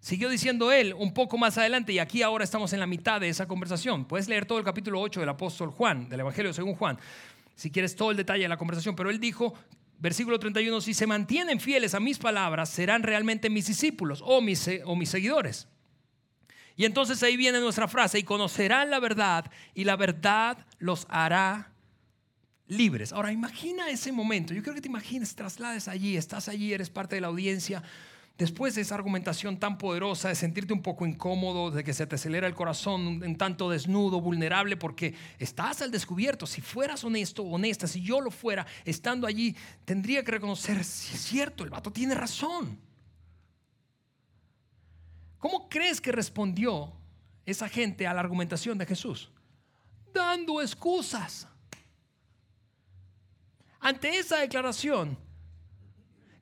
Siguió 0.00 0.28
diciendo 0.28 0.70
él 0.70 0.94
un 0.94 1.12
poco 1.12 1.36
más 1.36 1.58
adelante, 1.58 1.92
y 1.92 1.98
aquí 1.98 2.22
ahora 2.22 2.44
estamos 2.44 2.72
en 2.72 2.80
la 2.80 2.86
mitad 2.86 3.20
de 3.20 3.28
esa 3.28 3.48
conversación. 3.48 4.04
Puedes 4.04 4.28
leer 4.28 4.46
todo 4.46 4.58
el 4.58 4.64
capítulo 4.64 5.00
8 5.00 5.20
del 5.20 5.28
apóstol 5.28 5.70
Juan, 5.70 6.08
del 6.08 6.20
Evangelio 6.20 6.52
según 6.52 6.76
Juan, 6.76 6.98
si 7.56 7.70
quieres 7.70 7.96
todo 7.96 8.12
el 8.12 8.16
detalle 8.16 8.42
de 8.42 8.48
la 8.48 8.56
conversación. 8.56 8.94
Pero 8.94 9.10
él 9.10 9.18
dijo, 9.18 9.54
versículo 9.98 10.38
31, 10.38 10.80
si 10.80 10.94
se 10.94 11.06
mantienen 11.06 11.60
fieles 11.60 11.94
a 11.94 12.00
mis 12.00 12.18
palabras, 12.18 12.68
serán 12.68 13.02
realmente 13.02 13.50
mis 13.50 13.66
discípulos 13.66 14.22
o 14.24 14.40
mis, 14.40 14.68
o 14.84 14.96
mis 14.96 15.08
seguidores. 15.08 15.68
Y 16.76 16.84
entonces 16.84 17.22
ahí 17.22 17.36
viene 17.36 17.60
nuestra 17.60 17.88
frase, 17.88 18.18
y 18.18 18.22
conocerán 18.22 18.90
la 18.90 19.00
verdad, 19.00 19.50
y 19.74 19.84
la 19.84 19.96
verdad 19.96 20.58
los 20.78 21.06
hará 21.08 21.72
libres. 22.68 23.12
Ahora 23.12 23.32
imagina 23.32 23.88
ese 23.88 24.12
momento, 24.12 24.52
yo 24.52 24.62
creo 24.62 24.74
que 24.74 24.82
te 24.82 24.88
imagines, 24.88 25.34
traslades 25.34 25.88
allí, 25.88 26.16
estás 26.16 26.48
allí, 26.48 26.72
eres 26.72 26.90
parte 26.90 27.14
de 27.14 27.22
la 27.22 27.28
audiencia. 27.28 27.82
Después 28.38 28.74
de 28.74 28.82
esa 28.82 28.94
argumentación 28.94 29.58
tan 29.58 29.78
poderosa, 29.78 30.28
de 30.28 30.34
sentirte 30.34 30.74
un 30.74 30.82
poco 30.82 31.06
incómodo, 31.06 31.70
de 31.70 31.82
que 31.82 31.94
se 31.94 32.06
te 32.06 32.16
acelera 32.16 32.46
el 32.46 32.54
corazón, 32.54 33.22
un 33.22 33.36
tanto 33.36 33.70
desnudo, 33.70 34.20
vulnerable, 34.20 34.76
porque 34.76 35.14
estás 35.38 35.80
al 35.80 35.90
descubierto. 35.90 36.46
Si 36.46 36.60
fueras 36.60 37.02
honesto, 37.02 37.42
honesta, 37.44 37.86
si 37.86 38.02
yo 38.02 38.20
lo 38.20 38.30
fuera, 38.30 38.66
estando 38.84 39.26
allí, 39.26 39.56
tendría 39.86 40.22
que 40.22 40.32
reconocer, 40.32 40.84
si 40.84 41.14
es 41.14 41.22
cierto, 41.22 41.64
el 41.64 41.70
vato 41.70 41.90
tiene 41.90 42.14
razón. 42.14 42.78
¿Cómo 45.38 45.68
crees 45.70 46.00
que 46.00 46.12
respondió 46.12 46.92
esa 47.46 47.68
gente 47.70 48.06
a 48.06 48.12
la 48.12 48.20
argumentación 48.20 48.76
de 48.76 48.84
Jesús? 48.84 49.30
Dando 50.12 50.60
excusas 50.60 51.48
ante 53.80 54.18
esa 54.18 54.38
declaración 54.38 55.16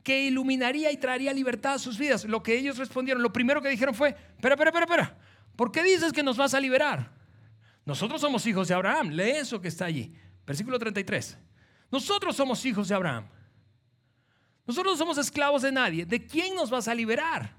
que 0.04 0.26
iluminaría 0.26 0.92
y 0.92 0.98
traería 0.98 1.33
libertad 1.33 1.74
a 1.74 1.79
sus 1.79 1.98
vidas, 1.98 2.24
lo 2.26 2.42
que 2.42 2.56
ellos 2.56 2.76
respondieron, 2.76 3.22
lo 3.22 3.33
primero 3.33 3.60
que 3.60 3.70
dijeron 3.70 3.94
fue, 3.94 4.10
espera, 4.10 4.54
espera, 4.54 4.70
espera, 4.70 4.85
espera, 4.85 5.18
¿por 5.56 5.72
qué 5.72 5.83
dices 5.83 6.12
que 6.12 6.22
nos 6.22 6.37
vas 6.37 6.52
a 6.52 6.60
liberar? 6.60 7.10
Nosotros 7.87 8.20
somos 8.20 8.46
hijos 8.46 8.68
de 8.68 8.74
Abraham, 8.74 9.08
lee 9.08 9.31
eso 9.31 9.60
que 9.60 9.68
está 9.68 9.87
allí, 9.87 10.14
versículo 10.46 10.79
33. 10.79 11.38
Nosotros 11.90 12.37
somos 12.37 12.64
hijos 12.66 12.88
de 12.88 12.94
Abraham. 12.94 13.26
Nosotros 14.66 14.94
no 14.94 14.98
somos 14.98 15.18
esclavos 15.18 15.62
de 15.62 15.72
nadie. 15.72 16.06
¿De 16.06 16.26
quién 16.26 16.54
nos 16.54 16.70
vas 16.70 16.88
a 16.88 16.94
liberar? 16.94 17.54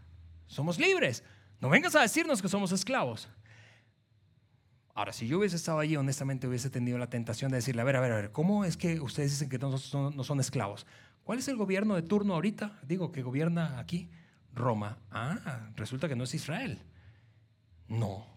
Somos 0.48 0.80
libres. 0.80 1.24
No 1.60 1.70
vengas 1.70 1.96
a 1.96 2.02
decirnos 2.02 2.42
que 2.42 2.48
somos 2.48 2.72
esclavos. 2.72 3.30
Ahora, 4.94 5.14
si 5.14 5.28
yo 5.28 5.40
hubiese 5.40 5.56
estado 5.56 5.80
allí, 5.80 5.96
honestamente 5.98 6.48
hubiese 6.48 6.70
tenido 6.70 6.98
la 6.98 7.10
tentación 7.10 7.52
de 7.52 7.58
decirle, 7.58 7.82
a 7.82 7.86
ver, 7.86 7.96
a 7.96 8.02
ver, 8.02 8.12
a 8.12 8.16
ver, 8.16 8.32
¿cómo 8.32 8.66
es 8.66 8.78
que 8.78 9.00
ustedes 9.00 9.32
dicen 9.32 9.50
que 9.50 9.58
nosotros 9.60 10.16
no 10.16 10.24
son 10.24 10.40
esclavos? 10.40 10.86
¿Cuál 11.26 11.40
es 11.40 11.48
el 11.48 11.58
gobierno 11.58 11.96
de 11.96 12.04
turno 12.04 12.36
ahorita? 12.36 12.80
Digo, 12.84 13.12
que 13.12 13.24
gobierna 13.24 13.80
aquí. 13.80 14.12
Roma. 14.54 15.00
Ah, 15.10 15.70
resulta 15.76 16.08
que 16.08 16.16
no 16.16 16.24
es 16.24 16.36
Israel. 16.36 16.80
No. 17.88 18.28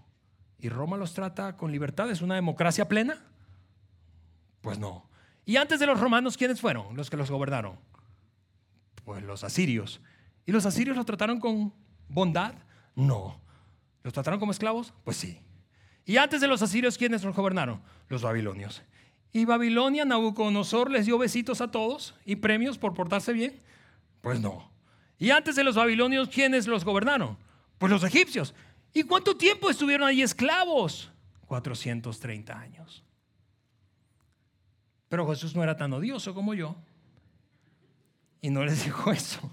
¿Y 0.58 0.70
Roma 0.70 0.96
los 0.96 1.12
trata 1.12 1.54
con 1.58 1.70
libertad? 1.70 2.10
¿Es 2.10 2.22
una 2.22 2.34
democracia 2.34 2.88
plena? 2.88 3.22
Pues 4.62 4.78
no. 4.78 5.06
Y 5.44 5.56
antes 5.56 5.80
de 5.80 5.86
los 5.86 6.00
romanos, 6.00 6.38
¿quiénes 6.38 6.62
fueron 6.62 6.96
los 6.96 7.10
que 7.10 7.18
los 7.18 7.30
gobernaron? 7.30 7.78
Pues 9.04 9.22
los 9.22 9.44
asirios. 9.44 10.00
¿Y 10.46 10.52
los 10.52 10.64
asirios 10.64 10.96
los 10.96 11.04
trataron 11.04 11.40
con 11.40 11.74
bondad? 12.08 12.54
No. 12.96 13.38
¿Los 14.02 14.14
trataron 14.14 14.40
como 14.40 14.52
esclavos? 14.52 14.94
Pues 15.04 15.18
sí. 15.18 15.42
Y 16.06 16.16
antes 16.16 16.40
de 16.40 16.48
los 16.48 16.62
asirios, 16.62 16.96
¿quiénes 16.96 17.22
los 17.22 17.36
gobernaron? 17.36 17.82
Los 18.08 18.22
babilonios. 18.22 18.82
¿Y 19.32 19.44
Babilonia, 19.44 20.04
Nabucodonosor 20.04 20.90
les 20.90 21.06
dio 21.06 21.18
besitos 21.18 21.60
a 21.60 21.70
todos 21.70 22.14
y 22.24 22.36
premios 22.36 22.78
por 22.78 22.94
portarse 22.94 23.32
bien? 23.32 23.60
Pues 24.20 24.40
no. 24.40 24.70
¿Y 25.18 25.30
antes 25.30 25.56
de 25.56 25.64
los 25.64 25.74
babilonios, 25.74 26.28
quiénes 26.28 26.66
los 26.66 26.84
gobernaron? 26.84 27.36
Pues 27.78 27.92
los 27.92 28.04
egipcios. 28.04 28.54
¿Y 28.92 29.02
cuánto 29.02 29.36
tiempo 29.36 29.68
estuvieron 29.68 30.08
ahí 30.08 30.22
esclavos? 30.22 31.10
430 31.46 32.58
años. 32.58 33.04
Pero 35.08 35.28
Jesús 35.28 35.54
no 35.54 35.62
era 35.62 35.76
tan 35.76 35.92
odioso 35.92 36.34
como 36.34 36.54
yo. 36.54 36.76
Y 38.40 38.50
no 38.50 38.64
les 38.64 38.84
dijo 38.84 39.10
eso. 39.10 39.50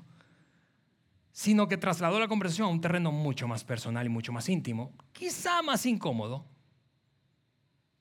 Sino 1.32 1.68
que 1.68 1.78
trasladó 1.78 2.20
la 2.20 2.28
conversación 2.28 2.68
a 2.68 2.72
un 2.72 2.80
terreno 2.82 3.12
mucho 3.12 3.48
más 3.48 3.64
personal 3.64 4.06
y 4.06 4.10
mucho 4.10 4.32
más 4.32 4.48
íntimo. 4.48 4.94
Quizá 5.12 5.62
más 5.62 5.86
incómodo. 5.86 6.46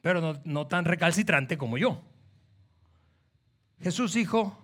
Pero 0.05 0.39
no, 0.45 0.67
tan 0.67 0.85
recalcitrante 0.85 1.57
como 1.57 1.79
yo. 1.79 2.03
Jesús 3.81 4.13
dijo, 4.13 4.55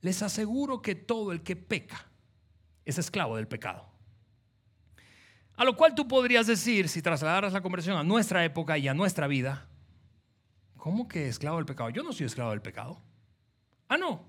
les 0.00 0.22
aseguro 0.22 0.80
que 0.80 0.94
todo 0.94 1.32
el 1.32 1.42
que 1.42 1.56
peca 1.56 2.06
es 2.84 2.96
esclavo 2.96 3.34
del 3.34 3.48
pecado. 3.48 3.84
A 5.56 5.64
lo 5.64 5.74
cual 5.74 5.96
tú 5.96 6.06
podrías 6.06 6.46
decir, 6.46 6.88
si 6.88 7.02
trasladaras 7.02 7.52
la 7.52 7.62
conversación 7.62 7.96
a 7.96 8.04
nuestra 8.04 8.44
época 8.44 8.78
y 8.78 8.86
a 8.86 8.94
nuestra 8.94 9.26
vida, 9.26 9.66
¿cómo 10.76 11.08
que 11.08 11.26
esclavo 11.26 11.56
del 11.56 11.66
pecado? 11.66 11.90
Yo 11.90 12.04
no 12.04 12.12
soy 12.12 12.26
esclavo 12.26 12.50
del 12.50 12.62
pecado. 12.62 13.02
Ah, 13.88 13.98
no. 13.98 14.24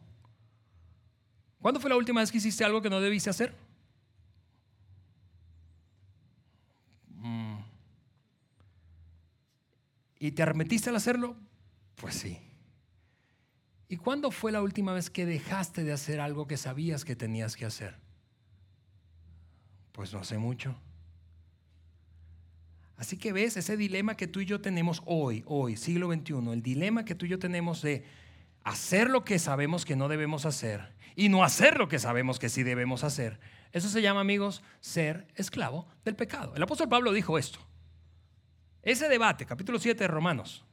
¿Cuándo 1.62 1.80
fue 1.80 1.92
la 1.92 1.98
última 1.98 2.22
vez 2.22 2.32
que 2.32 2.39
hiciste 2.39 2.66
algo 2.66 2.82
que 2.82 2.89
no 2.89 3.00
debiste 3.00 3.30
hacer? 3.30 3.54
¿Y 10.22 10.34
te 10.34 10.43
arremetiste 10.43 10.91
al 10.91 10.95
hacerlo? 10.95 11.36
Pues 11.95 12.13
sí. 12.13 12.38
¿Y 13.89 13.97
cuándo 13.97 14.30
fue 14.30 14.51
la 14.51 14.61
última 14.61 14.93
vez 14.93 15.09
que 15.09 15.26
dejaste 15.26 15.84
de 15.84 15.93
hacer 15.93 16.19
algo 16.19 16.45
que 16.45 16.57
sabías 16.57 17.03
que 17.03 17.15
tenías 17.15 17.55
que 17.55 17.65
hacer? 17.65 17.97
Pues 19.91 20.13
no 20.13 20.19
hace 20.19 20.38
mucho. 20.38 20.80
Así 22.97 23.17
que 23.17 23.34
ves 23.34 23.57
ese 23.57 23.76
dilema 23.76 24.15
que 24.15 24.28
tú 24.28 24.41
y 24.41 24.45
yo 24.45 24.61
tenemos 24.61 25.01
hoy, 25.07 25.43
hoy, 25.47 25.76
siglo 25.76 26.13
XXI, 26.13 26.51
el 26.53 26.61
dilema 26.61 27.03
que 27.03 27.15
tú 27.15 27.26
y 27.26 27.30
yo 27.30 27.39
tenemos 27.39 27.82
de 27.82 28.05
hacer 28.63 29.09
lo 29.09 29.26
que 29.26 29.39
sabemos 29.39 29.86
que 29.86 29.95
no 29.95 30.07
debemos 30.07 30.45
hacer 30.45 30.93
y 31.15 31.30
no 31.30 31.43
hacer 31.43 31.80
lo 31.80 31.88
que 31.88 31.97
sabemos 31.97 32.38
que 32.38 32.49
sí 32.49 32.61
debemos 32.61 33.03
hacer. 33.03 33.39
Eso 33.72 33.89
se 33.89 34.03
llama, 34.03 34.19
amigos, 34.19 34.61
ser 34.82 35.28
esclavo 35.34 35.88
del 36.05 36.15
pecado. 36.15 36.53
El 36.55 36.61
apóstol 36.61 36.89
Pablo 36.89 37.11
dijo 37.11 37.39
esto. 37.39 37.70
Ese 38.84 39.07
debate, 39.09 39.45
capítulo 39.45 39.79
7 39.79 40.03
de 40.03 40.07
Romanos, 40.07 40.65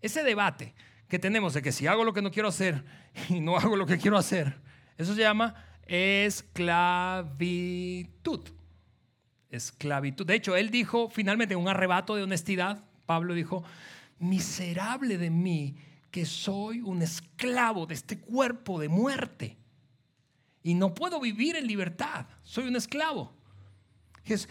ese 0.00 0.22
debate 0.22 0.74
que 1.08 1.18
tenemos 1.18 1.54
de 1.54 1.62
que 1.62 1.72
si 1.72 1.86
hago 1.86 2.04
lo 2.04 2.12
que 2.12 2.22
no 2.22 2.30
quiero 2.30 2.48
hacer 2.48 2.84
y 3.28 3.40
no 3.40 3.56
hago 3.56 3.76
lo 3.76 3.86
que 3.86 3.98
quiero 3.98 4.16
hacer, 4.16 4.56
eso 4.96 5.14
se 5.14 5.20
llama 5.20 5.54
esclavitud 5.86 7.32
esclavitud. 9.52 10.26
De 10.26 10.34
hecho, 10.34 10.56
él 10.56 10.70
dijo 10.70 11.08
finalmente 11.08 11.54
en 11.54 11.60
un 11.60 11.68
arrebato 11.68 12.16
de 12.16 12.22
honestidad, 12.22 12.82
Pablo 13.06 13.34
dijo, 13.34 13.62
miserable 14.18 15.18
de 15.18 15.30
mí 15.30 15.76
que 16.10 16.24
soy 16.24 16.80
un 16.80 17.02
esclavo 17.02 17.86
de 17.86 17.94
este 17.94 18.18
cuerpo 18.18 18.80
de 18.80 18.88
muerte 18.88 19.58
y 20.62 20.74
no 20.74 20.94
puedo 20.94 21.20
vivir 21.20 21.56
en 21.56 21.66
libertad, 21.66 22.26
soy 22.42 22.68
un 22.68 22.76
esclavo. 22.76 23.32
Es, 24.24 24.48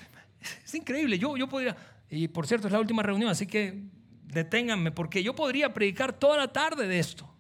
increíble, 0.73 1.17
yo, 1.17 1.37
yo 1.37 1.47
podría, 1.47 1.75
y 2.11 2.27
por 2.27 2.45
cierto 2.45 2.67
es 2.67 2.73
la 2.73 2.79
última 2.79 3.01
reunión, 3.01 3.29
así 3.29 3.47
que 3.47 3.85
deténganme, 4.25 4.91
porque 4.91 5.23
yo 5.23 5.33
podría 5.33 5.73
predicar 5.73 6.11
toda 6.11 6.35
la 6.35 6.51
tarde 6.51 6.85
de 6.85 6.99
esto. 6.99 7.33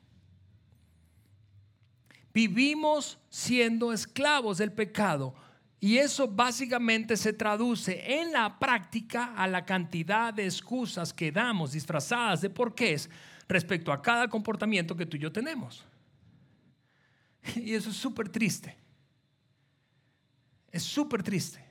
Vivimos 2.33 3.19
siendo 3.29 3.91
esclavos 3.91 4.57
del 4.59 4.71
pecado 4.71 5.35
y 5.81 5.97
eso 5.97 6.25
básicamente 6.25 7.17
se 7.17 7.33
traduce 7.33 8.19
en 8.19 8.31
la 8.31 8.59
práctica 8.59 9.33
a 9.35 9.45
la 9.45 9.65
cantidad 9.65 10.33
de 10.33 10.45
excusas 10.45 11.11
que 11.11 11.33
damos 11.33 11.73
disfrazadas 11.73 12.39
de 12.39 12.49
porqués 12.49 13.09
respecto 13.49 13.91
a 13.91 14.01
cada 14.01 14.29
comportamiento 14.29 14.95
que 14.95 15.05
tú 15.05 15.17
y 15.17 15.19
yo 15.19 15.33
tenemos. 15.33 15.83
Y 17.57 17.73
eso 17.73 17.89
es 17.89 17.97
súper 17.97 18.29
triste. 18.29 18.77
Es 20.71 20.83
súper 20.83 21.23
triste. 21.23 21.70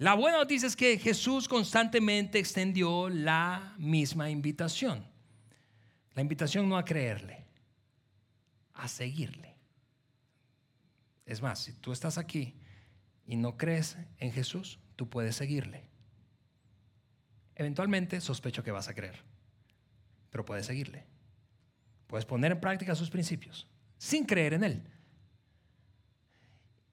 La 0.00 0.14
buena 0.14 0.38
noticia 0.38 0.66
es 0.66 0.76
que 0.76 0.96
Jesús 0.96 1.46
constantemente 1.46 2.38
extendió 2.38 3.10
la 3.10 3.74
misma 3.76 4.30
invitación. 4.30 5.04
La 6.14 6.22
invitación 6.22 6.70
no 6.70 6.78
a 6.78 6.86
creerle, 6.86 7.44
a 8.72 8.88
seguirle. 8.88 9.58
Es 11.26 11.42
más, 11.42 11.58
si 11.58 11.74
tú 11.74 11.92
estás 11.92 12.16
aquí 12.16 12.54
y 13.26 13.36
no 13.36 13.58
crees 13.58 13.98
en 14.16 14.32
Jesús, 14.32 14.78
tú 14.96 15.10
puedes 15.10 15.36
seguirle. 15.36 15.84
Eventualmente 17.54 18.22
sospecho 18.22 18.64
que 18.64 18.70
vas 18.70 18.88
a 18.88 18.94
creer, 18.94 19.22
pero 20.30 20.46
puedes 20.46 20.64
seguirle. 20.64 21.04
Puedes 22.06 22.24
poner 22.24 22.52
en 22.52 22.60
práctica 22.62 22.94
sus 22.94 23.10
principios 23.10 23.68
sin 23.98 24.24
creer 24.24 24.54
en 24.54 24.64
Él. 24.64 24.82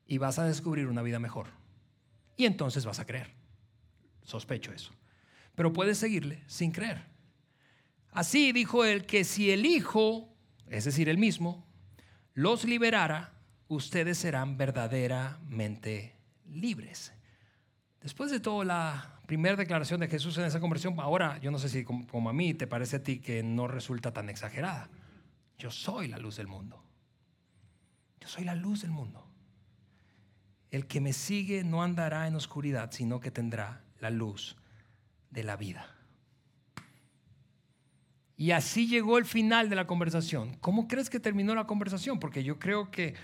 Y 0.06 0.18
vas 0.18 0.40
a 0.40 0.44
descubrir 0.44 0.88
una 0.88 1.04
vida 1.04 1.20
mejor. 1.20 1.67
Y 2.38 2.46
entonces 2.46 2.86
vas 2.86 3.00
a 3.00 3.06
creer. 3.06 3.34
Sospecho 4.24 4.72
eso. 4.72 4.94
Pero 5.56 5.74
puedes 5.74 5.98
seguirle 5.98 6.44
sin 6.48 6.72
creer. 6.72 7.04
Así 8.12 8.52
dijo 8.52 8.86
él 8.86 9.06
que 9.06 9.24
si 9.24 9.52
el 9.52 9.66
Hijo, 9.66 10.34
es 10.70 10.86
decir, 10.86 11.10
el 11.10 11.18
mismo, 11.18 11.68
los 12.34 12.64
liberara, 12.64 13.34
ustedes 13.68 14.18
serán 14.18 14.58
verdaderamente 14.58 16.16
libres. 16.46 17.14
Después 18.02 18.32
de 18.32 18.40
toda 18.40 18.64
la 18.64 19.20
primera 19.26 19.56
declaración 19.56 20.00
de 20.00 20.08
Jesús 20.08 20.38
en 20.38 20.46
esa 20.46 20.60
conversión, 20.60 21.00
ahora 21.00 21.38
yo 21.40 21.52
no 21.52 21.60
sé 21.60 21.70
si 21.70 21.84
como, 21.84 22.30
a 22.30 22.34
mí 22.34 22.54
te 22.54 22.68
parece 22.68 22.98
a 22.98 23.04
ti 23.04 23.20
que 23.20 23.44
no 23.44 23.68
resulta 23.68 24.14
tan 24.14 24.30
exagerada. 24.30 24.90
Yo 25.58 25.72
soy 25.72 26.08
la 26.08 26.18
luz 26.18 26.38
del 26.38 26.48
mundo. 26.48 26.84
Yo 28.22 28.28
soy 28.28 28.46
la 28.46 28.56
luz 28.56 28.82
del 28.82 28.92
mundo. 28.92 29.27
El 30.72 30.88
que 30.88 31.02
me 31.02 31.14
sigue 31.14 31.64
no 31.64 31.82
andará 31.82 32.28
en 32.28 32.36
oscuridad, 32.36 32.92
sino 32.92 33.20
que 33.20 33.32
tendrá 33.32 33.82
la 34.00 34.10
luz 34.10 34.58
de 35.32 35.44
la 35.44 35.56
vida. 35.56 35.94
Y 38.36 38.52
así 38.52 38.88
llegó 38.88 39.18
el 39.18 39.26
final 39.26 39.70
de 39.70 39.76
la 39.76 39.88
conversación. 39.88 40.56
¿Cómo 40.62 40.88
crees 40.88 41.10
que 41.10 41.20
terminó 41.20 41.56
la 41.56 41.66
conversación? 41.66 42.20
Porque 42.20 42.44
yo 42.44 42.60
creo 42.60 42.92
que 42.92 43.16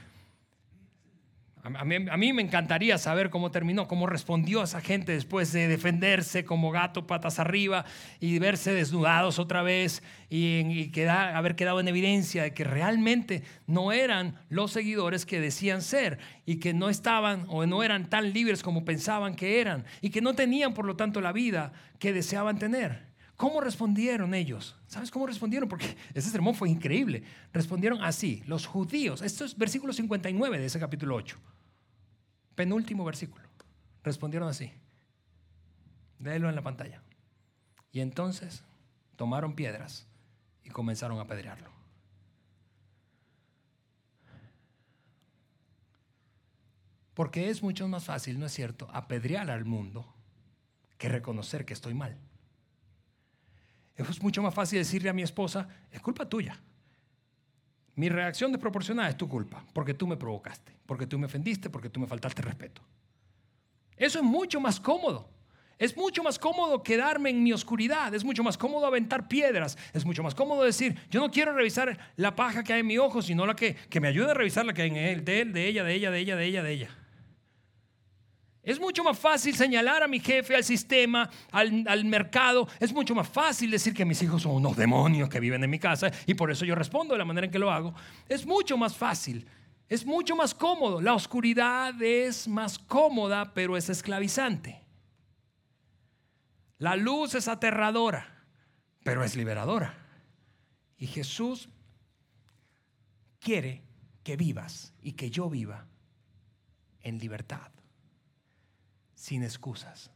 a 1.63 2.17
mí, 2.17 2.33
me 2.33 2.41
encantaría 2.41 2.97
saber 2.97 3.29
cómo 3.29 3.49
terminó, 3.49 3.87
cómo 3.87 4.05
respondió 4.05 4.63
esa 4.63 4.81
gente 4.81 5.13
después 5.13 5.53
de 5.53 5.69
defenderse 5.69 6.43
como 6.43 6.71
gato 6.71 7.07
patas 7.07 7.39
arriba 7.39 7.85
y 8.19 8.37
verse 8.37 8.73
desnudados 8.73 9.39
otra 9.39 9.63
vez 9.63 10.03
y, 10.29 10.91
haber 11.07 11.55
quedado 11.55 11.79
en 11.79 11.87
evidencia 11.87 12.43
de 12.43 12.53
que 12.53 12.65
realmente 12.65 13.43
no 13.65 13.93
eran 13.93 14.35
los 14.49 14.71
seguidores 14.71 15.25
que 15.25 15.39
decían 15.39 15.81
ser 15.81 16.19
y 16.45 16.57
que 16.57 16.73
no 16.73 16.89
estaban 16.89 17.45
o 17.47 17.65
no 17.65 17.81
eran 17.81 18.09
tan 18.09 18.33
libres 18.33 18.61
como 18.61 18.83
pensaban 18.83 19.33
que 19.33 19.61
eran 19.61 19.85
y 20.01 20.09
que 20.09 20.19
no 20.19 20.33
tenían 20.33 20.73
por 20.73 20.83
lo 20.83 20.97
tanto 20.97 21.21
la 21.21 21.31
vida 21.31 21.71
que 21.97 22.11
deseaban 22.11 22.59
tener. 22.59 23.12
¿Cómo 23.35 23.61
respondieron 23.61 24.33
ellos? 24.33 24.75
¿Sabes 24.87 25.09
cómo 25.09 25.25
respondieron? 25.25 25.67
Porque 25.67 25.97
ese 26.13 26.29
sermón 26.29 26.55
fue 26.55 26.69
increíble. 26.69 27.23
Respondieron 27.51 28.01
así, 28.03 28.43
los 28.45 28.65
judíos. 28.65 29.21
Esto 29.21 29.45
es 29.45 29.57
versículo 29.57 29.93
59 29.93 30.59
de 30.59 30.65
ese 30.65 30.79
capítulo 30.79 31.15
8. 31.15 31.37
Penúltimo 32.55 33.03
versículo. 33.03 33.43
Respondieron 34.03 34.47
así. 34.49 34.71
Léelo 36.19 36.49
en 36.49 36.55
la 36.55 36.61
pantalla. 36.61 37.01
Y 37.91 38.01
entonces 38.01 38.63
tomaron 39.15 39.55
piedras 39.55 40.07
y 40.63 40.69
comenzaron 40.69 41.19
a 41.19 41.23
apedrearlo. 41.23 41.71
Porque 47.13 47.49
es 47.49 47.61
mucho 47.61 47.87
más 47.87 48.05
fácil, 48.05 48.39
¿no 48.39 48.47
es 48.47 48.53
cierto?, 48.53 48.89
apedrear 48.91 49.51
al 49.51 49.65
mundo 49.65 50.11
que 50.97 51.09
reconocer 51.09 51.65
que 51.65 51.73
estoy 51.73 51.93
mal. 51.93 52.17
Es 53.95 54.21
mucho 54.21 54.41
más 54.41 54.53
fácil 54.53 54.79
decirle 54.79 55.09
a 55.09 55.13
mi 55.13 55.21
esposa, 55.21 55.67
es 55.91 56.01
culpa 56.01 56.27
tuya. 56.27 56.59
Mi 57.95 58.09
reacción 58.09 58.51
desproporcionada 58.51 59.09
es 59.09 59.17
tu 59.17 59.29
culpa, 59.29 59.63
porque 59.71 59.93
tú 59.93 60.07
me 60.07 60.17
provocaste, 60.17 60.75
porque 60.85 61.05
tú 61.05 61.19
me 61.19 61.27
ofendiste, 61.27 61.69
porque 61.69 61.89
tú 61.89 61.99
me 61.99 62.07
faltaste 62.07 62.41
respeto. 62.41 62.81
Eso 63.95 64.19
es 64.19 64.25
mucho 64.25 64.59
más 64.59 64.79
cómodo. 64.79 65.29
Es 65.77 65.97
mucho 65.97 66.23
más 66.23 66.39
cómodo 66.39 66.81
quedarme 66.81 67.29
en 67.29 67.43
mi 67.43 67.51
oscuridad, 67.51 68.13
es 68.13 68.23
mucho 68.23 68.43
más 68.43 68.57
cómodo 68.57 68.85
aventar 68.85 69.27
piedras, 69.27 69.77
es 69.91 70.05
mucho 70.05 70.23
más 70.23 70.33
cómodo 70.33 70.63
decir, 70.63 70.97
yo 71.09 71.19
no 71.19 71.29
quiero 71.29 71.53
revisar 71.53 71.97
la 72.15 72.35
paja 72.35 72.63
que 72.63 72.73
hay 72.73 72.79
en 72.81 72.87
mi 72.87 72.97
ojo, 72.97 73.21
sino 73.21 73.45
la 73.45 73.55
que, 73.55 73.75
que 73.75 73.99
me 73.99 74.07
ayude 74.07 74.31
a 74.31 74.33
revisar 74.33 74.65
la 74.65 74.73
que 74.73 74.83
hay 74.83 74.89
en 74.89 74.97
él, 74.97 75.25
de 75.25 75.41
él, 75.41 75.53
de 75.53 75.67
ella, 75.67 75.83
de 75.83 75.93
ella, 75.93 76.11
de 76.11 76.19
ella, 76.19 76.35
de 76.35 76.45
ella, 76.45 76.63
de 76.63 76.71
ella. 76.71 76.97
Es 78.63 78.79
mucho 78.79 79.03
más 79.03 79.19
fácil 79.19 79.55
señalar 79.55 80.03
a 80.03 80.07
mi 80.07 80.19
jefe, 80.19 80.55
al 80.55 80.63
sistema, 80.63 81.29
al, 81.51 81.83
al, 81.85 82.05
mercado. 82.05 82.67
Es 82.79 82.93
mucho 82.93 83.13
más 83.13 83.27
fácil 83.27 83.69
decir 83.69 83.93
que 83.93 84.05
mis 84.05 84.21
hijos 84.21 84.41
son 84.41 84.53
unos 84.53 84.77
demonios 84.77 85.27
que 85.27 85.41
viven 85.41 85.63
en 85.63 85.69
mi 85.69 85.79
casa 85.79 86.09
y 86.25 86.33
por 86.33 86.49
eso 86.49 86.63
yo 86.63 86.73
respondo 86.73 87.13
de 87.13 87.17
la 87.17 87.25
manera 87.25 87.45
en 87.45 87.51
que 87.51 87.59
lo 87.59 87.69
hago. 87.69 87.93
Es 88.29 88.45
mucho 88.45 88.77
más 88.77 88.95
fácil. 88.95 89.45
Es 89.89 90.05
mucho 90.05 90.35
más 90.35 90.55
cómodo. 90.55 91.01
La 91.01 91.13
oscuridad 91.13 92.01
es 92.01 92.47
más 92.47 92.79
cómoda, 92.79 93.53
pero 93.53 93.75
es 93.75 93.89
esclavizante. 93.89 94.81
La 96.77 96.95
luz 96.95 97.35
es 97.35 97.47
aterradora, 97.47 98.45
pero 99.03 99.23
es 99.23 99.35
liberadora. 99.35 99.93
Y 100.97 101.07
Jesús 101.07 101.69
quiere 103.39 103.83
que 104.23 104.37
vivas 104.37 104.93
y 105.01 105.13
que 105.13 105.29
yo 105.29 105.49
viva 105.49 105.85
en 107.01 107.19
libertad, 107.19 107.71
sin 109.23 109.41
excusas. 109.43 110.11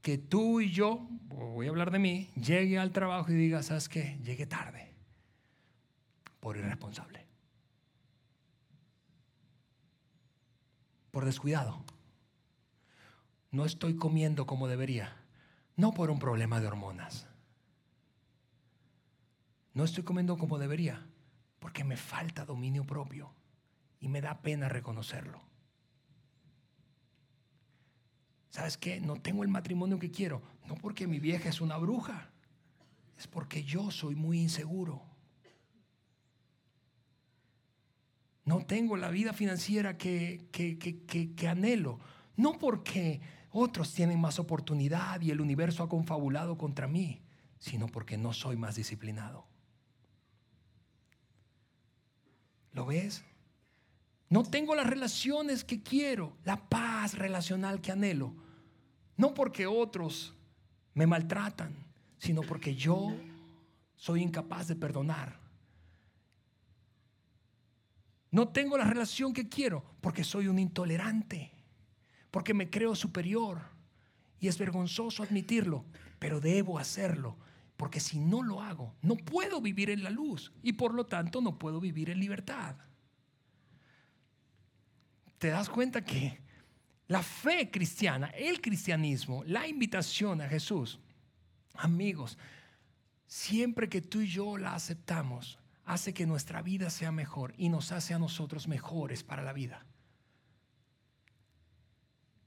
Que 0.00 0.16
tú 0.16 0.60
y 0.60 0.70
yo, 0.70 1.08
voy 1.24 1.66
a 1.66 1.70
hablar 1.70 1.90
de 1.90 1.98
mí, 1.98 2.30
llegue 2.36 2.78
al 2.78 2.92
trabajo 2.92 3.32
y 3.32 3.34
diga, 3.34 3.64
¿sabes 3.64 3.88
qué? 3.88 4.16
Llegué 4.22 4.46
tarde 4.46 4.94
por 6.38 6.56
irresponsable, 6.56 7.26
por 11.10 11.24
descuidado 11.24 11.82
no 13.50 13.64
estoy 13.64 13.96
comiendo 13.96 14.46
como 14.46 14.68
debería, 14.68 15.16
no 15.74 15.92
por 15.92 16.12
un 16.12 16.20
problema 16.20 16.60
de 16.60 16.68
hormonas. 16.68 17.26
No 19.74 19.82
estoy 19.82 20.04
comiendo 20.04 20.38
como 20.38 20.58
debería 20.58 21.04
porque 21.58 21.82
me 21.82 21.96
falta 21.96 22.44
dominio 22.44 22.84
propio 22.84 23.34
y 23.98 24.06
me 24.06 24.20
da 24.20 24.42
pena 24.42 24.68
reconocerlo. 24.68 25.47
¿Sabes 28.50 28.78
qué? 28.78 29.00
No 29.00 29.20
tengo 29.20 29.42
el 29.42 29.48
matrimonio 29.48 29.98
que 29.98 30.10
quiero, 30.10 30.42
no 30.66 30.74
porque 30.74 31.06
mi 31.06 31.18
vieja 31.18 31.48
es 31.48 31.60
una 31.60 31.76
bruja, 31.76 32.30
es 33.18 33.26
porque 33.26 33.62
yo 33.64 33.90
soy 33.90 34.14
muy 34.14 34.40
inseguro. 34.40 35.02
No 38.44 38.64
tengo 38.64 38.96
la 38.96 39.10
vida 39.10 39.34
financiera 39.34 39.98
que, 39.98 40.48
que, 40.50 40.78
que, 40.78 41.34
que 41.34 41.48
anhelo, 41.48 42.00
no 42.36 42.58
porque 42.58 43.20
otros 43.50 43.92
tienen 43.92 44.20
más 44.20 44.38
oportunidad 44.38 45.20
y 45.20 45.30
el 45.30 45.40
universo 45.40 45.82
ha 45.82 45.88
confabulado 45.88 46.56
contra 46.56 46.88
mí, 46.88 47.20
sino 47.58 47.86
porque 47.88 48.16
no 48.16 48.32
soy 48.32 48.56
más 48.56 48.76
disciplinado. 48.76 49.46
¿Lo 52.72 52.86
ves? 52.86 53.24
No 54.28 54.42
tengo 54.42 54.74
las 54.74 54.86
relaciones 54.86 55.64
que 55.64 55.82
quiero, 55.82 56.36
la 56.44 56.68
paz 56.68 57.14
relacional 57.14 57.80
que 57.80 57.92
anhelo. 57.92 58.34
No 59.16 59.34
porque 59.34 59.66
otros 59.66 60.34
me 60.94 61.06
maltratan, 61.06 61.74
sino 62.18 62.42
porque 62.42 62.74
yo 62.74 63.14
soy 63.96 64.22
incapaz 64.22 64.68
de 64.68 64.76
perdonar. 64.76 65.38
No 68.30 68.48
tengo 68.48 68.76
la 68.76 68.84
relación 68.84 69.32
que 69.32 69.48
quiero 69.48 69.84
porque 70.00 70.22
soy 70.24 70.48
un 70.48 70.58
intolerante 70.58 71.58
porque 72.30 72.54
me 72.54 72.70
creo 72.70 72.94
superior. 72.94 73.60
Y 74.40 74.48
es 74.48 74.58
vergonzoso 74.58 75.22
admitirlo, 75.22 75.84
pero 76.18 76.40
debo 76.40 76.78
hacerlo, 76.78 77.36
porque 77.76 77.98
si 77.98 78.20
no 78.20 78.42
lo 78.42 78.60
hago, 78.62 78.94
no 79.02 79.16
puedo 79.16 79.60
vivir 79.60 79.90
en 79.90 80.04
la 80.04 80.10
luz 80.10 80.52
y 80.62 80.74
por 80.74 80.94
lo 80.94 81.06
tanto 81.06 81.40
no 81.40 81.58
puedo 81.58 81.80
vivir 81.80 82.10
en 82.10 82.20
libertad. 82.20 82.76
¿Te 85.38 85.48
das 85.48 85.68
cuenta 85.68 86.04
que 86.04 86.40
la 87.06 87.22
fe 87.22 87.70
cristiana, 87.70 88.28
el 88.28 88.60
cristianismo, 88.60 89.44
la 89.44 89.66
invitación 89.66 90.40
a 90.40 90.48
Jesús, 90.48 90.98
amigos, 91.74 92.36
siempre 93.26 93.88
que 93.88 94.02
tú 94.02 94.20
y 94.20 94.28
yo 94.28 94.58
la 94.58 94.74
aceptamos, 94.74 95.58
hace 95.84 96.12
que 96.12 96.26
nuestra 96.26 96.60
vida 96.60 96.90
sea 96.90 97.12
mejor 97.12 97.54
y 97.56 97.70
nos 97.70 97.92
hace 97.92 98.12
a 98.12 98.18
nosotros 98.18 98.68
mejores 98.68 99.22
para 99.22 99.42
la 99.42 99.52
vida. 99.52 99.86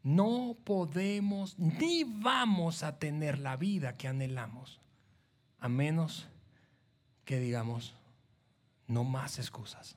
No 0.03 0.57
podemos 0.63 1.57
ni 1.57 2.03
vamos 2.03 2.83
a 2.83 2.99
tener 2.99 3.39
la 3.39 3.55
vida 3.55 3.97
que 3.97 4.07
anhelamos, 4.07 4.79
a 5.59 5.69
menos 5.69 6.27
que 7.23 7.39
digamos, 7.39 7.95
no 8.87 9.03
más 9.03 9.39
excusas. 9.39 9.95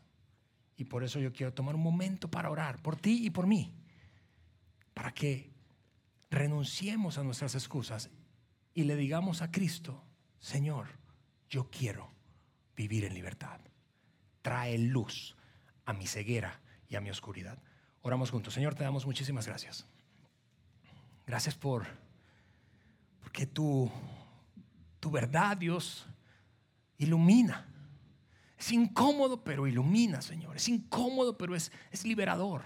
Y 0.77 0.85
por 0.85 1.05
eso 1.05 1.21
yo 1.21 1.33
quiero 1.33 1.53
tomar 1.53 1.75
un 1.75 1.83
momento 1.83 2.31
para 2.31 2.51
orar 2.51 2.83
por 2.83 2.97
ti 2.97 3.27
y 3.27 3.31
por 3.31 3.47
mí, 3.47 3.73
para 4.93 5.13
que 5.13 5.53
renunciemos 6.31 7.19
a 7.19 7.23
nuestras 7.23 7.55
excusas 7.55 8.11
y 8.75 8.85
le 8.85 8.97
digamos 8.97 9.41
a 9.41 9.51
Cristo, 9.51 10.03
Señor, 10.41 10.89
yo 11.49 11.71
quiero 11.71 12.11
vivir 12.77 13.05
en 13.05 13.15
libertad. 13.15 13.61
Trae 14.43 14.77
luz 14.79 15.37
a 15.85 15.93
mi 15.93 16.07
ceguera 16.07 16.61
y 16.89 16.97
a 16.97 17.01
mi 17.01 17.11
oscuridad. 17.11 17.63
Oramos 18.03 18.31
juntos. 18.31 18.53
Señor, 18.53 18.75
te 18.75 18.85
damos 18.85 19.07
muchísimas 19.07 19.47
gracias. 19.47 19.87
Gracias 21.27 21.55
por 21.55 21.87
porque 23.21 23.47
tu, 23.47 23.91
tu 25.01 25.11
verdad, 25.11 25.57
Dios, 25.57 26.07
ilumina. 26.99 27.67
Es 28.65 28.73
incómodo, 28.73 29.45
pero 29.45 29.67
ilumina, 29.67 30.23
Señor. 30.23 30.57
Es 30.57 30.71
incómodo, 30.71 31.37
pero 31.37 31.55
es, 31.55 31.71
es 31.91 32.07
liberador. 32.07 32.63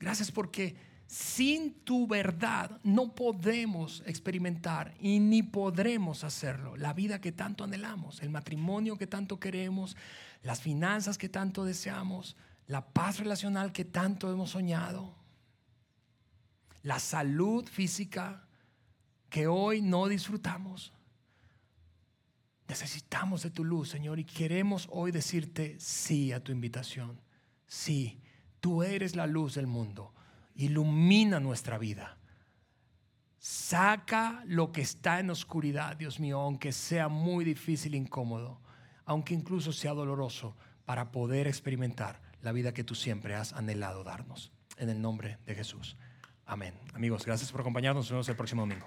Gracias 0.00 0.32
porque 0.32 0.74
sin 1.06 1.72
tu 1.84 2.08
verdad 2.08 2.80
no 2.82 3.14
podemos 3.14 4.02
experimentar 4.06 4.96
y 4.98 5.20
ni 5.20 5.44
podremos 5.44 6.24
hacerlo. 6.24 6.76
La 6.76 6.94
vida 6.94 7.20
que 7.20 7.30
tanto 7.30 7.62
anhelamos, 7.62 8.20
el 8.22 8.30
matrimonio 8.30 8.98
que 8.98 9.06
tanto 9.06 9.38
queremos, 9.38 9.96
las 10.42 10.60
finanzas 10.60 11.16
que 11.16 11.28
tanto 11.28 11.64
deseamos, 11.64 12.36
la 12.66 12.84
paz 12.88 13.20
relacional 13.20 13.70
que 13.70 13.84
tanto 13.84 14.32
hemos 14.32 14.50
soñado 14.50 15.14
la 16.82 16.98
salud 16.98 17.68
física 17.68 18.48
que 19.30 19.46
hoy 19.46 19.80
no 19.80 20.08
disfrutamos. 20.08 20.92
Necesitamos 22.68 23.42
de 23.42 23.50
tu 23.50 23.64
luz, 23.64 23.88
Señor, 23.88 24.18
y 24.18 24.24
queremos 24.24 24.88
hoy 24.92 25.10
decirte 25.10 25.76
sí 25.80 26.32
a 26.32 26.44
tu 26.44 26.52
invitación. 26.52 27.18
Sí, 27.66 28.20
tú 28.60 28.82
eres 28.82 29.16
la 29.16 29.26
luz 29.26 29.54
del 29.54 29.66
mundo. 29.66 30.14
Ilumina 30.54 31.40
nuestra 31.40 31.78
vida. 31.78 32.18
Saca 33.38 34.42
lo 34.46 34.70
que 34.70 34.82
está 34.82 35.18
en 35.18 35.30
oscuridad, 35.30 35.96
Dios 35.96 36.20
mío, 36.20 36.40
aunque 36.40 36.72
sea 36.72 37.08
muy 37.08 37.44
difícil 37.44 37.94
incómodo, 37.94 38.60
aunque 39.06 39.32
incluso 39.32 39.72
sea 39.72 39.94
doloroso, 39.94 40.54
para 40.84 41.10
poder 41.10 41.46
experimentar 41.46 42.20
la 42.42 42.52
vida 42.52 42.74
que 42.74 42.84
tú 42.84 42.94
siempre 42.94 43.34
has 43.34 43.54
anhelado 43.54 44.04
darnos. 44.04 44.52
En 44.76 44.90
el 44.90 45.00
nombre 45.00 45.38
de 45.46 45.54
Jesús. 45.54 45.96
Amén. 46.44 46.74
Amigos, 46.94 47.24
gracias 47.24 47.50
por 47.50 47.62
acompañarnos. 47.62 48.04
Nos 48.04 48.10
vemos 48.10 48.28
el 48.28 48.36
próximo 48.36 48.62
domingo. 48.62 48.86